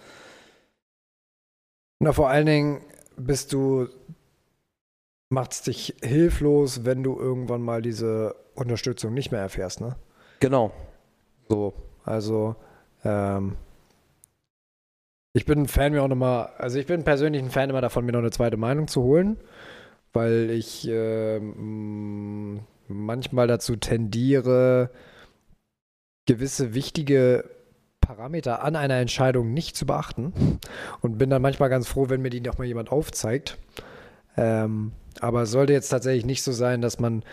Na, 2.00 2.12
vor 2.12 2.28
allen 2.28 2.46
Dingen 2.46 2.80
bist 3.16 3.52
du, 3.52 3.88
macht's 5.28 5.62
dich 5.62 5.96
hilflos, 6.02 6.84
wenn 6.84 7.02
du 7.02 7.18
irgendwann 7.18 7.62
mal 7.62 7.82
diese 7.82 8.36
Unterstützung 8.54 9.12
nicht 9.12 9.32
mehr 9.32 9.40
erfährst, 9.40 9.80
ne? 9.80 9.96
Genau. 10.40 10.72
So, 11.48 11.74
also, 12.04 12.56
ähm, 13.04 13.56
ich 15.34 15.44
bin 15.44 15.60
ein 15.60 15.68
Fan, 15.68 15.92
mir 15.92 16.02
auch 16.02 16.08
nochmal, 16.08 16.50
also 16.58 16.78
ich 16.78 16.86
bin 16.86 17.04
persönlich 17.04 17.42
ein 17.42 17.50
Fan 17.50 17.70
immer 17.70 17.80
davon, 17.80 18.04
mir 18.04 18.12
noch 18.12 18.20
eine 18.20 18.30
zweite 18.30 18.56
Meinung 18.56 18.88
zu 18.88 19.02
holen, 19.02 19.36
weil 20.12 20.50
ich 20.50 20.88
ähm, 20.88 22.60
manchmal 22.88 23.46
dazu 23.46 23.76
tendiere, 23.76 24.90
gewisse 26.28 26.74
wichtige 26.74 27.44
Parameter 28.02 28.62
an 28.62 28.76
einer 28.76 28.96
Entscheidung 28.96 29.54
nicht 29.54 29.76
zu 29.76 29.86
beachten 29.86 30.60
und 31.00 31.18
bin 31.18 31.30
dann 31.30 31.42
manchmal 31.42 31.70
ganz 31.70 31.88
froh, 31.88 32.10
wenn 32.10 32.20
mir 32.20 32.30
die 32.30 32.42
nochmal 32.42 32.66
jemand 32.66 32.92
aufzeigt. 32.92 33.56
Ähm, 34.36 34.92
aber 35.20 35.42
es 35.42 35.50
sollte 35.50 35.72
jetzt 35.72 35.88
tatsächlich 35.88 36.26
nicht 36.26 36.42
so 36.42 36.52
sein, 36.52 36.82
dass 36.82 37.00
man 37.00 37.24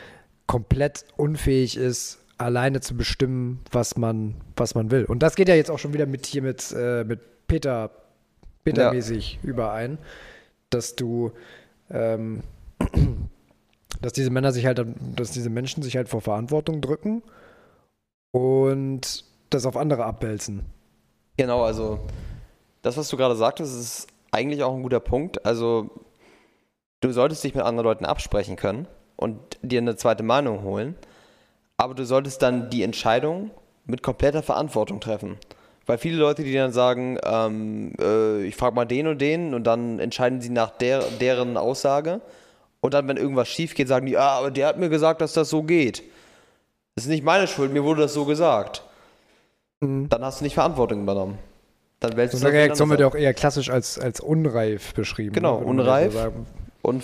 komplett 0.48 1.06
unfähig 1.18 1.78
ist, 1.78 2.20
alleine 2.38 2.80
zu 2.80 2.96
bestimmen, 2.96 3.60
was 3.70 3.98
man, 3.98 4.36
was 4.56 4.76
man 4.76 4.92
will. 4.92 5.04
Und 5.04 5.24
das 5.24 5.36
geht 5.36 5.50
ja 5.50 5.56
jetzt 5.56 5.70
auch 5.70 5.80
schon 5.80 5.94
wieder 5.94 6.06
mit 6.06 6.26
hier 6.26 6.42
mit, 6.42 6.72
äh, 6.72 7.04
mit 7.04 7.48
Peter, 7.48 7.92
Peter-mäßig 8.64 9.40
ja. 9.44 9.50
überein, 9.50 9.98
dass 10.70 10.96
du, 10.96 11.32
ähm, 11.90 12.44
dass 14.02 14.14
diese 14.14 14.30
Männer 14.30 14.54
sich 14.54 14.66
halt, 14.66 14.84
dass 15.16 15.32
diese 15.32 15.50
Menschen 15.50 15.84
sich 15.84 15.98
halt 15.98 16.08
vor 16.08 16.22
Verantwortung 16.22 16.82
drücken 16.82 17.24
und 18.36 19.24
das 19.50 19.66
auf 19.66 19.78
andere 19.78 20.04
abwälzen. 20.04 20.66
Genau, 21.38 21.64
also 21.64 22.00
das, 22.82 22.98
was 22.98 23.08
du 23.08 23.16
gerade 23.16 23.38
sagtest, 23.38 23.80
ist 23.80 24.08
eigentlich 24.32 24.62
auch 24.62 24.76
ein 24.76 24.84
guter 24.84 25.00
Punkt. 25.00 25.46
Also 25.46 25.90
du 27.00 27.14
solltest 27.14 27.46
dich 27.46 27.56
mit 27.56 27.64
anderen 27.64 27.86
Leuten 27.86 28.04
absprechen 28.04 28.58
können 28.58 28.90
und 29.16 29.40
dir 29.62 29.80
eine 29.80 29.96
zweite 29.96 30.24
Meinung 30.24 30.64
holen, 30.64 30.96
aber 31.78 31.94
du 31.94 32.06
solltest 32.06 32.42
dann 32.42 32.70
die 32.70 32.84
Entscheidung 32.84 33.52
mit 33.86 34.04
kompletter 34.04 34.44
Verantwortung 34.44 35.00
treffen. 35.00 35.38
Weil 35.86 35.98
viele 35.98 36.18
Leute, 36.18 36.44
die 36.44 36.54
dann 36.54 36.74
sagen, 36.74 37.18
ähm, 37.24 37.94
äh, 38.02 38.44
ich 38.44 38.58
frage 38.58 38.76
mal 38.76 38.84
den 38.84 39.08
und 39.08 39.22
den 39.22 39.54
und 39.54 39.64
dann 39.64 40.00
entscheiden 40.00 40.42
sie 40.42 40.50
nach 40.50 40.72
der, 40.72 41.04
deren 41.22 41.56
Aussage 41.56 42.20
und 42.82 42.94
dann, 42.94 43.08
wenn 43.08 43.16
irgendwas 43.16 43.48
schief 43.48 43.76
geht, 43.76 43.88
sagen 43.88 44.08
die, 44.08 44.18
ah, 44.18 44.40
aber 44.40 44.52
der 44.52 44.68
hat 44.68 44.78
mir 44.78 44.90
gesagt, 44.90 45.22
dass 45.22 45.32
das 45.32 45.50
so 45.50 45.64
geht. 45.64 46.04
Das 46.96 47.04
ist 47.04 47.10
nicht 47.10 47.24
meine 47.24 47.48
Schuld, 47.48 47.74
mir 47.74 47.84
wurde 47.84 48.04
das 48.04 48.14
so 48.14 48.26
gesagt. 48.26 48.84
Mhm. 49.82 50.08
Dann 50.10 50.24
hast 50.24 50.40
du 50.40 50.46
nicht 50.46 50.54
Verantwortung 50.54 51.02
übernommen. 51.02 51.38
Dann 52.00 52.16
wälzt 52.16 52.38
so 52.38 52.46
eine 52.46 52.56
Reaktion 52.56 52.90
wird 52.90 53.02
ja 53.02 53.08
auch 53.08 53.16
eher 53.16 53.34
klassisch 53.34 53.70
als, 53.70 54.00
als 54.00 54.20
unreif 54.20 54.94
beschrieben. 54.94 55.34
Genau, 55.34 55.60
ne? 55.60 55.66
unreif. 55.66 56.14
So 56.14 56.32
und 56.82 57.04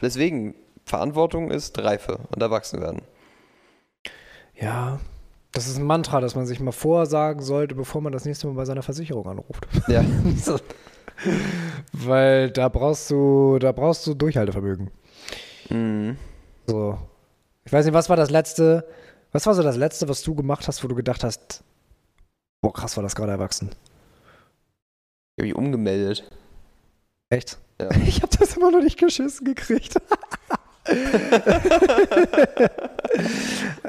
deswegen, 0.00 0.54
Verantwortung 0.84 1.50
ist 1.50 1.78
Reife 1.78 2.18
und 2.34 2.42
Erwachsenwerden. 2.42 3.02
Ja, 4.58 4.98
das 5.52 5.66
ist 5.66 5.78
ein 5.78 5.84
Mantra, 5.84 6.20
das 6.20 6.34
man 6.34 6.46
sich 6.46 6.60
mal 6.60 6.72
vorsagen 6.72 7.42
sollte, 7.42 7.74
bevor 7.74 8.00
man 8.00 8.12
das 8.12 8.24
nächste 8.24 8.46
Mal 8.46 8.54
bei 8.54 8.64
seiner 8.64 8.82
Versicherung 8.82 9.28
anruft. 9.28 9.66
Ja. 9.88 10.04
Weil 11.92 12.50
da 12.50 12.68
brauchst 12.68 13.10
du, 13.10 13.58
da 13.58 13.72
brauchst 13.72 14.06
du 14.06 14.14
Durchhaltevermögen. 14.14 14.90
Mhm. 15.68 16.16
So. 16.66 16.98
Ich 17.64 17.72
weiß 17.72 17.84
nicht, 17.84 17.94
was 17.94 18.08
war 18.08 18.16
das 18.16 18.30
letzte, 18.30 18.86
was 19.32 19.46
war 19.46 19.54
so 19.54 19.62
das 19.62 19.76
letzte, 19.76 20.08
was 20.08 20.22
du 20.22 20.34
gemacht 20.34 20.66
hast, 20.68 20.82
wo 20.82 20.88
du 20.88 20.94
gedacht 20.94 21.24
hast, 21.24 21.62
boah, 22.60 22.72
krass, 22.72 22.96
war 22.96 23.02
das 23.02 23.14
gerade 23.14 23.32
erwachsen? 23.32 23.70
Ich 25.36 25.42
habe 25.42 25.48
mich 25.48 25.54
umgemeldet. 25.54 26.30
Echt? 27.28 27.58
Ja. 27.80 27.88
Ich 28.06 28.22
habe 28.22 28.36
das 28.38 28.56
immer 28.56 28.70
noch 28.70 28.82
nicht 28.82 28.98
geschissen 28.98 29.44
gekriegt. 29.44 29.94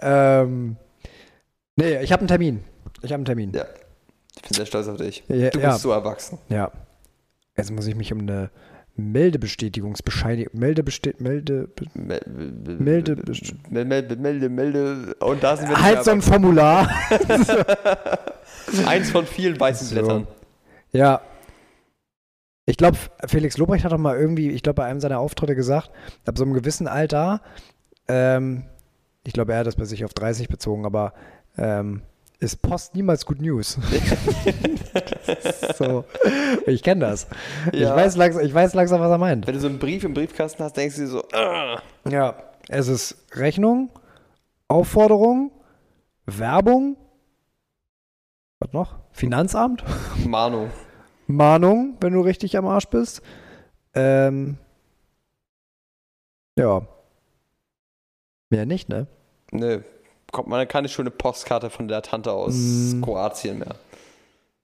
ähm, 0.01 0.77
nee, 1.75 2.01
ich 2.01 2.11
habe 2.11 2.21
einen 2.21 2.27
Termin. 2.27 2.63
Ich 3.01 3.11
habe 3.11 3.15
einen 3.15 3.25
Termin. 3.25 3.51
Ja. 3.53 3.65
Ich 4.35 4.41
bin 4.43 4.53
sehr 4.53 4.65
stolz 4.65 4.87
auf 4.87 4.97
dich. 4.97 5.23
Ja, 5.27 5.49
du 5.49 5.59
bist 5.59 5.63
ja. 5.63 5.77
so 5.77 5.91
erwachsen. 5.91 6.37
Ja. 6.49 6.71
Jetzt 7.57 7.71
muss 7.71 7.87
ich 7.87 7.95
mich 7.95 8.13
um 8.13 8.19
eine 8.19 8.49
Meldebestätigungsbescheinigung. 9.01 10.59
Meldebeste 10.59 11.13
Melde. 11.19 11.69
Melde. 11.93 12.29
Melde. 13.69 14.15
Melde. 14.15 14.49
Melde. 14.49 15.15
Und 15.19 15.43
da 15.43 15.57
sind 15.57 15.69
wir 15.69 15.81
Halt 15.81 16.03
so 16.03 16.11
ein 16.11 16.21
Formular. 16.21 16.89
Eins 18.85 19.11
von 19.11 19.25
vielen 19.25 19.59
weißen 19.59 19.87
so. 19.87 19.95
Blättern. 19.95 20.27
Ja. 20.91 21.21
Ich 22.65 22.77
glaube, 22.77 22.97
Felix 23.27 23.57
Lobrecht 23.57 23.83
hat 23.83 23.91
doch 23.91 23.97
mal 23.97 24.17
irgendwie, 24.17 24.51
ich 24.51 24.63
glaube, 24.63 24.75
bei 24.75 24.85
einem 24.85 24.99
seiner 24.99 25.19
Auftritte 25.19 25.55
gesagt, 25.55 25.89
ab 26.25 26.37
so 26.37 26.43
einem 26.43 26.53
gewissen 26.53 26.87
Alter, 26.87 27.41
ähm, 28.07 28.65
ich 29.23 29.33
glaube, 29.33 29.53
er 29.53 29.59
hat 29.59 29.67
das 29.67 29.75
bei 29.75 29.85
sich 29.85 30.05
auf 30.05 30.13
30 30.13 30.47
bezogen, 30.47 30.85
aber 30.85 31.13
ähm, 31.57 32.01
ist 32.41 32.61
Post 32.63 32.95
niemals 32.95 33.25
Good 33.25 33.39
News. 33.39 33.73
so. 35.77 36.05
Ich 36.65 36.81
kenne 36.81 37.01
das. 37.01 37.27
Ja. 37.71 37.91
Ich, 37.91 37.95
weiß 37.95 38.15
langsam, 38.17 38.43
ich 38.43 38.53
weiß 38.53 38.73
langsam, 38.73 38.99
was 38.99 39.11
er 39.11 39.19
meint. 39.19 39.47
Wenn 39.47 39.53
du 39.53 39.59
so 39.59 39.67
einen 39.67 39.79
Brief 39.79 40.03
im 40.03 40.15
Briefkasten 40.15 40.63
hast, 40.63 40.75
denkst 40.75 40.95
du 40.95 41.01
dir 41.01 41.07
so, 41.07 41.19
Ugh. 41.19 41.81
ja, 42.09 42.35
es 42.67 42.87
ist 42.87 43.15
Rechnung, 43.33 43.91
Aufforderung, 44.67 45.51
Werbung, 46.25 46.97
was 48.59 48.73
noch? 48.73 48.97
Finanzamt? 49.11 49.83
Mahnung. 50.25 50.71
Mahnung, 51.27 51.97
wenn 52.01 52.13
du 52.13 52.21
richtig 52.21 52.57
am 52.57 52.65
Arsch 52.65 52.87
bist. 52.87 53.21
Ähm, 53.93 54.57
ja. 56.57 56.87
Mehr 58.49 58.65
nicht, 58.65 58.89
ne? 58.89 59.05
Ne, 59.51 59.83
kommt 60.31 60.47
man 60.47 60.67
keine 60.67 60.89
schöne 60.89 61.11
Postkarte 61.11 61.69
von 61.69 61.87
der 61.87 62.01
Tante 62.01 62.31
aus 62.31 62.55
mm. 62.55 63.01
Kroatien 63.01 63.59
mehr. 63.59 63.75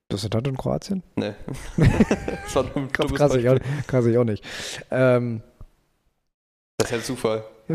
Du 0.08 0.16
hast 0.16 0.24
eine 0.24 0.30
Tante 0.30 0.50
in 0.50 0.56
Kroatien? 0.56 1.02
Nee. 1.16 1.34
das 1.76 2.54
war 2.54 2.64
ein 2.74 2.90
krass, 2.90 3.12
krass, 3.12 3.34
ich 3.34 3.48
auch, 3.48 3.58
krass, 3.86 4.06
ich 4.06 4.16
auch 4.16 4.24
nicht. 4.24 4.42
Ähm, 4.90 5.42
das 6.78 6.90
ist 6.90 6.96
ja 6.96 7.02
Zufall. 7.02 7.44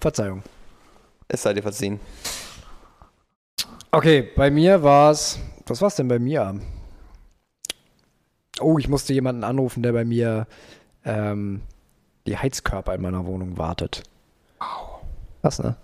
Verzeihung. 0.00 0.42
Es 1.28 1.42
sei 1.42 1.52
dir 1.52 1.62
verziehen. 1.62 2.00
Okay, 3.90 4.30
bei 4.36 4.50
mir 4.50 4.82
war 4.82 5.10
es. 5.10 5.38
Was 5.66 5.80
war 5.80 5.88
es 5.88 5.96
denn 5.96 6.08
bei 6.08 6.18
mir? 6.18 6.60
Oh, 8.60 8.78
ich 8.78 8.88
musste 8.88 9.12
jemanden 9.12 9.44
anrufen, 9.44 9.82
der 9.82 9.92
bei 9.92 10.04
mir 10.04 10.46
ähm, 11.04 11.60
die 12.26 12.36
Heizkörper 12.36 12.94
in 12.94 13.02
meiner 13.02 13.26
Wohnung 13.26 13.58
wartet. 13.58 14.02
Wow. 14.58 15.00
Was, 15.42 15.58
ne? 15.58 15.76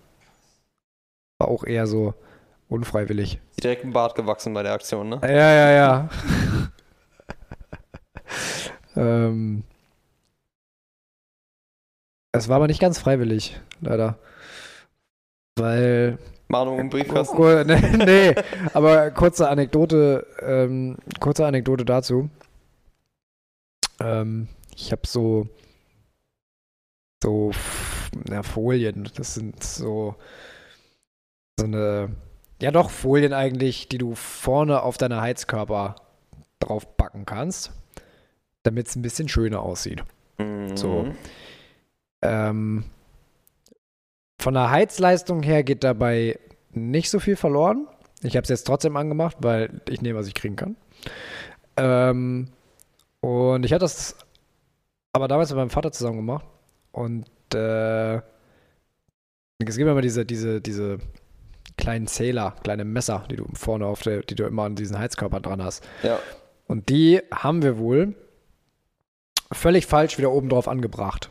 War 1.39 1.49
auch 1.49 1.65
eher 1.65 1.87
so 1.87 2.15
unfreiwillig. 2.69 3.41
Direkt 3.63 3.85
ein 3.85 3.93
Bart 3.93 4.15
gewachsen 4.15 4.55
bei 4.55 4.63
der 4.63 4.73
Aktion, 4.73 5.09
ne? 5.09 5.21
Ja, 5.23 5.29
ja, 5.29 5.71
ja. 5.71 6.09
ähm, 8.97 9.65
es 12.33 12.49
war 12.49 12.57
aber 12.57 12.67
nicht 12.67 12.81
ganz 12.81 12.99
freiwillig, 12.99 13.61
leider. 13.81 14.19
Weil. 15.57 16.19
Mahnung 16.49 16.79
im 16.79 16.89
Briefkasten? 16.89 17.37
Oh, 17.37 17.63
nee, 17.65 17.97
nee, 17.97 18.35
aber 18.75 19.11
kurze 19.11 19.49
Anekdote, 19.49 20.27
ähm, 20.41 20.97
kurze 21.21 21.47
Anekdote 21.47 21.85
dazu. 21.85 22.31
Ähm, 24.01 24.49
ich 24.75 24.93
habe 24.93 25.07
so 25.07 25.49
so 27.23 27.53
ja, 28.29 28.43
Folien. 28.43 29.09
Das 29.17 29.35
sind 29.35 29.63
so, 29.63 30.17
so 31.59 31.67
eine, 31.67 32.11
ja 32.61 32.71
doch, 32.71 32.91
Folien 32.91 33.33
eigentlich, 33.33 33.89
die 33.89 33.99
du 33.99 34.15
vorne 34.15 34.83
auf 34.83 34.99
deine 34.99 35.21
Heizkörper 35.21 35.97
drauf 36.59 36.97
packen 36.97 37.25
kannst, 37.25 37.73
damit 38.63 38.89
es 38.89 38.97
ein 38.97 39.03
bisschen 39.03 39.29
schöner 39.29 39.63
aussieht. 39.63 40.05
Mhm. 40.39 40.77
So. 40.77 41.07
Ähm, 42.23 42.85
von 44.41 44.55
der 44.55 44.71
Heizleistung 44.71 45.43
her 45.43 45.63
geht 45.63 45.85
dabei 45.85 46.39
nicht 46.73 47.11
so 47.11 47.21
viel 47.21 47.37
verloren. 47.37 47.87
Ich 48.23 48.37
habe 48.37 48.43
es 48.43 48.49
jetzt 48.49 48.65
trotzdem 48.65 48.97
angemacht, 48.97 49.37
weil 49.41 49.81
ich 49.89 50.03
nehme, 50.03 50.19
was 50.19 50.29
ich 50.29 50.35
kriegen 50.35 50.57
kann. 50.57 50.77
Ähm, 51.77 52.49
und 53.21 53.65
ich 53.65 53.73
hatte 53.73 53.85
das 53.85 54.17
aber 55.13 55.29
damals 55.29 55.51
mit 55.51 55.59
meinem 55.59 55.71
Vater 55.71 55.93
zusammen 55.93 56.19
gemacht. 56.19 56.45
Und 56.93 57.27
äh, 57.55 58.17
es 58.17 59.77
gibt 59.77 59.89
immer 59.89 60.01
diese, 60.01 60.25
diese, 60.25 60.61
diese 60.61 60.99
kleinen 61.77 62.07
Zähler, 62.07 62.55
kleine 62.63 62.85
Messer, 62.85 63.25
die 63.31 63.37
du 63.37 63.47
vorne 63.55 63.87
auf 63.87 64.03
der, 64.03 64.21
die 64.21 64.35
du 64.35 64.45
immer 64.45 64.65
an 64.65 64.77
diesen 64.77 64.99
Heizkörpern 64.99 65.43
dran 65.43 65.63
hast. 65.63 65.85
Ja. 66.03 66.19
Und 66.67 66.89
die 66.89 67.21
haben 67.33 67.63
wir 67.63 67.79
wohl 67.79 68.15
völlig 69.51 69.87
falsch 69.87 70.19
wieder 70.19 70.31
oben 70.31 70.49
drauf 70.49 70.69
angebracht. 70.69 71.31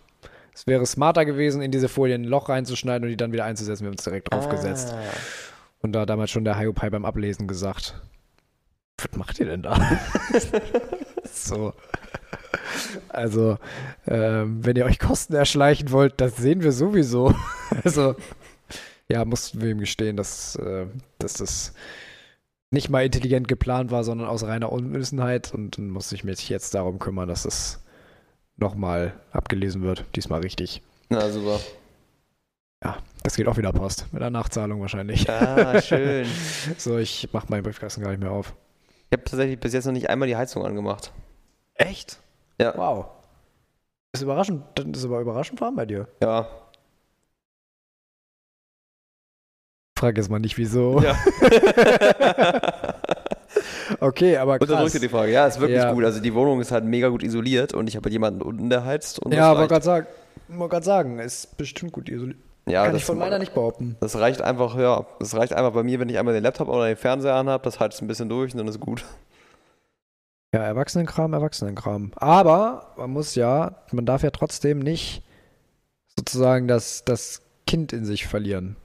Es 0.53 0.67
wäre 0.67 0.85
smarter 0.85 1.25
gewesen, 1.25 1.61
in 1.61 1.71
diese 1.71 1.87
Folie 1.87 2.15
ein 2.15 2.23
Loch 2.23 2.49
reinzuschneiden 2.49 3.05
und 3.05 3.09
die 3.09 3.17
dann 3.17 3.31
wieder 3.31 3.45
einzusetzen. 3.45 3.83
Wir 3.83 3.87
haben 3.87 3.97
es 3.97 4.03
direkt 4.03 4.31
draufgesetzt. 4.31 4.93
Ah. 4.93 4.97
Und 5.81 5.93
da 5.93 6.01
hat 6.01 6.09
damals 6.09 6.29
schon 6.29 6.43
der 6.43 6.57
Hiopai 6.57 6.89
beim 6.89 7.05
Ablesen 7.05 7.47
gesagt, 7.47 7.99
was 8.97 9.17
macht 9.17 9.39
ihr 9.39 9.47
denn 9.47 9.63
da? 9.63 9.79
so. 11.31 11.73
Also, 13.09 13.57
ähm, 14.07 14.65
wenn 14.65 14.75
ihr 14.75 14.85
euch 14.85 14.99
Kosten 14.99 15.33
erschleichen 15.33 15.91
wollt, 15.91 16.19
das 16.19 16.37
sehen 16.37 16.63
wir 16.63 16.71
sowieso. 16.71 17.33
also, 17.83 18.15
ja, 19.07 19.25
mussten 19.25 19.61
wir 19.61 19.69
ihm 19.69 19.79
gestehen, 19.79 20.17
dass, 20.17 20.55
äh, 20.55 20.85
dass 21.19 21.33
das 21.33 21.73
nicht 22.71 22.89
mal 22.89 23.05
intelligent 23.05 23.47
geplant 23.47 23.91
war, 23.91 24.03
sondern 24.03 24.27
aus 24.27 24.43
reiner 24.43 24.71
Unwissenheit. 24.71 25.53
Und 25.53 25.77
dann 25.77 25.89
muss 25.89 26.11
ich 26.11 26.23
mich 26.23 26.47
jetzt 26.49 26.73
darum 26.73 26.99
kümmern, 26.99 27.27
dass 27.27 27.43
das 27.43 27.83
nochmal 28.57 29.13
abgelesen 29.31 29.81
wird. 29.81 30.05
Diesmal 30.15 30.41
richtig. 30.41 30.81
Na, 31.09 31.29
super. 31.29 31.59
Ja, 32.83 32.97
das 33.23 33.35
geht 33.35 33.47
auch 33.47 33.57
wieder 33.57 33.73
Post. 33.73 34.07
Mit 34.11 34.21
der 34.21 34.29
Nachzahlung 34.29 34.81
wahrscheinlich. 34.81 35.29
Ah, 35.29 35.81
schön. 35.81 36.25
So, 36.77 36.97
ich 36.97 37.29
mach 37.31 37.49
meinen 37.49 37.63
Briefkasten 37.63 38.01
gar 38.01 38.11
nicht 38.11 38.21
mehr 38.21 38.31
auf. 38.31 38.53
Ich 39.09 39.17
habe 39.17 39.23
tatsächlich 39.25 39.59
bis 39.59 39.73
jetzt 39.73 39.85
noch 39.85 39.91
nicht 39.91 40.09
einmal 40.09 40.27
die 40.27 40.37
Heizung 40.37 40.65
angemacht. 40.65 41.11
Echt? 41.75 42.19
Ja. 42.61 42.77
Wow. 42.77 43.05
Das 44.11 44.21
ist 44.21 44.23
überraschend. 44.23 44.63
Das 44.75 44.85
ist 44.85 45.05
aber 45.05 45.19
überraschend 45.21 45.59
warm 45.61 45.75
bei 45.75 45.85
dir. 45.85 46.07
Ja. 46.21 46.47
Frag 49.97 50.17
jetzt 50.17 50.29
mal 50.29 50.39
nicht, 50.39 50.57
wieso. 50.57 50.99
Ja. 51.01 51.15
Okay, 53.99 54.37
aber 54.37 54.57
krass. 54.57 54.69
drückt 54.69 54.93
ihr 54.95 54.99
die 55.01 55.09
Frage. 55.09 55.31
Ja, 55.31 55.45
ist 55.45 55.59
wirklich 55.59 55.77
Ja. 55.77 55.91
gut. 55.93 56.03
Also 56.05 56.21
die 56.21 56.33
Wohnung 56.33 56.59
ist 56.61 56.71
halt 56.71 56.85
mega 56.85 57.09
gut 57.09 57.21
isoliert 57.21 57.73
und 57.73 57.87
ich 57.87 57.95
habe 57.95 58.05
halt 58.05 58.13
jemanden 58.13 58.41
unten, 58.41 58.69
der 58.69 58.83
heizt. 58.85 59.19
Und 59.19 59.33
Ja, 59.33 59.55
wollte 59.55 59.67
gerade 59.67 59.85
sagen, 59.85 60.07
wollte 60.47 60.71
gerade 60.71 60.85
sagen, 60.85 61.19
ist 61.19 61.57
bestimmt 61.57 61.91
gut 61.91 62.09
isoliert. 62.09 62.39
ja, 62.67 62.83
Kann 62.83 62.93
das, 62.93 63.01
ich 63.01 63.05
von 63.05 63.17
meiner 63.19 63.37
nicht 63.37 63.53
behaupten. 63.53 63.97
Das 63.99 64.17
reicht 64.17 64.41
einfach, 64.41 64.75
ja. 64.77 65.05
Das 65.19 65.35
reicht 65.35 65.53
einfach 65.53 65.73
bei 65.73 65.83
mir, 65.83 65.99
wenn 65.99 66.09
ich 66.09 66.17
einmal 66.17 66.33
den 66.33 66.43
Laptop 66.43 66.69
oder 66.69 66.87
den 66.87 66.95
Fernseher 66.97 67.35
anhabe, 67.35 67.63
das 67.63 67.79
heizt 67.79 68.01
ein 68.01 68.07
bisschen 68.07 68.29
durch 68.29 68.53
und 68.53 68.57
dann 68.59 68.67
ist 68.69 68.79
gut. 68.79 69.03
Ja, 70.53 70.63
Erwachsenenkram, 70.63 71.33
Erwachsenenkram. 71.33 72.11
Aber 72.17 72.93
man 72.97 73.11
muss 73.11 73.35
ja, 73.35 73.75
man 73.91 74.05
darf 74.05 74.23
ja 74.23 74.31
trotzdem 74.31 74.79
nicht 74.79 75.23
sozusagen 76.17 76.67
das, 76.67 77.05
das 77.05 77.41
Kind 77.65 77.93
in 77.93 78.03
sich 78.03 78.27
verlieren. 78.27 78.75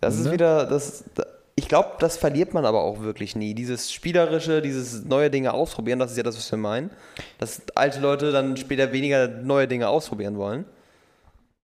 Das 0.00 0.16
ist 0.16 0.26
Ne? 0.26 0.32
wieder, 0.32 0.66
das, 0.66 1.04
da- 1.14 1.26
ich 1.56 1.66
glaube, 1.68 1.90
das 1.98 2.16
verliert 2.16 2.54
man 2.54 2.64
aber 2.64 2.80
auch 2.82 3.00
wirklich 3.00 3.34
nie. 3.34 3.54
Dieses 3.54 3.92
Spielerische, 3.92 4.62
dieses 4.62 5.04
neue 5.04 5.30
Dinge 5.30 5.52
ausprobieren, 5.52 5.98
das 5.98 6.12
ist 6.12 6.16
ja 6.16 6.22
das, 6.22 6.36
was 6.36 6.50
wir 6.50 6.58
meinen. 6.58 6.90
Dass 7.38 7.60
alte 7.74 8.00
Leute 8.00 8.30
dann 8.30 8.56
später 8.56 8.92
weniger 8.92 9.26
neue 9.28 9.66
Dinge 9.68 9.88
ausprobieren 9.88 10.38
wollen. 10.38 10.64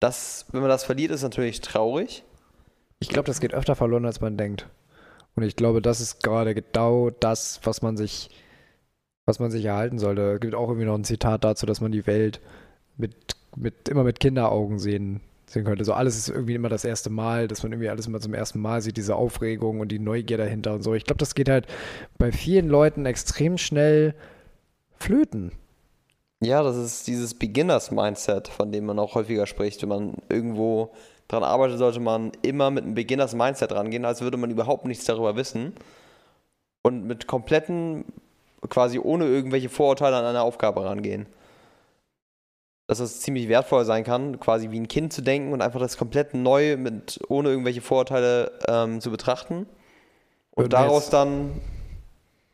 Das, 0.01 0.47
wenn 0.53 0.63
man 0.63 0.71
das 0.71 0.85
verliert, 0.85 1.11
ist 1.13 1.23
natürlich 1.23 1.61
traurig. 1.61 2.25
Ich 2.99 3.09
glaube, 3.11 3.27
das 3.27 3.41
geht 3.41 3.53
öfter 3.55 3.77
verloren, 3.77 4.07
als 4.07 4.21
man 4.23 4.37
denkt. 4.39 4.69
Und 5.37 5.43
ich 5.43 5.55
glaube, 5.55 5.83
das 5.83 6.01
ist 6.01 6.23
gerade 6.23 6.55
genau 6.55 7.11
das, 7.11 7.61
was 7.63 7.83
man 7.83 7.97
sich, 7.97 8.31
was 9.27 9.39
man 9.39 9.51
sich 9.51 9.65
erhalten 9.65 9.99
sollte. 9.99 10.33
Es 10.33 10.41
gibt 10.41 10.55
auch 10.55 10.69
irgendwie 10.69 10.87
noch 10.87 10.95
ein 10.95 11.05
Zitat 11.05 11.45
dazu, 11.45 11.67
dass 11.67 11.81
man 11.81 11.93
die 11.93 12.07
Welt 12.07 12.41
mit, 12.97 13.15
mit, 13.57 13.89
immer 13.89 14.05
mit 14.05 14.21
Kinderaugen 14.21 14.79
sehen, 14.79 15.21
sehen 15.47 15.65
könnte. 15.65 15.85
So 15.85 15.95
alles 15.95 16.17
ist 16.17 16.29
irgendwie 16.29 16.55
immer 16.55 16.69
das 16.69 16.85
erste 16.85 17.11
Mal, 17.11 17.49
dass 17.49 17.63
man 17.63 17.73
irgendwie 17.73 17.89
alles 17.89 18.07
immer 18.07 18.21
zum 18.21 18.35
ersten 18.35 18.61
Mal 18.61 18.83
sieht, 18.83 18.97
diese 18.97 19.17
Aufregung 19.17 19.81
und 19.81 19.89
die 19.89 19.99
Neugier 19.99 20.37
dahinter 20.37 20.75
und 20.75 20.83
so. 20.83 20.95
Ich 20.95 21.05
glaube, 21.05 21.19
das 21.19 21.35
geht 21.35 21.49
halt 21.49 21.67
bei 22.19 22.33
vielen 22.33 22.69
Leuten 22.69 23.07
extrem 23.07 23.59
schnell 23.59 24.15
flöten. 24.97 25.53
Ja, 26.43 26.63
das 26.63 26.77
ist 26.77 27.07
dieses 27.07 27.35
Beginners-Mindset, 27.35 28.49
von 28.49 28.71
dem 28.71 28.85
man 28.85 28.99
auch 28.99 29.15
häufiger 29.15 29.47
spricht. 29.47 29.81
Wenn 29.83 29.89
man 29.89 30.15
irgendwo 30.29 30.93
dran 31.29 31.43
arbeitet, 31.43 31.79
sollte 31.79 32.01
man 32.01 32.33
immer 32.43 32.71
mit 32.71 32.85
einem 32.85 32.95
Beginners-Mindset 32.95 33.73
rangehen, 33.73 34.05
als 34.05 34.21
würde 34.21 34.37
man 34.37 34.51
überhaupt 34.51 34.85
nichts 34.85 35.07
darüber 35.07 35.37
wissen. 35.37 35.73
Und 36.83 37.07
mit 37.07 37.27
kompletten, 37.27 38.05
quasi 38.69 38.99
ohne 38.99 39.27
irgendwelche 39.27 39.69
Vorurteile 39.69 40.17
an 40.17 40.25
eine 40.25 40.43
Aufgabe 40.43 40.85
rangehen. 40.85 41.27
Dass 42.87 43.01
es 43.01 43.21
ziemlich 43.21 43.49
wertvoll 43.49 43.85
sein 43.85 44.05
kann, 44.05 44.39
quasi 44.41 44.71
wie 44.71 44.79
ein 44.79 44.89
Kind 44.89 45.13
zu 45.13 45.23
denken 45.23 45.53
und 45.53 45.63
einfach 45.63 45.81
das 45.81 45.97
komplett 45.97 46.35
neu 46.35 46.77
mit, 46.77 47.21
ohne 47.29 47.49
irgendwelche 47.49 47.81
Vorurteile 47.81 48.53
ähm, 48.69 49.01
zu 49.01 49.11
betrachten. 49.11 49.67
Und 50.51 50.65
Würden 50.65 50.71
daraus 50.71 51.11
dann 51.11 51.61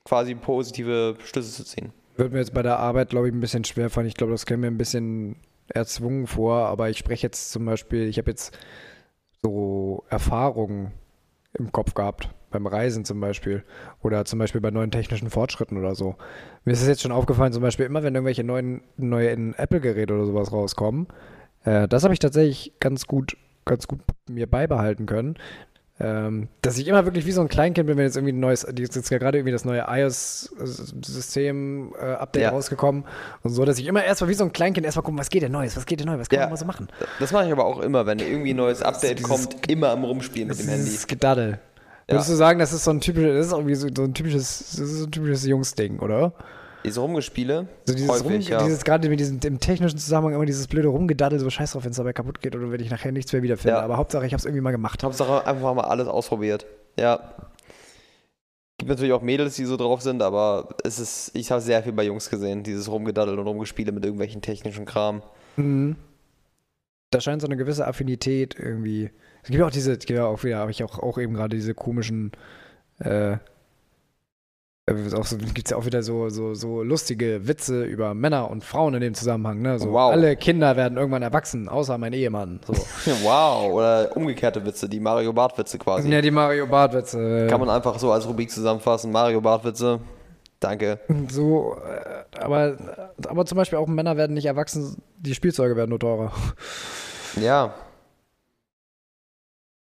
quasi 0.05 0.35
positive 0.35 1.17
Schlüsse 1.25 1.53
zu 1.53 1.65
ziehen. 1.65 1.93
Wird 2.17 2.33
mir 2.33 2.39
jetzt 2.39 2.55
bei 2.55 2.63
der 2.63 2.79
Arbeit, 2.79 3.11
glaube 3.11 3.29
ich, 3.29 3.35
ein 3.35 3.41
bisschen 3.41 3.65
schwer 3.65 3.91
fallen. 3.91 4.07
Ich 4.07 4.15
glaube, 4.15 4.33
das 4.33 4.47
käme 4.47 4.63
mir 4.63 4.67
ein 4.69 4.79
bisschen 4.79 5.37
erzwungen 5.69 6.27
vor, 6.27 6.67
aber 6.67 6.91
ich 6.91 6.99
spreche 6.99 7.27
jetzt 7.27 7.51
zum 7.51 7.65
Beispiel, 7.65 8.09
ich 8.09 8.19
habe 8.19 8.31
jetzt 8.31 8.57
so 9.43 10.05
Erfahrungen 10.09 10.93
im 11.55 11.73
Kopf 11.73 11.95
gehabt, 11.95 12.29
beim 12.51 12.67
Reisen 12.67 13.05
zum 13.05 13.21
Beispiel 13.21 13.63
oder 14.03 14.25
zum 14.25 14.39
Beispiel 14.39 14.61
bei 14.61 14.71
neuen 14.71 14.91
technischen 14.91 15.31
Fortschritten 15.31 15.79
oder 15.79 15.95
so. 15.95 16.17
Mir 16.65 16.73
ist 16.73 16.83
es 16.83 16.89
jetzt 16.89 17.03
schon 17.03 17.13
aufgefallen, 17.13 17.53
zum 17.53 17.63
Beispiel 17.63 17.87
immer, 17.87 18.03
wenn 18.03 18.15
irgendwelche 18.15 18.45
neuen, 18.45 18.83
neuen 18.97 19.55
Apple-Geräte 19.55 20.15
oder 20.15 20.27
sowas 20.27 20.53
rauskommen, 20.53 21.07
äh, 21.65 21.89
das 21.89 22.05
habe 22.05 22.13
ich 22.15 22.21
tatsächlich 22.21 22.73
ganz 22.81 23.07
gut, 23.07 23.37
ganz 23.65 23.87
gut 23.89 24.01
mir 24.29 24.47
beibehalten 24.49 25.07
können. 25.07 25.37
Ähm, 26.03 26.49
dass 26.63 26.79
ich 26.79 26.89
immer 26.89 27.05
wirklich 27.05 27.27
wie 27.27 27.33
so 27.33 27.43
ein 27.43 27.49
Kleinkind 27.49 27.87
bin, 27.87 27.99
wenn 27.99 28.07
jetzt 28.07 28.17
irgendwie 28.17 28.33
ein 28.33 28.41
neues, 28.41 28.67
jetzt 28.75 29.11
gerade 29.11 29.37
irgendwie 29.37 29.53
das 29.53 29.67
neue 29.67 29.85
iOS-System-Update 29.87 32.43
Ja. 32.43 32.51
rausgekommen 32.51 33.05
und 33.43 33.51
so, 33.51 33.65
dass 33.65 33.79
ich 33.79 33.87
immer 33.87 34.05
erstmal 34.05 34.31
wie 34.31 34.35
so 34.35 34.45
ein 34.45 34.53
Kleinkind 34.53 34.85
erstmal 34.87 35.03
gucken, 35.05 35.19
was 35.19 35.31
geht 35.31 35.43
denn 35.43 35.53
Neues, 35.53 35.77
was 35.77 35.87
geht 35.87 36.01
denn 36.01 36.07
neu, 36.07 36.19
was 36.19 36.29
kann 36.29 36.39
Ja. 36.39 36.45
man 36.47 36.51
mal 36.53 36.57
so 36.57 36.65
machen? 36.65 36.89
Das 37.19 37.33
mache 37.33 37.47
ich 37.47 37.53
aber 37.53 37.65
auch 37.65 37.81
immer, 37.81 38.07
wenn 38.07 38.19
irgendwie 38.19 38.55
ein 38.55 38.57
neues 38.57 38.83
Update 38.83 39.19
dieses- 39.19 39.31
kommt, 39.31 39.69
immer 39.71 39.91
am 39.91 40.05
Rumspielen 40.05 40.49
mit 40.49 40.59
dem 40.59 40.69
Handy. 40.69 40.85
Dieses 40.85 41.07
Gedaddel. 41.07 41.59
Ja. 42.11 42.17
Würdest 42.17 42.31
du 42.31 42.35
sagen, 42.35 42.59
das 42.59 42.73
ist 42.73 42.83
so 42.83 42.91
ein 42.91 43.01
typisches, 43.01 43.37
das 43.37 43.47
ist 43.47 43.53
irgendwie 43.53 43.75
so, 43.77 43.89
so 43.95 44.03
ein 44.03 44.15
typisches, 44.15 44.73
so 44.73 45.05
ein 45.05 45.13
typisches 45.13 45.47
Jungsding, 45.47 46.01
oder? 46.01 46.33
Diese 46.85 47.01
Rumgespiele, 47.01 47.69
So 47.85 47.95
dieses, 47.95 48.09
häufig, 48.09 48.25
Rum, 48.25 48.41
ja. 48.41 48.65
dieses 48.65 48.83
gerade 48.83 49.09
mit 49.09 49.21
diesem 49.21 49.39
im 49.45 49.61
technischen 49.61 49.97
Zusammenhang 49.97 50.35
immer 50.35 50.47
dieses 50.47 50.67
blöde 50.67 50.89
Rumgedaddel, 50.89 51.39
so 51.39 51.49
scheiß 51.51 51.73
drauf, 51.73 51.85
wenn 51.85 51.93
es 51.93 51.99
dabei 51.99 52.13
kaputt 52.13 52.41
geht 52.41 52.57
oder 52.57 52.73
wenn 52.73 52.81
ich 52.81 52.91
nachher 52.91 53.13
nichts 53.13 53.33
mehr 53.33 53.43
wiederfinde. 53.43 53.77
Ja. 53.77 53.83
Aber 53.83 53.97
Hauptsache, 53.97 54.27
ich 54.27 54.33
habe 54.33 54.41
es 54.41 54.45
irgendwie 54.45 54.63
mal 54.63 54.73
gemacht. 54.73 55.05
Hauptsache 55.05 55.47
einfach 55.47 55.73
mal 55.75 55.85
alles 55.85 56.09
ausprobiert. 56.09 56.67
Ja. 56.99 57.35
Gibt 58.79 58.89
natürlich 58.89 59.13
auch 59.13 59.23
Mädels, 59.23 59.55
die 59.55 59.67
so 59.67 59.77
drauf 59.77 60.01
sind, 60.01 60.21
aber 60.21 60.75
es 60.83 60.99
ist, 60.99 61.31
ich 61.35 61.53
habe 61.53 61.61
sehr 61.61 61.83
viel 61.85 61.93
bei 61.93 62.03
Jungs 62.03 62.29
gesehen, 62.29 62.65
dieses 62.65 62.91
Rumgedaddel 62.91 63.39
und 63.39 63.47
Rumgespiele 63.47 63.93
mit 63.93 64.05
irgendwelchen 64.05 64.41
technischen 64.41 64.87
Kram. 64.87 65.23
Mhm. 65.57 65.95
Da 67.11 67.21
scheint 67.21 67.43
so 67.43 67.47
eine 67.47 67.57
gewisse 67.57 67.87
Affinität 67.87 68.57
irgendwie. 68.59 69.11
Gibt 69.51 69.61
ja 69.61 69.67
auch 69.67 69.71
diese, 69.71 69.93
es 69.93 69.99
gibt 70.01 70.19
ja 70.19 70.27
auch 70.27 70.43
wieder, 70.45 70.59
habe 70.59 70.71
ich 70.71 70.83
auch, 70.85 70.99
auch 70.99 71.19
eben 71.19 71.35
gerade 71.35 71.57
diese 71.57 71.75
komischen, 71.75 72.33
äh, 73.01 73.33
äh, 73.33 73.39
auch 75.15 75.27
so, 75.27 75.37
gibt 75.37 75.67
es 75.67 75.71
ja 75.71 75.77
auch 75.77 75.85
wieder 75.87 76.03
so, 76.03 76.29
so, 76.31 76.55
so 76.55 76.83
lustige 76.83 77.47
Witze 77.47 77.85
über 77.85 78.15
Männer 78.15 78.51
und 78.51 78.65
Frauen 78.65 78.95
in 78.95 79.01
dem 79.01 79.15
Zusammenhang, 79.15 79.61
ne? 79.63 79.79
So, 79.79 79.93
Wow. 79.93 80.13
alle 80.13 80.37
Kinder 80.37 80.77
werden 80.77 80.97
irgendwann 80.99 81.23
erwachsen, 81.23 81.69
außer 81.69 81.99
mein 81.99 82.13
Ehemann. 82.13 82.61
So. 82.67 82.73
Wow, 83.23 83.73
oder 83.73 84.17
umgekehrte 84.17 84.65
Witze, 84.65 84.89
die 84.89 85.01
Mario 85.01 85.33
Bart 85.33 85.57
Witze 85.59 85.79
quasi. 85.79 86.09
ja, 86.09 86.21
die 86.21 86.31
Mario 86.31 86.67
Bart-Witze. 86.67 87.47
Kann 87.49 87.61
man 87.61 87.71
einfach 87.71 87.99
so 87.99 88.11
als 88.13 88.27
Rubrik 88.27 88.51
zusammenfassen. 88.51 89.13
Mario 89.13 89.41
Bart 89.41 89.65
Witze. 89.65 90.01
Danke. 90.61 91.01
So, 91.29 91.77
äh, 91.77 92.39
aber, 92.39 92.77
aber 93.27 93.47
zum 93.47 93.57
Beispiel 93.57 93.79
auch 93.79 93.87
Männer 93.87 94.17
werden 94.19 94.35
nicht 94.35 94.45
erwachsen, 94.47 95.01
die 95.19 95.35
Spielzeuge 95.35 95.75
werden 95.75 95.89
nur 95.91 95.99
teurer. 95.99 96.33
Ja. 97.41 97.73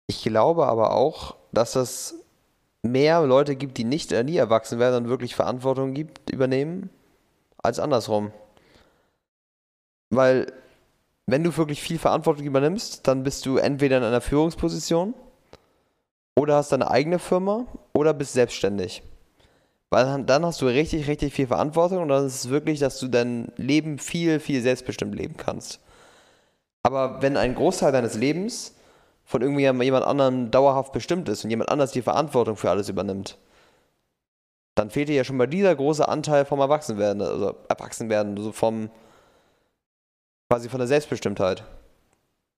Ich 0.06 0.22
glaube 0.22 0.66
aber 0.66 0.92
auch, 0.92 1.36
dass 1.52 1.74
es 1.74 2.14
mehr 2.82 3.22
Leute 3.22 3.56
gibt, 3.56 3.78
die 3.78 3.84
nicht 3.84 4.12
oder 4.12 4.22
nie 4.22 4.36
erwachsen 4.36 4.78
werden 4.78 5.04
und 5.04 5.10
wirklich 5.10 5.34
Verantwortung 5.34 5.94
gibt, 5.94 6.30
übernehmen, 6.30 6.90
als 7.58 7.80
andersrum. 7.80 8.32
Weil, 10.10 10.52
wenn 11.26 11.42
du 11.42 11.56
wirklich 11.56 11.82
viel 11.82 11.98
Verantwortung 11.98 12.44
übernimmst, 12.44 13.08
dann 13.08 13.24
bist 13.24 13.44
du 13.46 13.56
entweder 13.56 13.98
in 13.98 14.04
einer 14.04 14.20
Führungsposition 14.20 15.14
oder 16.36 16.56
hast 16.56 16.70
deine 16.70 16.90
eigene 16.90 17.18
Firma 17.18 17.66
oder 17.92 18.14
bist 18.14 18.34
selbstständig. 18.34 19.02
Weil 19.90 20.22
dann 20.24 20.46
hast 20.46 20.60
du 20.62 20.66
richtig, 20.66 21.08
richtig 21.08 21.32
viel 21.32 21.46
Verantwortung 21.48 22.02
und 22.02 22.08
dann 22.08 22.26
ist 22.26 22.44
es 22.44 22.50
wirklich, 22.50 22.78
dass 22.78 23.00
du 23.00 23.08
dein 23.08 23.50
Leben 23.56 23.98
viel, 23.98 24.38
viel 24.38 24.62
selbstbestimmt 24.62 25.14
leben 25.14 25.36
kannst. 25.36 25.80
Aber 26.84 27.22
wenn 27.22 27.36
ein 27.36 27.56
Großteil 27.56 27.90
deines 27.90 28.14
Lebens 28.14 28.75
von 29.26 29.42
irgendjemand 29.42 30.06
anderem 30.06 30.50
dauerhaft 30.52 30.92
bestimmt 30.92 31.28
ist 31.28 31.44
und 31.44 31.50
jemand 31.50 31.68
anders 31.68 31.90
die 31.90 32.02
Verantwortung 32.02 32.56
für 32.56 32.70
alles 32.70 32.88
übernimmt, 32.88 33.36
dann 34.76 34.90
fehlt 34.90 35.08
dir 35.08 35.16
ja 35.16 35.24
schon 35.24 35.36
mal 35.36 35.48
dieser 35.48 35.74
große 35.74 36.06
Anteil 36.06 36.44
vom 36.44 36.60
Erwachsenwerden, 36.60 37.20
also 37.22 37.56
Erwachsenwerden, 37.68 38.36
so 38.36 38.52
vom 38.52 38.88
quasi 40.48 40.68
von 40.68 40.78
der 40.78 40.86
Selbstbestimmtheit. 40.86 41.64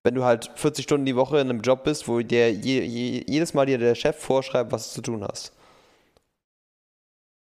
Wenn 0.05 0.15
du 0.15 0.25
halt 0.25 0.51
40 0.57 0.85
Stunden 0.85 1.07
die 1.07 1.17
Woche 1.17 1.39
in 1.39 1.49
einem 1.49 1.63
Job 1.63 1.85
bist, 1.85 2.07
wo 2.07 2.21
dir 2.21 2.53
je, 2.53 2.83
je, 2.83 3.25
jedes 3.27 3.55
Mal 3.55 3.67
dir 3.67 3.79
der 3.79 3.95
Chef 3.95 4.17
vorschreibt, 4.17 4.71
was 4.71 4.89
du 4.89 4.97
zu 4.97 5.03
tun 5.03 5.25
hast. 5.25 5.53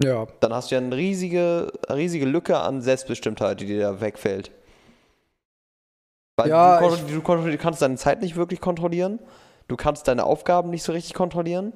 Ja. 0.04 0.28
Dann 0.42 0.54
hast 0.54 0.70
du 0.70 0.76
ja 0.76 0.82
eine 0.82 0.96
riesige, 0.96 1.72
riesige 1.90 2.26
Lücke 2.26 2.58
an 2.60 2.82
Selbstbestimmtheit, 2.82 3.62
die 3.62 3.68
dir 3.68 3.80
da 3.80 4.02
wegfällt. 4.02 4.52
Weil 6.36 6.50
Ja, 6.50 6.80
du, 6.80 6.96
ich- 6.96 7.02
du, 7.06 7.22
du 7.22 7.58
kannst 7.58 7.82
deine 7.82 7.96
Zeit 7.96 8.22
nicht 8.22 8.36
wirklich 8.36 8.60
kontrollieren. 8.62 9.20
Du 9.68 9.76
kannst 9.78 10.08
deine 10.08 10.26
Aufgaben 10.26 10.70
nicht 10.70 10.84
so 10.84 10.92
richtig 10.92 11.14
kontrollieren. 11.14 11.74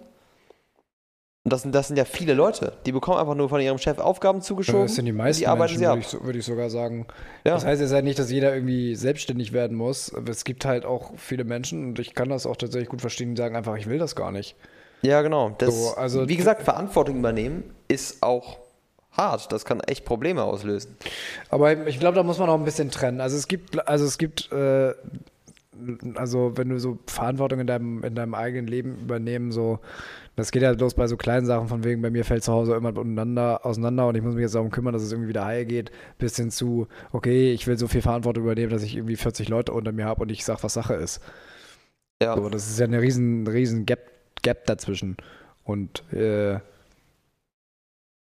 Und 1.44 1.54
das 1.54 1.62
sind, 1.62 1.74
das 1.74 1.88
sind 1.88 1.96
ja 1.96 2.04
viele 2.04 2.34
Leute. 2.34 2.74
Die 2.86 2.92
bekommen 2.92 3.18
einfach 3.20 3.36
nur 3.36 3.48
von 3.48 3.62
ihrem 3.62 3.78
Chef 3.78 4.00
Aufgaben 4.00 4.42
zugeschoben. 4.42 4.82
Das 4.82 4.96
sind 4.96 5.06
die 5.06 5.14
meisten 5.14 5.40
die 5.44 5.48
arbeiten 5.48 5.80
Menschen, 5.80 5.88
würde 5.88 6.02
ich, 6.02 6.26
würde 6.26 6.40
ich 6.40 6.46
sogar 6.46 6.70
sagen. 6.70 7.08
Ja. 7.46 7.54
Das 7.54 7.64
heißt 7.66 7.82
jetzt 7.82 7.94
halt 7.94 8.04
nicht, 8.04 8.20
dass 8.20 8.30
jeder 8.30 8.54
irgendwie 8.54 8.96
selbstständig 8.96 9.54
werden 9.54 9.78
muss. 9.78 10.14
Aber 10.14 10.30
es 10.30 10.44
gibt 10.44 10.66
halt 10.66 10.84
auch 10.86 11.12
viele 11.16 11.46
Menschen, 11.46 11.86
und 11.90 12.00
ich 12.00 12.14
kann 12.16 12.28
das 12.28 12.46
auch 12.46 12.58
tatsächlich 12.58 12.90
gut 12.90 13.00
verstehen, 13.00 13.36
die 13.36 13.40
sagen 13.42 13.56
einfach, 13.56 13.78
ich 13.78 13.88
will 13.88 13.98
das 13.98 14.16
gar 14.18 14.32
nicht. 14.32 14.58
Ja, 15.04 15.22
genau. 15.22 15.52
Das, 15.58 15.74
So, 15.74 15.96
also- 15.96 16.28
wie 16.28 16.36
gesagt, 16.36 16.64
Verantwortung 16.64 17.16
übernehmen 17.18 17.64
ist 17.88 18.22
auch 18.24 18.58
hart. 19.18 19.52
Das 19.52 19.66
kann 19.66 19.80
echt 19.82 20.06
Probleme 20.06 20.44
auslösen. 20.44 20.96
Aber 21.50 21.88
ich 21.88 22.00
glaube, 22.00 22.16
da 22.16 22.24
muss 22.24 22.40
man 22.40 22.50
auch 22.50 22.58
ein 22.58 22.66
bisschen 22.66 22.92
trennen. 22.92 23.20
Also 23.20 23.36
es 23.36 23.48
gibt, 23.48 23.88
also 23.88 24.06
es 24.06 24.18
gibt, 24.18 24.52
äh, 24.52 24.94
also 26.16 26.54
wenn 26.56 26.70
du 26.70 26.80
so 26.80 27.00
Verantwortung 27.08 27.60
in 27.60 27.68
deinem, 27.68 28.04
in 28.04 28.16
deinem 28.16 28.34
eigenen 28.34 28.68
Leben 28.68 28.98
übernehmen, 29.02 29.52
so, 29.52 29.80
das 30.36 30.52
geht 30.52 30.62
ja 30.62 30.72
los 30.72 30.94
bei 30.94 31.08
so 31.08 31.18
kleinen 31.18 31.46
Sachen, 31.46 31.68
von 31.68 31.84
wegen, 31.84 32.02
bei 32.02 32.10
mir 32.10 32.26
fällt 32.26 32.44
zu 32.44 32.52
Hause 32.52 32.76
immer 32.76 32.90
untereinander, 32.90 33.66
auseinander 33.66 34.08
und 34.08 34.16
ich 34.16 34.24
muss 34.24 34.36
mich 34.36 34.44
jetzt 34.44 34.56
darum 34.56 34.70
kümmern, 34.70 34.94
dass 34.94 35.04
es 35.04 35.12
irgendwie 35.12 35.30
wieder 35.30 35.46
heil 35.46 35.66
geht, 35.66 35.92
bis 36.18 36.36
hin 36.36 36.52
zu, 36.52 36.88
okay, 37.12 37.52
ich 37.52 37.68
will 37.68 37.78
so 37.78 37.88
viel 37.88 38.02
Verantwortung 38.02 38.44
übernehmen, 38.44 38.72
dass 38.72 38.84
ich 38.84 38.96
irgendwie 38.96 39.16
40 39.16 39.50
Leute 39.50 39.74
unter 39.74 39.92
mir 39.92 40.06
habe 40.06 40.22
und 40.22 40.32
ich 40.32 40.46
sage, 40.46 40.64
was 40.64 40.74
Sache 40.74 40.94
ist. 40.96 41.22
Ja. 42.22 42.36
So, 42.36 42.50
das 42.50 42.70
ist 42.70 42.80
ja 42.80 42.86
eine 42.86 43.02
riesen, 43.02 43.48
riesen 43.48 43.86
Gap, 43.86 44.00
Gap 44.42 44.66
dazwischen. 44.66 45.18
Und 45.64 46.12
äh, 46.14 46.60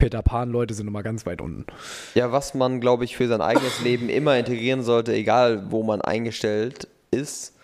Peter 0.02 0.24
Pan-Leute 0.24 0.74
sind 0.74 0.88
immer 0.88 1.04
ganz 1.04 1.28
weit 1.28 1.42
unten. 1.42 1.68
Ja, 2.16 2.32
was 2.32 2.56
man, 2.56 2.82
glaube 2.82 3.06
ich, 3.06 3.16
für 3.16 3.28
sein 3.28 3.40
eigenes 3.40 3.82
Leben 3.84 4.10
immer 4.10 4.36
integrieren 4.36 4.82
sollte, 4.82 5.14
egal 5.14 5.70
wo 5.70 5.84
man 5.84 6.02
eingestellt 6.02 6.88
ist, 7.12 7.56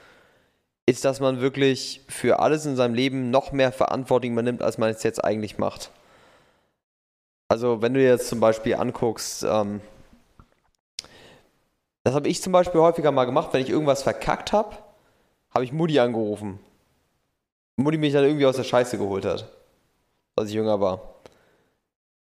ist, 0.85 1.03
dass 1.03 1.19
man 1.19 1.41
wirklich 1.41 2.01
für 2.07 2.39
alles 2.39 2.67
in 2.67 2.75
seinem 2.75 2.93
Leben 2.93 3.31
noch 3.31 3.53
mehr 3.53 3.71
Verantwortung 3.71 4.33
übernimmt, 4.33 4.61
als 4.61 4.77
man 4.77 4.91
es 4.91 5.01
jetzt 5.01 5.23
eigentlich 5.25 5.57
macht. 5.57 5.89
Also, 7.47 7.81
wenn 7.81 7.95
du 7.95 7.99
dir 7.99 8.09
jetzt 8.09 8.27
zum 8.27 8.39
Beispiel 8.39 8.75
anguckst, 8.75 9.43
ähm, 9.43 9.81
das 12.03 12.13
habe 12.13 12.27
ich 12.27 12.43
zum 12.43 12.53
Beispiel 12.53 12.81
häufiger 12.81 13.11
mal 13.11 13.25
gemacht, 13.25 13.49
wenn 13.51 13.63
ich 13.63 13.69
irgendwas 13.71 14.03
verkackt 14.03 14.53
habe, 14.53 14.77
habe 15.55 15.65
ich 15.65 15.73
Mutti 15.73 15.97
angerufen. 15.97 16.59
Mutti 17.77 17.97
mich 17.97 18.13
dann 18.13 18.25
irgendwie 18.25 18.45
aus 18.45 18.57
der 18.57 18.63
Scheiße 18.63 18.99
geholt 18.99 19.25
hat, 19.25 19.51
als 20.35 20.49
ich 20.49 20.55
jünger 20.55 20.79
war. 20.79 21.15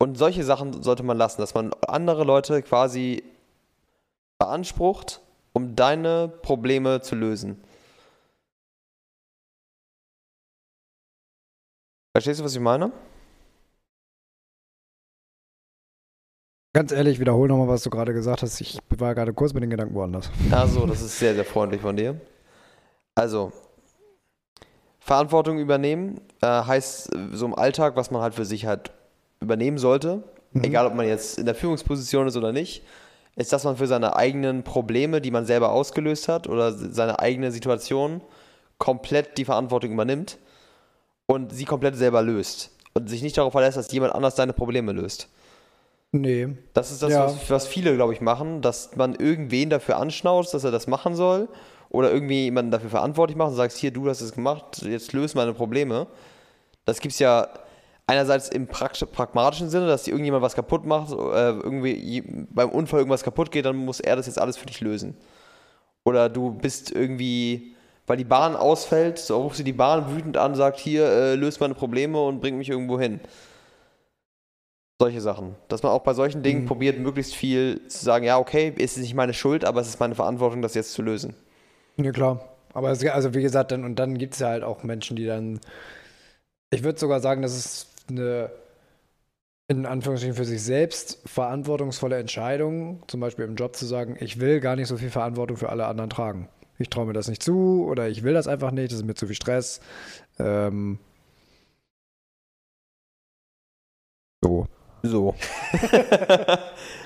Und 0.03 0.19
solche 0.19 0.43
Sachen 0.43 0.83
sollte 0.83 1.05
man 1.05 1.17
lassen, 1.17 1.41
dass 1.41 1.55
man 1.55 1.73
andere 1.87 2.25
Leute 2.25 2.61
quasi 2.63 3.23
beansprucht, 4.37 5.21
um 5.53 5.77
deine 5.77 6.27
Probleme 6.27 7.03
zu 7.03 7.15
lösen. 7.15 7.63
Verstehst 12.17 12.41
du, 12.41 12.45
was 12.45 12.53
ich 12.53 12.61
meine? 12.61 12.91
Ganz 16.75 16.91
ehrlich, 16.91 17.21
wiederhol 17.21 17.47
nochmal, 17.47 17.69
was 17.69 17.85
du 17.85 17.91
gerade 17.91 18.13
gesagt 18.13 18.43
hast. 18.43 18.61
Ich 18.61 18.81
war 18.99 19.15
gerade 19.15 19.33
kurz 19.33 19.55
mit 19.55 19.63
den 19.63 19.71
Gedanken 19.71 19.95
woanders. 19.95 20.33
Also, 20.51 20.85
das 20.85 21.01
ist 21.01 21.17
sehr, 21.17 21.37
sehr 21.37 21.45
freundlich 21.45 21.81
von 21.81 21.97
dir. 21.97 22.21
Also, 23.15 23.53
Verantwortung 24.99 25.61
übernehmen 25.61 26.21
äh, 26.41 26.47
heißt 26.49 27.15
äh, 27.15 27.29
so 27.31 27.47
im 27.47 27.55
Alltag, 27.55 27.95
was 27.95 28.11
man 28.11 28.21
halt 28.21 28.35
für 28.35 28.45
sich 28.45 28.67
halt 28.67 28.91
übernehmen 29.43 29.79
sollte, 29.79 30.23
Mhm. 30.55 30.65
egal 30.65 30.87
ob 30.87 30.95
man 30.95 31.07
jetzt 31.09 31.39
in 31.39 31.47
der 31.47 31.55
Führungsposition 31.55 32.27
ist 32.27 32.37
oder 32.37 32.53
nicht, 32.53 32.83
ist, 33.37 33.53
dass 33.55 33.65
man 33.65 33.77
für 33.79 33.87
seine 33.87 34.17
eigenen 34.17 34.63
Probleme, 34.63 35.21
die 35.23 35.31
man 35.31 35.47
selber 35.47 35.73
ausgelöst 35.73 36.29
hat 36.29 36.47
oder 36.47 36.73
seine 36.73 37.19
eigene 37.19 37.51
Situation 37.51 38.21
komplett 38.79 39.39
die 39.39 39.45
Verantwortung 39.47 39.93
übernimmt 39.93 40.37
und 41.27 41.53
sie 41.55 41.65
komplett 41.65 41.97
selber 41.97 42.21
löst 42.21 42.71
und 42.95 43.09
sich 43.09 43.23
nicht 43.23 43.39
darauf 43.39 43.53
verlässt, 43.53 43.79
dass 43.79 43.91
jemand 43.93 44.15
anders 44.15 44.35
deine 44.35 44.53
Probleme 44.53 44.93
löst. 44.93 45.29
Nee. 46.15 46.49
Das 46.75 46.91
ist 46.93 47.03
das, 47.03 47.11
Ja. 47.13 47.25
was, 47.25 47.49
was 47.49 47.67
viele, 47.67 47.95
glaube 47.95 48.13
ich, 48.13 48.21
machen, 48.21 48.61
dass 48.61 48.95
man 48.97 49.15
irgendwen 49.15 49.71
dafür 49.71 49.97
anschnauzt, 49.97 50.53
dass 50.53 50.65
er 50.65 50.71
das 50.71 50.87
machen 50.87 51.15
soll 51.15 51.49
oder 51.89 52.13
irgendwie 52.13 52.45
jemanden 52.45 52.71
dafür 52.71 52.91
verantwortlich 52.91 53.37
macht 53.39 53.51
und 53.51 53.57
sagst, 53.57 53.79
hier, 53.79 53.93
du 53.93 54.07
hast 54.11 54.21
es 54.21 54.33
gemacht, 54.33 54.83
jetzt 54.83 55.15
löse 55.15 55.37
meine 55.39 55.55
Probleme. 55.55 56.07
Das 56.85 57.01
gibt 57.01 57.13
es 57.15 57.19
ja 57.19 57.49
einerseits 58.13 58.49
im 58.49 58.67
pragmatischen 58.67 59.71
Sinne, 59.71 59.87
dass 59.87 60.03
dir 60.05 60.11
irgendjemand 60.11 60.43
was 60.43 60.55
kaputt 60.55 60.85
macht, 60.85 61.13
äh, 61.13 61.51
irgendwie 61.51 62.23
beim 62.51 62.69
Unfall 62.71 63.01
irgendwas 63.01 63.23
kaputt 63.25 63.51
geht, 63.51 63.65
dann 63.65 63.77
muss 63.77 64.01
er 64.01 64.17
das 64.17 64.27
jetzt 64.27 64.39
alles 64.39 64.57
für 64.57 64.67
dich 64.67 64.81
lösen. 64.81 65.17
Oder 66.05 66.29
du 66.29 66.51
bist 66.51 66.91
irgendwie, 66.91 67.75
weil 68.07 68.17
die 68.17 68.25
Bahn 68.25 68.57
ausfällt, 68.57 69.19
so 69.19 69.41
rufst 69.43 69.61
du 69.61 69.65
die 69.65 69.73
Bahn 69.73 70.15
wütend 70.15 70.37
an, 70.37 70.55
sagt, 70.55 70.79
hier, 70.79 71.05
äh, 71.07 71.35
löse 71.35 71.61
meine 71.61 71.75
Probleme 71.75 72.21
und 72.23 72.41
bring 72.41 72.59
mich 72.59 72.69
irgendwo 72.69 73.01
hin. 73.01 73.21
Solche 75.01 75.21
Sachen. 75.21 75.57
Dass 75.69 75.83
man 75.83 75.93
auch 75.93 76.03
bei 76.03 76.15
solchen 76.15 76.43
Dingen 76.43 76.63
Mhm. 76.63 76.67
probiert, 76.67 76.99
möglichst 76.99 77.35
viel 77.35 77.81
zu 77.89 78.05
sagen, 78.05 78.25
ja, 78.25 78.39
okay, 78.39 78.73
es 78.79 78.97
ist 78.97 79.03
nicht 79.03 79.15
meine 79.15 79.35
Schuld, 79.35 79.65
aber 79.65 79.81
es 79.81 79.89
ist 79.89 80.01
meine 80.01 80.15
Verantwortung, 80.15 80.63
das 80.63 80.75
jetzt 80.75 80.93
zu 80.93 81.03
lösen. 81.03 81.35
Ja, 81.97 82.13
klar. 82.13 82.45
Aber 82.75 82.91
es, 82.91 83.05
also 83.05 83.35
wie 83.35 83.43
gesagt, 83.43 83.73
dann, 83.73 83.85
und 83.85 83.97
dann 83.97 84.17
gibt 84.17 84.35
es 84.35 84.41
ja 84.41 84.49
halt 84.49 84.63
auch 84.65 84.83
Menschen, 84.83 85.17
die 85.17 85.27
dann. 85.27 85.61
Ich 86.71 86.83
würde 86.85 86.99
sogar 86.99 87.21
sagen, 87.21 87.43
das 87.43 87.55
ist 87.57 87.89
eine 88.09 88.51
in 89.69 89.87
Anführungsstrichen 89.87 90.37
für 90.37 90.45
sich 90.45 90.63
selbst 90.63 91.21
verantwortungsvolle 91.25 92.19
Entscheidung, 92.19 93.03
zum 93.07 93.21
Beispiel 93.21 93.45
im 93.45 93.55
Job 93.55 93.75
zu 93.75 93.87
sagen, 93.87 94.17
ich 94.21 94.39
will 94.39 94.61
gar 94.61 94.77
nicht 94.77 94.89
so 94.89 94.97
viel 94.99 95.11
Verantwortung 95.11 95.57
für 95.57 95.71
alle 95.71 95.87
anderen 95.87 96.11
tragen. 96.11 96.49
Ich 96.79 96.91
traue 96.91 97.07
mir 97.07 97.13
das 97.13 97.29
nicht 97.29 97.43
zu 97.43 97.87
oder 97.89 98.09
ich 98.09 98.23
will 98.23 98.35
das 98.35 98.49
einfach 98.49 98.71
nicht, 98.71 98.93
das 98.93 98.99
ist 98.99 99.07
mir 99.07 99.15
zu 99.15 99.27
viel 99.27 99.37
Stress. 99.37 99.81
Ähm, 100.39 100.99
so. 104.43 104.67
So. 105.03 105.35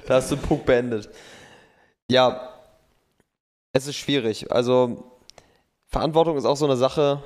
da 0.07 0.15
hast 0.15 0.31
du 0.31 0.37
den 0.37 0.43
Punkt 0.43 0.67
beendet. 0.67 1.09
Ja, 2.11 2.53
es 3.73 3.87
ist 3.87 3.97
schwierig. 3.97 4.51
Also, 4.53 5.19
Verantwortung 5.87 6.37
ist 6.37 6.45
auch 6.45 6.57
so 6.57 6.67
eine 6.67 6.77
Sache, 6.77 7.23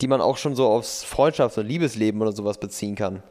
die 0.00 0.08
man 0.08 0.20
auch 0.20 0.36
schon 0.36 0.56
so 0.56 0.66
aufs 0.68 1.04
Freundschafts- 1.04 1.58
und 1.58 1.66
Liebesleben 1.66 2.20
oder 2.20 2.32
sowas 2.32 2.58
beziehen 2.58 2.94
kann. 2.94 3.22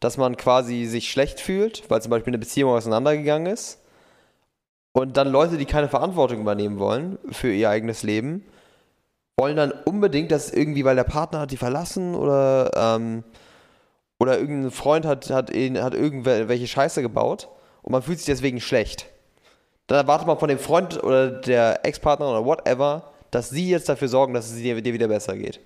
Dass 0.00 0.16
man 0.16 0.36
quasi 0.36 0.86
sich 0.86 1.10
schlecht 1.10 1.40
fühlt, 1.40 1.88
weil 1.90 2.02
zum 2.02 2.10
Beispiel 2.10 2.30
eine 2.30 2.38
Beziehung 2.38 2.72
auseinandergegangen 2.72 3.52
ist. 3.52 3.78
Und 4.92 5.16
dann 5.16 5.28
Leute, 5.28 5.56
die 5.56 5.66
keine 5.66 5.88
Verantwortung 5.88 6.40
übernehmen 6.40 6.78
wollen 6.78 7.18
für 7.30 7.52
ihr 7.52 7.70
eigenes 7.70 8.02
Leben, 8.02 8.44
wollen 9.38 9.56
dann 9.56 9.72
unbedingt, 9.84 10.30
dass 10.32 10.50
irgendwie, 10.50 10.84
weil 10.84 10.96
der 10.96 11.04
Partner 11.04 11.40
hat 11.40 11.50
die 11.50 11.56
verlassen 11.56 12.14
oder 12.14 12.70
ähm, 12.76 13.24
oder 14.20 14.38
irgendein 14.38 14.70
Freund 14.70 15.06
hat, 15.06 15.30
hat, 15.30 15.50
hat 15.50 15.94
irgendwelche 15.94 16.66
Scheiße 16.66 17.02
gebaut 17.02 17.48
und 17.82 17.92
man 17.92 18.02
fühlt 18.02 18.18
sich 18.18 18.26
deswegen 18.26 18.60
schlecht. 18.60 19.06
Dann 19.86 19.96
erwartet 19.96 20.26
man 20.26 20.38
von 20.38 20.48
dem 20.48 20.58
Freund 20.58 21.02
oder 21.02 21.30
der 21.30 21.84
Ex-Partner 21.84 22.30
oder 22.30 22.44
whatever, 22.44 23.10
dass 23.30 23.48
sie 23.50 23.70
jetzt 23.70 23.88
dafür 23.88 24.08
sorgen, 24.08 24.34
dass 24.34 24.50
es 24.50 24.56
dir 24.56 24.76
wieder 24.76 25.08
besser 25.08 25.36
geht. 25.36 25.58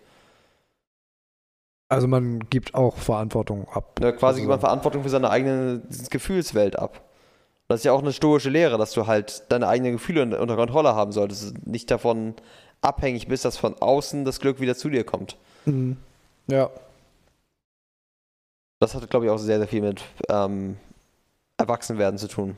Also 1.95 2.09
man 2.09 2.41
gibt 2.51 2.75
auch 2.75 2.97
Verantwortung 2.97 3.69
ab. 3.69 4.01
Ja, 4.03 4.13
quasi 4.13 4.41
gibt 4.41 4.49
man 4.49 4.57
Also, 4.59 4.67
Verantwortung 4.67 5.03
für 5.03 5.09
seine 5.11 5.31
eigene 5.31 5.83
Gefühlswelt 6.11 6.79
ab. 6.79 7.03
Das 7.69 7.81
ist 7.81 7.85
ja 7.85 7.93
auch 7.93 8.03
eine 8.03 8.13
stoische 8.13 8.51
Lehre, 8.51 8.77
dass 8.77 8.93
du 8.93 9.07
halt 9.07 9.45
deine 9.51 9.69
eigenen 9.69 9.93
Gefühle 9.93 10.23
un- 10.23 10.35
unter 10.35 10.57
Kontrolle 10.57 10.95
haben 10.95 11.13
solltest. 11.13 11.55
und 11.55 11.67
Nicht 11.67 11.91
davon 11.91 12.35
abhängig 12.83 13.29
bist, 13.29 13.45
dass 13.45 13.57
von 13.57 13.75
außen 13.81 14.25
das 14.25 14.41
Glück 14.41 14.61
wieder 14.61 14.75
zu 14.77 14.91
dir 14.91 15.05
kommt. 15.05 15.37
Mhm. 15.65 15.97
Ja. 16.47 16.69
Das 18.81 18.95
hat, 18.95 19.09
glaube 19.09 19.27
ich, 19.27 19.31
auch 19.33 19.39
sehr, 19.39 19.59
sehr 19.59 19.69
viel 19.69 19.81
mit 19.81 20.03
ähm, 20.29 20.77
Erwachsenwerden 21.57 22.19
zu 22.19 22.29
tun. 22.29 22.57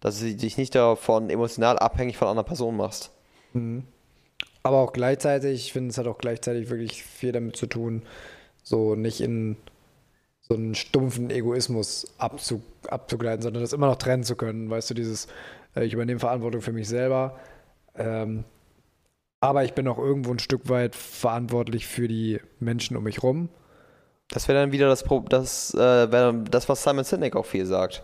Dass 0.00 0.20
du 0.20 0.32
dich 0.32 0.58
nicht 0.58 0.74
davon 0.74 1.30
emotional 1.30 1.78
abhängig 1.78 2.16
von 2.16 2.28
einer 2.28 2.44
Person 2.44 2.76
machst. 2.76 3.10
Mhm. 3.52 3.84
Aber 4.62 4.78
auch 4.78 4.92
gleichzeitig, 4.92 5.66
ich 5.66 5.72
finde, 5.72 5.90
es 5.90 5.98
hat 5.98 6.06
auch 6.06 6.18
gleichzeitig 6.18 6.70
wirklich 6.70 7.02
viel 7.02 7.32
damit 7.32 7.56
zu 7.56 7.66
tun, 7.66 8.02
so 8.66 8.96
nicht 8.96 9.20
in 9.20 9.56
so 10.42 10.54
einen 10.54 10.74
stumpfen 10.74 11.30
Egoismus 11.30 12.14
abzu, 12.18 12.62
abzugleiten, 12.88 13.42
sondern 13.42 13.62
das 13.62 13.72
immer 13.72 13.86
noch 13.86 13.96
trennen 13.96 14.24
zu 14.24 14.36
können. 14.36 14.68
Weißt 14.68 14.90
du, 14.90 14.94
dieses, 14.94 15.28
äh, 15.74 15.84
ich 15.84 15.92
übernehme 15.92 16.20
Verantwortung 16.20 16.60
für 16.60 16.72
mich 16.72 16.88
selber, 16.88 17.38
ähm, 17.94 18.44
aber 19.40 19.64
ich 19.64 19.74
bin 19.74 19.86
auch 19.86 19.98
irgendwo 19.98 20.32
ein 20.32 20.38
Stück 20.38 20.68
weit 20.68 20.96
verantwortlich 20.96 21.86
für 21.86 22.08
die 22.08 22.40
Menschen 22.58 22.96
um 22.96 23.04
mich 23.04 23.22
rum. 23.22 23.48
Das 24.30 24.48
wäre 24.48 24.58
dann 24.58 24.72
wieder 24.72 24.88
das, 24.88 25.04
das, 25.28 25.74
äh, 25.74 26.08
das, 26.50 26.68
was 26.68 26.82
Simon 26.82 27.04
Sinek 27.04 27.36
auch 27.36 27.46
viel 27.46 27.66
sagt. 27.66 28.02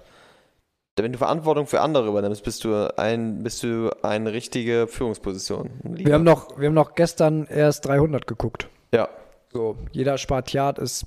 Wenn 0.96 1.12
du 1.12 1.18
Verantwortung 1.18 1.66
für 1.66 1.80
andere 1.80 2.06
übernimmst, 2.06 2.44
bist 2.44 2.64
du 2.64 2.96
ein, 2.98 3.42
bist 3.42 3.62
du 3.62 3.90
eine 4.02 4.32
richtige 4.32 4.86
Führungsposition. 4.86 5.70
Wir 5.82 6.14
haben, 6.14 6.22
noch, 6.22 6.60
wir 6.60 6.68
haben 6.68 6.74
noch 6.74 6.94
gestern 6.94 7.46
erst 7.46 7.86
300 7.86 8.26
geguckt. 8.26 8.68
Ja. 8.94 9.08
So, 9.52 9.76
jeder 9.92 10.18
Spartiat 10.18 10.78
ist 10.78 11.04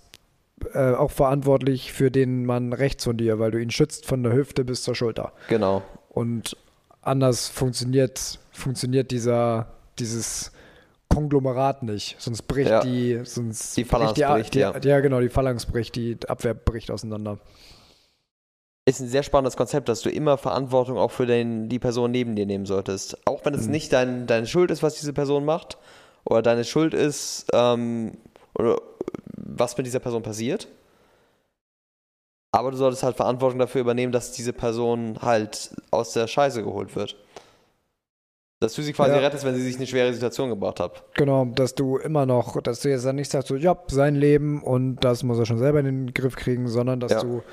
äh, 0.73 0.93
auch 0.93 1.11
verantwortlich 1.11 1.91
für 1.91 2.11
den 2.11 2.45
Mann 2.45 2.73
rechts 2.73 3.03
von 3.03 3.17
dir, 3.17 3.39
weil 3.39 3.51
du 3.51 3.59
ihn 3.59 3.71
schützt 3.71 4.05
von 4.05 4.23
der 4.23 4.33
Hüfte 4.33 4.63
bis 4.63 4.83
zur 4.83 4.95
Schulter. 4.95 5.33
Genau. 5.49 5.81
Und 6.09 6.55
anders 7.01 7.47
funktioniert, 7.47 8.39
funktioniert 8.51 9.11
dieser, 9.11 9.67
dieses 9.99 10.51
Konglomerat 11.09 11.83
nicht. 11.83 12.15
Sonst 12.19 12.43
bricht 12.43 12.69
Ja. 12.69 12.81
die, 12.81 13.21
sonst 13.23 13.77
Die 13.77 13.83
Phalanx 13.83 14.13
bricht 14.13 14.29
die, 14.29 14.33
bricht, 14.33 14.53
die, 14.53 14.59
ja. 14.59 14.77
ja. 14.79 14.99
genau, 14.99 15.19
die 15.21 15.29
Phalanx 15.29 15.65
bricht, 15.65 15.95
die 15.95 16.17
Abwehr 16.27 16.53
bricht 16.53 16.91
auseinander. 16.91 17.39
Ist 18.87 18.99
ein 18.99 19.07
sehr 19.07 19.23
spannendes 19.23 19.57
Konzept, 19.57 19.89
dass 19.89 20.01
du 20.01 20.09
immer 20.11 20.37
Verantwortung 20.37 20.97
auch 20.97 21.09
für 21.11 21.25
den, 21.25 21.69
die 21.69 21.79
Person 21.79 22.11
neben 22.11 22.35
dir 22.35 22.45
nehmen 22.45 22.67
solltest. 22.67 23.17
Auch 23.25 23.43
wenn 23.43 23.55
es 23.55 23.65
nicht 23.65 23.91
dein, 23.91 24.27
deine 24.27 24.45
Schuld 24.45 24.69
ist, 24.69 24.83
was 24.83 24.93
diese 24.95 25.13
Person 25.13 25.43
macht, 25.43 25.79
oder 26.25 26.41
deine 26.41 26.63
Schuld 26.63 26.93
ist, 26.93 27.47
ähm, 27.53 28.13
oder 28.57 28.81
was 29.37 29.77
mit 29.77 29.85
dieser 29.85 29.99
Person 29.99 30.23
passiert. 30.23 30.67
Aber 32.51 32.71
du 32.71 32.77
solltest 32.77 33.03
halt 33.03 33.17
Verantwortung 33.17 33.59
dafür 33.59 33.81
übernehmen, 33.81 34.11
dass 34.13 34.31
diese 34.31 34.53
Person 34.53 35.17
halt 35.21 35.71
aus 35.91 36.13
der 36.13 36.27
Scheiße 36.27 36.63
geholt 36.63 36.95
wird. 36.95 37.17
Dass 38.61 38.73
du 38.73 38.81
sie 38.81 38.93
quasi 38.93 39.11
Ja. 39.13 39.19
rettest, 39.19 39.43
wenn 39.43 39.55
sie 39.55 39.61
sich 39.61 39.73
in 39.73 39.79
eine 39.79 39.87
schwere 39.87 40.13
Situation 40.13 40.49
gebracht 40.49 40.79
hat. 40.79 41.03
Genau, 41.15 41.43
dass 41.45 41.75
du 41.75 41.97
immer 41.97 42.25
noch, 42.25 42.61
dass 42.61 42.79
du 42.79 42.89
jetzt 42.89 43.05
dann 43.05 43.17
nicht 43.17 43.29
sagst, 43.29 43.49
so, 43.49 43.55
ja, 43.57 43.77
sein 43.87 44.15
Leben 44.15 44.63
und 44.63 44.97
das 45.03 45.23
muss 45.23 45.37
er 45.37 45.45
schon 45.45 45.57
selber 45.59 45.79
in 45.81 45.85
den 45.85 46.13
Griff 46.13 46.37
kriegen, 46.37 46.69
sondern 46.69 47.01
dass 47.01 47.11
Ja. 47.11 47.21
du 47.21 47.43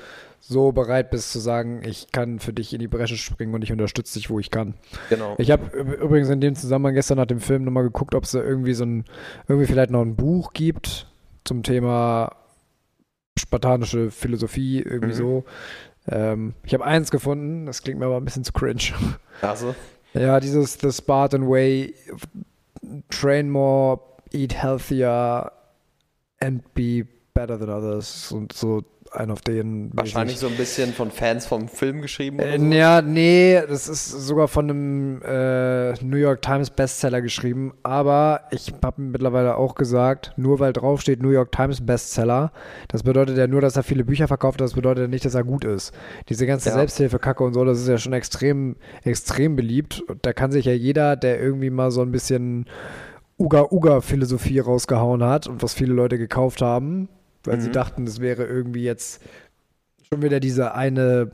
so 0.45 0.73
bereit 0.73 1.09
bist 1.09 1.31
zu 1.31 1.39
sagen, 1.39 1.81
ich 1.85 2.11
kann 2.11 2.39
für 2.39 2.51
dich 2.51 2.73
in 2.73 2.79
die 2.79 2.89
Bresche 2.89 3.15
springen 3.15 3.53
und 3.55 3.63
ich 3.63 3.71
unterstütze 3.71 4.15
dich, 4.19 4.29
wo 4.29 4.39
ich 4.39 4.51
kann. 4.51 4.73
Genau. 5.09 5.35
Ich 5.37 5.51
habe 5.51 5.65
übrigens 5.77 6.29
in 6.29 6.41
dem 6.41 6.53
Zusammenhang 6.55 6.95
gestern 6.95 7.17
nach 7.17 7.25
dem 7.27 7.39
Film 7.39 7.63
nochmal 7.63 7.83
geguckt, 7.83 8.13
ob 8.13 8.25
es 8.25 8.31
da 8.31 8.43
irgendwie 8.43 8.73
so 8.73 8.83
ein, 8.85 9.05
irgendwie 9.47 9.67
vielleicht 9.67 9.89
noch 9.91 10.01
ein 10.01 10.17
Buch 10.17 10.51
gibt 10.51 11.07
zum 11.45 11.63
Thema 11.63 12.35
spartanische 13.39 14.11
Philosophie, 14.11 14.79
irgendwie 14.81 15.13
Mhm. 15.13 15.17
so. 15.17 15.43
Ähm, 16.09 16.53
ich 16.65 16.73
habe 16.73 16.83
eins 16.83 17.09
gefunden, 17.09 17.65
das 17.65 17.81
klingt 17.81 17.99
mir 17.99 18.05
aber 18.07 18.17
ein 18.17 18.25
bisschen 18.25 18.43
zu 18.43 18.51
cringe. 18.53 18.93
Also, 19.41 19.73
Ja, 20.13 20.39
dieses 20.41 20.73
The 20.79 20.91
Spartan 20.91 21.47
Way, 21.49 21.95
train 23.09 23.49
more, 23.49 23.99
eat 24.31 24.53
healthier 24.53 25.51
and 26.39 26.73
be 26.73 27.07
better 27.33 27.57
than 27.57 27.69
others. 27.69 28.31
Und 28.31 28.51
so 28.53 28.83
ein 29.15 29.31
auf 29.31 29.41
den. 29.41 29.89
wahrscheinlich 29.93 30.37
so 30.37 30.47
ein 30.47 30.55
bisschen 30.57 30.93
von 30.93 31.11
Fans 31.11 31.45
vom 31.45 31.67
Film 31.67 32.01
geschrieben. 32.01 32.37
oder 32.37 32.47
Äh, 32.53 32.59
so. 32.59 32.65
ja, 32.65 33.01
nee, 33.01 33.61
das 33.67 33.87
ist 33.87 34.09
sogar 34.09 34.47
von 34.47 34.69
einem 34.69 35.21
äh, 35.21 35.93
New 36.03 36.17
York 36.17 36.41
Times 36.41 36.69
Bestseller 36.69 37.21
geschrieben. 37.21 37.73
Aber 37.83 38.41
ich 38.51 38.73
habe 38.83 39.01
mittlerweile 39.01 39.57
auch 39.57 39.75
gesagt, 39.75 40.33
nur 40.37 40.59
weil 40.59 40.73
draufsteht 40.73 41.21
New 41.21 41.29
York 41.29 41.51
Times 41.51 41.85
Bestseller, 41.85 42.51
das 42.87 43.03
bedeutet 43.03 43.37
ja 43.37 43.47
nur, 43.47 43.61
dass 43.61 43.75
er 43.75 43.83
viele 43.83 44.03
Bücher 44.03 44.27
verkauft, 44.27 44.61
das 44.61 44.73
bedeutet 44.73 45.03
ja 45.03 45.07
nicht, 45.07 45.25
dass 45.25 45.35
er 45.35 45.43
gut 45.43 45.63
ist. 45.65 45.91
Diese 46.29 46.45
ganze 46.45 46.69
Ja. 46.69 46.75
Selbsthilfe-Kacke 46.75 47.43
und 47.43 47.53
so, 47.53 47.63
das 47.65 47.79
ist 47.79 47.87
ja 47.87 47.97
schon 47.97 48.13
extrem, 48.13 48.75
extrem 49.03 49.55
beliebt. 49.55 50.01
Und 50.07 50.25
da 50.25 50.33
kann 50.33 50.51
sich 50.51 50.65
ja 50.65 50.73
jeder, 50.73 51.15
der 51.15 51.39
irgendwie 51.39 51.69
mal 51.69 51.91
so 51.91 52.01
ein 52.01 52.11
bisschen 52.11 52.65
Uga-Uga-Philosophie 53.39 54.59
rausgehauen 54.59 55.23
hat 55.23 55.47
und 55.47 55.61
was 55.63 55.73
viele 55.73 55.93
Leute 55.93 56.17
gekauft 56.17 56.61
haben, 56.61 57.09
weil 57.43 57.59
sie 57.59 57.69
Mhm. 57.69 57.73
dachten, 57.73 58.05
das 58.05 58.19
wäre 58.19 58.45
irgendwie 58.45 58.83
jetzt 58.83 59.21
schon 60.09 60.21
wieder 60.21 60.39
diese 60.39 60.73
eine 60.75 61.31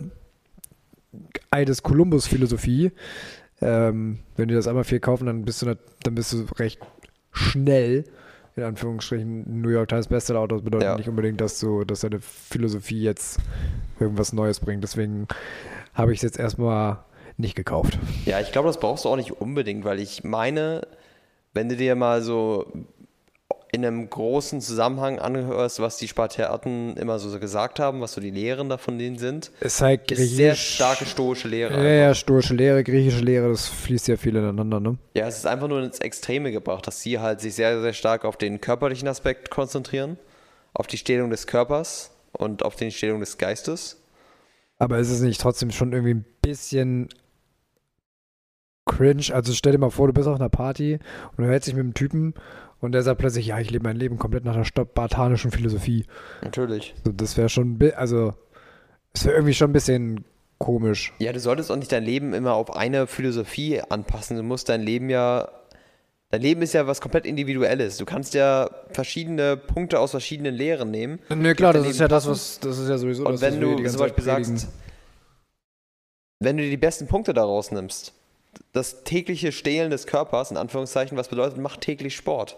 Ei 1.51 1.65
des 1.65 1.83
Kolumbus-Philosophie. 1.83 2.91
Ähm, 3.61 4.19
wenn 4.37 4.47
die 4.47 4.53
das 4.55 4.67
einmal 4.67 4.83
viel 4.85 4.99
kaufen, 4.99 5.25
dann 5.25 5.43
bist 5.43 5.61
du, 5.61 5.65
nicht, 5.67 5.79
dann 6.03 6.15
bist 6.15 6.31
du 6.33 6.45
recht 6.57 6.79
schnell, 7.31 8.05
in 8.55 8.63
Anführungsstrichen, 8.63 9.61
New 9.61 9.69
York 9.69 9.89
Times 9.89 10.07
Bestseller-Autor. 10.07 10.59
Das 10.59 10.63
bedeutet 10.65 10.85
Ja. 10.87 10.95
nicht 10.95 11.09
unbedingt, 11.09 11.41
dass 11.41 11.59
du, 11.59 11.83
dass 11.83 12.01
deine 12.01 12.19
Philosophie 12.21 13.01
jetzt 13.01 13.39
irgendwas 13.99 14.31
Neues 14.33 14.59
bringt. 14.61 14.83
Deswegen 14.83 15.27
habe 15.93 16.13
ich 16.13 16.19
es 16.19 16.23
jetzt 16.23 16.39
erstmal 16.39 16.99
nicht 17.37 17.55
gekauft. 17.55 17.97
Ja, 18.25 18.39
ich 18.39 18.51
glaube, 18.51 18.67
das 18.67 18.79
brauchst 18.79 19.03
du 19.05 19.09
auch 19.09 19.15
nicht 19.17 19.31
unbedingt, 19.33 19.83
weil 19.83 19.99
ich 19.99 20.23
meine, 20.23 20.87
wenn 21.53 21.67
du 21.67 21.75
dir 21.75 21.95
mal 21.95 22.21
so 22.21 22.71
in 23.71 23.85
einem 23.85 24.09
großen 24.09 24.61
Zusammenhang 24.61 25.19
anhörst, 25.19 25.79
was 25.79 25.97
die 25.97 26.07
Spartiaten 26.07 26.97
immer 26.97 27.19
so 27.19 27.39
gesagt 27.39 27.79
haben, 27.79 28.01
was 28.01 28.13
so 28.13 28.21
die 28.21 28.31
Lehren 28.31 28.67
davon 28.67 28.97
denen 28.97 29.17
sind, 29.17 29.51
Es 29.59 29.75
ist 29.75 29.81
halt 29.81 30.11
ist 30.11 30.35
sehr 30.35 30.55
starke 30.55 31.05
stoische 31.05 31.47
Lehre. 31.47 31.75
Ja, 31.75 32.07
ja, 32.07 32.13
stoische 32.15 32.55
Lehre, 32.55 32.83
griechische 32.83 33.19
Lehre, 33.19 33.49
das 33.49 33.67
fließt 33.67 34.07
ja 34.07 34.17
viel 34.17 34.35
ineinander, 34.35 34.79
ne? 34.79 34.97
Ja, 35.13 35.27
es 35.27 35.37
ist 35.37 35.45
einfach 35.45 35.67
nur 35.67 35.83
ins 35.83 35.99
Extreme 35.99 36.51
gebracht, 36.51 36.87
dass 36.87 37.01
sie 37.01 37.19
halt 37.19 37.41
sich 37.41 37.53
sehr, 37.53 37.79
sehr 37.81 37.93
stark 37.93 38.25
auf 38.25 38.37
den 38.37 38.59
körperlichen 38.59 39.07
Aspekt 39.07 39.51
konzentrieren, 39.51 40.17
auf 40.73 40.87
die 40.87 40.97
Stellung 40.97 41.29
des 41.29 41.45
Körpers 41.45 42.11
und 42.31 42.63
auf 42.63 42.75
die 42.75 42.91
Stellung 42.91 43.19
des 43.19 43.37
Geistes. 43.37 44.01
Aber 44.79 44.97
ist 44.97 45.11
es 45.11 45.21
nicht 45.21 45.41
trotzdem 45.41 45.71
schon 45.71 45.93
irgendwie 45.93 46.15
ein 46.15 46.25
bisschen 46.41 47.09
cringe? 48.85 49.31
Also 49.31 49.53
stell 49.53 49.73
dir 49.73 49.77
mal 49.77 49.91
vor, 49.91 50.07
du 50.07 50.13
bist 50.13 50.27
auf 50.27 50.39
einer 50.39 50.49
Party 50.49 50.99
und 51.35 51.43
du 51.43 51.51
hältst 51.51 51.67
dich 51.67 51.75
mit 51.75 51.83
einem 51.83 51.93
Typen 51.93 52.33
und 52.81 52.93
der 52.93 53.01
sagt 53.01 53.19
plötzlich, 53.19 53.47
ja, 53.47 53.59
ich 53.59 53.71
lebe 53.71 53.83
mein 53.83 53.97
Leben 53.97 54.17
komplett 54.17 54.45
nach 54.45 54.55
der 54.55 54.63
spartanischen 54.63 55.51
Philosophie. 55.51 56.05
Natürlich. 56.41 56.93
So, 57.03 57.11
das 57.11 57.37
wäre 57.37 57.49
schon, 57.49 57.79
also, 57.95 58.33
es 59.13 59.25
wäre 59.25 59.35
irgendwie 59.35 59.53
schon 59.53 59.69
ein 59.69 59.73
bisschen 59.73 60.25
komisch. 60.59 61.13
Ja, 61.19 61.33
du 61.33 61.39
solltest 61.39 61.71
auch 61.71 61.75
nicht 61.75 61.91
dein 61.91 62.03
Leben 62.03 62.33
immer 62.33 62.53
auf 62.53 62.75
eine 62.75 63.07
Philosophie 63.07 63.81
anpassen. 63.81 64.37
Du 64.37 64.43
musst 64.43 64.69
dein 64.69 64.81
Leben 64.81 65.09
ja. 65.09 65.49
Dein 66.31 66.41
Leben 66.41 66.61
ist 66.61 66.73
ja 66.73 66.85
was 66.85 67.01
komplett 67.01 67.25
Individuelles. 67.25 67.97
Du 67.97 68.05
kannst 68.05 68.35
ja 68.35 68.69
verschiedene 68.91 69.57
Punkte 69.57 69.99
aus 69.99 70.11
verschiedenen 70.11 70.53
Lehren 70.53 70.91
nehmen. 70.91 71.19
Ne, 71.29 71.55
klar, 71.55 71.73
das 71.73 71.87
ist 71.87 71.99
ja 71.99 72.07
das, 72.07 72.25
passen. 72.25 72.31
was, 72.31 72.59
das 72.59 72.77
ist 72.77 72.87
ja 72.87 72.99
sowieso 72.99 73.25
Und 73.25 73.33
das, 73.33 73.41
wenn 73.41 73.59
du 73.59 73.75
zum 73.77 73.99
Beispiel 73.99 74.23
predigen. 74.23 74.57
sagst, 74.57 74.67
wenn 76.39 76.57
du 76.57 76.63
dir 76.63 76.69
die 76.69 76.77
besten 76.77 77.07
Punkte 77.07 77.33
daraus 77.33 77.71
nimmst, 77.71 78.13
das 78.73 79.03
tägliche 79.03 79.51
Stehlen 79.51 79.89
des 79.89 80.05
Körpers, 80.05 80.51
in 80.51 80.57
Anführungszeichen, 80.57 81.17
was 81.17 81.29
bedeutet, 81.29 81.57
mach 81.57 81.77
täglich 81.77 82.15
Sport. 82.15 82.57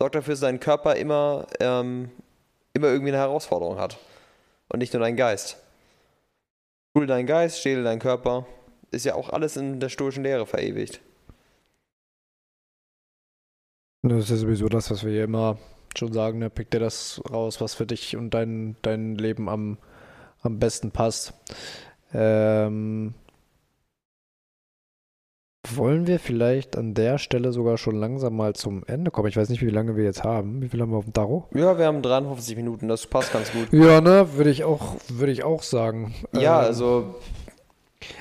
Sorg 0.00 0.12
dafür, 0.12 0.32
dass 0.32 0.40
dein 0.40 0.60
Körper 0.60 0.96
immer, 0.96 1.46
ähm, 1.60 2.10
immer 2.72 2.86
irgendwie 2.88 3.10
eine 3.10 3.18
Herausforderung 3.18 3.78
hat. 3.78 3.98
Und 4.68 4.78
nicht 4.78 4.94
nur 4.94 5.02
dein 5.02 5.14
Geist. 5.14 5.58
Schule 6.96 7.06
deinen 7.06 7.26
Geist, 7.26 7.60
stehle 7.60 7.84
deinen 7.84 7.98
Körper. 7.98 8.46
Ist 8.92 9.04
ja 9.04 9.14
auch 9.14 9.28
alles 9.28 9.58
in 9.58 9.78
der 9.78 9.90
stoischen 9.90 10.24
Lehre 10.24 10.46
verewigt. 10.46 11.02
Das 14.02 14.20
ist 14.20 14.30
ja 14.30 14.36
sowieso 14.36 14.70
das, 14.70 14.90
was 14.90 15.04
wir 15.04 15.12
hier 15.12 15.24
immer 15.24 15.58
schon 15.94 16.14
sagen, 16.14 16.38
ne? 16.38 16.48
Pick 16.48 16.70
dir 16.70 16.80
das 16.80 17.20
raus, 17.30 17.60
was 17.60 17.74
für 17.74 17.84
dich 17.84 18.16
und 18.16 18.30
dein, 18.30 18.76
dein 18.80 19.16
Leben 19.16 19.50
am, 19.50 19.76
am 20.40 20.58
besten 20.58 20.92
passt. 20.92 21.34
Ähm, 22.14 23.12
wollen 25.76 26.06
wir 26.06 26.18
vielleicht 26.18 26.76
an 26.76 26.94
der 26.94 27.18
Stelle 27.18 27.52
sogar 27.52 27.78
schon 27.78 27.96
langsam 27.96 28.36
mal 28.36 28.54
zum 28.54 28.82
Ende 28.86 29.10
kommen? 29.10 29.28
Ich 29.28 29.36
weiß 29.36 29.48
nicht, 29.48 29.62
wie 29.62 29.70
lange 29.70 29.96
wir 29.96 30.04
jetzt 30.04 30.24
haben. 30.24 30.62
Wie 30.62 30.68
viel 30.68 30.80
haben 30.80 30.90
wir 30.90 30.98
auf 30.98 31.04
dem 31.04 31.12
Tarot? 31.12 31.44
Ja, 31.54 31.76
wir 31.78 31.86
haben 31.86 32.02
53 32.02 32.56
Minuten, 32.56 32.88
das 32.88 33.06
passt 33.06 33.32
ganz 33.32 33.52
gut. 33.52 33.72
Ja, 33.72 34.00
ne, 34.00 34.26
würde 34.34 34.50
ich 34.50 34.64
auch, 34.64 34.96
würde 35.08 35.32
ich 35.32 35.44
auch 35.44 35.62
sagen. 35.62 36.14
Ja, 36.32 36.60
Ähm, 36.60 36.66
also 36.66 37.14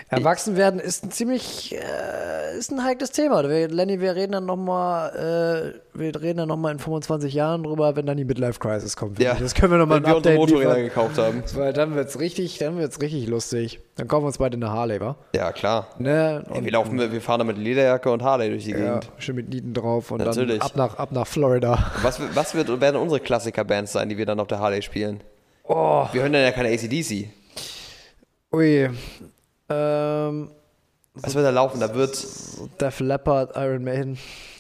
Erwachsen 0.10 0.58
werden 0.58 0.80
ist 0.80 1.04
ein 1.04 1.12
ziemlich, 1.12 1.74
äh, 1.76 2.58
ist 2.58 2.72
ein 2.72 2.84
heikles 2.84 3.12
Thema. 3.12 3.48
Wir, 3.48 3.68
Lenny, 3.70 4.02
wir 4.02 4.16
reden 4.16 4.34
dann 4.34 4.46
nochmal, 4.46 5.74
äh, 5.96 5.98
wir 5.98 6.22
reden 6.22 6.40
dann 6.40 6.48
nochmal 6.50 6.74
in 6.74 6.80
25 6.80 7.34
Jahren 7.34 7.64
drüber, 7.64 7.96
wenn 7.96 8.06
dann 8.06 8.18
die 8.18 8.26
Midlife-Crisis 8.26 8.96
kommt. 8.96 9.20
Ja. 9.20 9.36
Das 9.36 9.54
können 9.54 9.72
wir 9.72 9.78
nochmal 9.78 10.04
wenn 10.04 10.10
wir 10.10 10.18
unsere 10.18 10.36
Motorräder 10.36 10.82
gekauft 10.82 11.18
haben. 11.18 11.44
Weil 11.54 11.74
dann 11.74 11.96
wird's 11.96 12.20
richtig, 12.20 12.58
dann 12.58 12.78
wird's 12.78 13.00
richtig 13.02 13.28
lustig. 13.28 13.80
Dann 13.96 14.08
kaufen 14.08 14.24
wir 14.24 14.28
uns 14.28 14.38
beide 14.38 14.58
eine 14.58 14.70
Harley, 14.72 15.00
wa? 15.00 15.16
Ja, 15.34 15.52
klar. 15.52 15.88
Ne? 15.98 16.44
Ey, 16.54 16.64
wir, 16.66 16.72
laufen, 16.72 16.98
wir 17.00 17.22
fahren 17.22 17.40
da 17.40 17.46
mit 17.46 17.58
Lederjacke 17.58 18.12
und 18.12 18.24
Harley 18.24 18.50
durch 18.50 18.66
die 18.66 18.72
ja, 18.72 18.78
Gegend. 19.00 19.12
schön 19.20 19.36
mit 19.36 19.50
Nieten 19.50 19.74
drauf 19.74 20.12
und 20.12 20.20
Natürlich. 20.20 20.60
dann 20.60 20.68
ab 20.68 20.76
nach, 20.76 20.96
ab 20.98 21.12
nach 21.12 21.28
Florida. 21.28 21.92
Was, 22.02 22.20
was 22.36 22.56
wird, 22.56 22.82
werden 22.82 22.98
unsere 22.98 23.20
Klassiker-Bands 23.20 23.94
sein, 23.94 24.10
die 24.10 24.18
wir 24.18 24.26
dann 24.26 24.40
auf 24.40 24.48
der 24.48 24.60
Harley 24.60 24.82
spielen? 24.82 25.22
Oh, 25.64 26.08
Wir 26.12 26.22
hören 26.24 26.34
dann 26.34 26.42
ja 26.42 26.52
keine 26.52 26.70
ACDC. 26.70 27.30
ui. 28.52 28.90
Ähm, 29.70 30.50
Was 31.16 31.36
wird 31.36 31.46
da 31.46 31.50
laufen? 31.50 31.80
Da 31.80 31.94
wird. 31.94 32.26
Def 32.80 33.00
Leppard, 33.00 33.56
Iron 33.56 33.84
Maiden. 33.84 34.18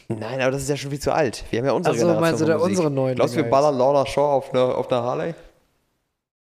Nein, 0.08 0.42
aber 0.42 0.52
das 0.52 0.64
ist 0.64 0.70
ja 0.70 0.78
schon 0.78 0.90
viel 0.90 1.00
zu 1.00 1.12
alt. 1.12 1.44
Wir 1.52 1.60
haben 1.60 1.68
ja 1.68 1.72
unsere 1.74 1.96
Ach 1.96 2.00
so, 2.00 2.06
Generation 2.08 2.22
meinst 2.22 2.42
du, 2.42 2.46
Musik. 2.54 2.68
unsere 2.70 2.92
neuen 2.92 3.16
Glaubst 3.16 3.36
du, 3.36 3.44
wir 3.44 3.50
ballern 3.50 3.78
Lorna 3.78 4.06
Shaw 4.08 4.22
auf 4.38 4.52
einer 4.52 4.76
auf 4.76 4.92
einer 4.92 5.04
Harley? 5.04 5.36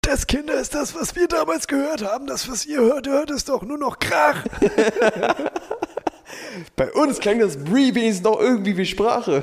Das 0.02 0.26
Kinder 0.26 0.54
ist 0.60 0.74
das, 0.74 0.94
was 0.94 1.16
wir 1.16 1.26
damals 1.26 1.66
gehört 1.66 2.04
haben. 2.04 2.26
Das, 2.26 2.48
was 2.50 2.66
ihr 2.66 2.80
hört, 2.80 3.08
hört 3.08 3.30
es 3.30 3.44
doch 3.44 3.62
nur 3.62 3.78
noch 3.78 3.98
Krach. 3.98 4.44
Bei 6.76 6.92
uns 6.92 7.18
klang 7.18 7.38
das 7.40 7.56
Brie 7.56 7.94
wenigstens 7.94 8.24
noch 8.24 8.38
irgendwie 8.38 8.76
wie 8.76 8.86
Sprache. 8.86 9.42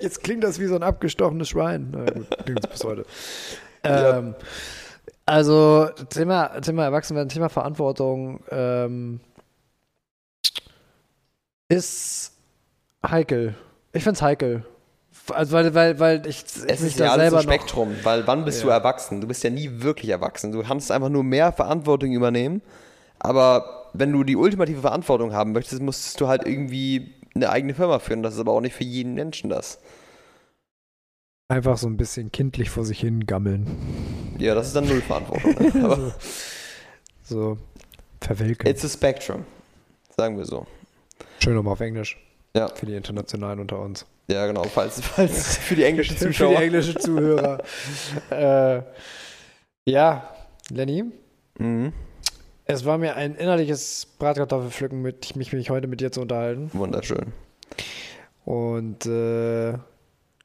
Jetzt 0.00 0.22
klingt 0.24 0.42
das 0.44 0.58
wie 0.58 0.66
so 0.66 0.74
ein 0.74 0.82
abgestochenes 0.82 1.48
Schwein. 1.48 1.88
Na 1.92 2.04
gut, 2.10 2.26
klingt 2.44 2.64
es 2.64 2.70
bis 2.70 2.84
heute. 2.84 3.04
Ja. 3.84 4.34
Also, 5.26 5.88
Thema, 6.08 6.60
Thema 6.60 6.84
Erwachsenwerden, 6.84 7.28
Thema 7.28 7.48
Verantwortung 7.48 8.42
ähm, 8.50 9.20
ist 11.68 12.32
heikel. 13.06 13.54
Ich 13.92 14.02
find's 14.04 14.22
heikel. 14.22 14.64
Also, 15.32 15.52
weil, 15.52 15.74
weil, 15.74 16.00
weil 16.00 16.26
ich, 16.26 16.44
ich 16.44 16.64
Es 16.66 16.80
ist 16.80 16.98
ja 16.98 17.12
alles 17.12 17.30
selber 17.30 17.38
ein 17.38 17.42
Spektrum, 17.44 17.94
weil 18.02 18.26
wann 18.26 18.44
bist 18.44 18.62
du 18.64 18.68
Ja. 18.68 18.74
erwachsen? 18.74 19.20
Du 19.20 19.28
bist 19.28 19.44
ja 19.44 19.50
nie 19.50 19.70
wirklich 19.82 20.10
erwachsen. 20.10 20.50
Du 20.52 20.62
kannst 20.62 20.90
einfach 20.90 21.08
nur 21.08 21.22
mehr 21.22 21.52
Verantwortung 21.52 22.12
übernehmen, 22.12 22.62
aber 23.18 23.90
wenn 23.92 24.12
du 24.12 24.24
die 24.24 24.36
ultimative 24.36 24.80
Verantwortung 24.80 25.32
haben 25.32 25.52
möchtest, 25.52 25.82
musstest 25.82 26.20
du 26.20 26.28
halt 26.28 26.46
irgendwie 26.46 27.14
eine 27.34 27.50
eigene 27.50 27.74
Firma 27.74 27.98
führen. 27.98 28.22
Das 28.22 28.34
ist 28.34 28.40
aber 28.40 28.52
auch 28.52 28.60
nicht 28.60 28.74
für 28.74 28.84
jeden 28.84 29.14
Menschen 29.14 29.50
das. 29.50 29.78
noch 31.48 31.56
einfach 31.56 31.76
so 31.78 31.88
ein 31.88 31.96
bisschen 31.96 32.32
kindlich 32.32 32.70
vor 32.70 32.84
sich 32.84 33.00
hin 33.00 33.26
gammeln. 33.26 33.66
Ja, 34.40 34.54
das 34.54 34.68
ist 34.68 34.76
dann 34.76 34.86
null 34.88 35.00
Verantwortung. 35.02 36.12
So, 37.24 37.54
so 37.54 37.58
verwelken. 38.20 38.66
it's 38.68 38.84
a 38.84 38.88
spectrum, 38.88 39.44
sagen 40.16 40.36
wir 40.36 40.44
so. 40.44 40.66
Schön 41.42 41.54
nochmal 41.54 41.74
auf 41.74 41.80
Englisch. 41.80 42.18
Ja. 42.56 42.68
Für 42.68 42.86
die 42.86 42.94
Internationalen 42.96 43.60
unter 43.60 43.78
uns. 43.78 44.04
Ja, 44.28 44.46
genau, 44.46 44.64
falls, 44.64 45.00
falls 45.00 45.56
für 45.58 45.76
die 45.76 45.84
englischen 45.84 46.16
Für 46.16 46.26
Zuschauer. 46.26 46.56
die 46.56 46.64
englischen 46.64 46.98
Zuhörer. 47.00 47.62
äh, 48.30 48.82
ja, 49.88 50.28
Lenny, 50.70 51.04
Mhm. 51.58 51.92
es 52.64 52.84
war 52.84 52.96
mir 52.98 53.14
ein 53.16 53.34
innerliches 53.36 54.06
Bratkartoffelpflücken, 54.18 55.00
mit, 55.02 55.36
mich, 55.36 55.52
mich 55.52 55.70
heute 55.70 55.86
mit 55.88 56.00
dir 56.00 56.10
zu 56.10 56.22
unterhalten. 56.22 56.70
Wunderschön. 56.72 57.32
Und 58.44 59.04
äh, 59.06 59.74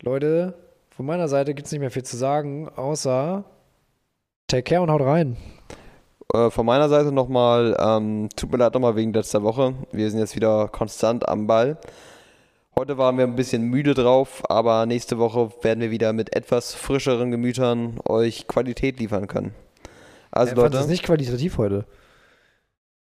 Leute, 0.02 0.54
von 0.96 1.06
meiner 1.06 1.28
Seite 1.28 1.54
gibt 1.54 1.66
es 1.68 1.72
nicht 1.72 1.82
mehr 1.82 1.92
viel 1.92 2.04
zu 2.04 2.18
sagen, 2.18 2.70
außer 2.70 3.46
take 4.48 4.64
care 4.64 4.82
und 4.82 4.90
haut 4.92 5.02
rein. 5.02 5.38
Äh, 6.34 6.50
von 6.50 6.66
meiner 6.66 6.90
Seite 6.90 7.12
nochmal, 7.12 7.76
ähm, 7.80 8.30
tut 8.36 8.52
mir 8.52 8.58
leid 8.58 8.74
nochmal 8.74 8.96
wegen 8.96 9.14
letzter 9.14 9.44
Woche. 9.44 9.74
Wir 9.92 10.10
sind 10.10 10.20
jetzt 10.20 10.36
wieder 10.36 10.68
konstant 10.68 11.28
am 11.28 11.48
Ball. 11.48 11.78
Heute 12.78 12.98
waren 12.98 13.18
wir 13.18 13.24
ein 13.26 13.36
bisschen 13.38 13.64
müde 13.64 13.94
drauf, 13.94 14.44
aber 14.50 14.86
nächste 14.86 15.18
Woche 15.18 15.50
werden 15.62 15.80
wir 15.80 15.92
wieder 15.92 16.12
mit 16.12 16.36
etwas 16.36 16.74
frischeren 16.74 17.32
Gemütern 17.32 18.00
euch 18.08 18.48
Qualität 18.48 19.00
liefern 19.00 19.28
können. 19.28 19.56
Also 20.32 20.52
Ich 20.54 20.60
fand 20.60 20.74
das 20.74 20.82
Leute, 20.82 20.92
nicht 20.92 21.04
qualitativ 21.04 21.58
heute. 21.58 21.86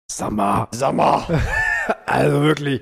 Summer. 0.10 0.68
Sommer! 0.72 1.28
Also 2.06 2.42
wirklich. 2.44 2.82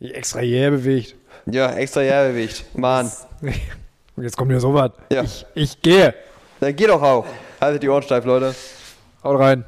Extra 0.00 0.40
jäh 0.40 0.70
bewegt. 0.70 1.14
Ja, 1.46 1.70
extra 1.74 2.02
Jahregewicht. 2.02 2.64
Mann, 2.76 3.08
Und 4.16 4.22
jetzt 4.24 4.36
kommt 4.36 4.50
hier 4.50 4.58
sowas. 4.58 4.90
Ja. 5.12 5.22
Ich, 5.22 5.46
ich 5.54 5.80
gehe. 5.82 6.14
dann 6.58 6.74
geht 6.74 6.88
doch 6.88 7.00
auch. 7.00 7.26
Haltet 7.60 7.82
die 7.82 7.88
Ohren 7.88 8.02
steif, 8.02 8.24
Leute. 8.24 8.54
Haut 9.24 9.38
rein. 9.38 9.64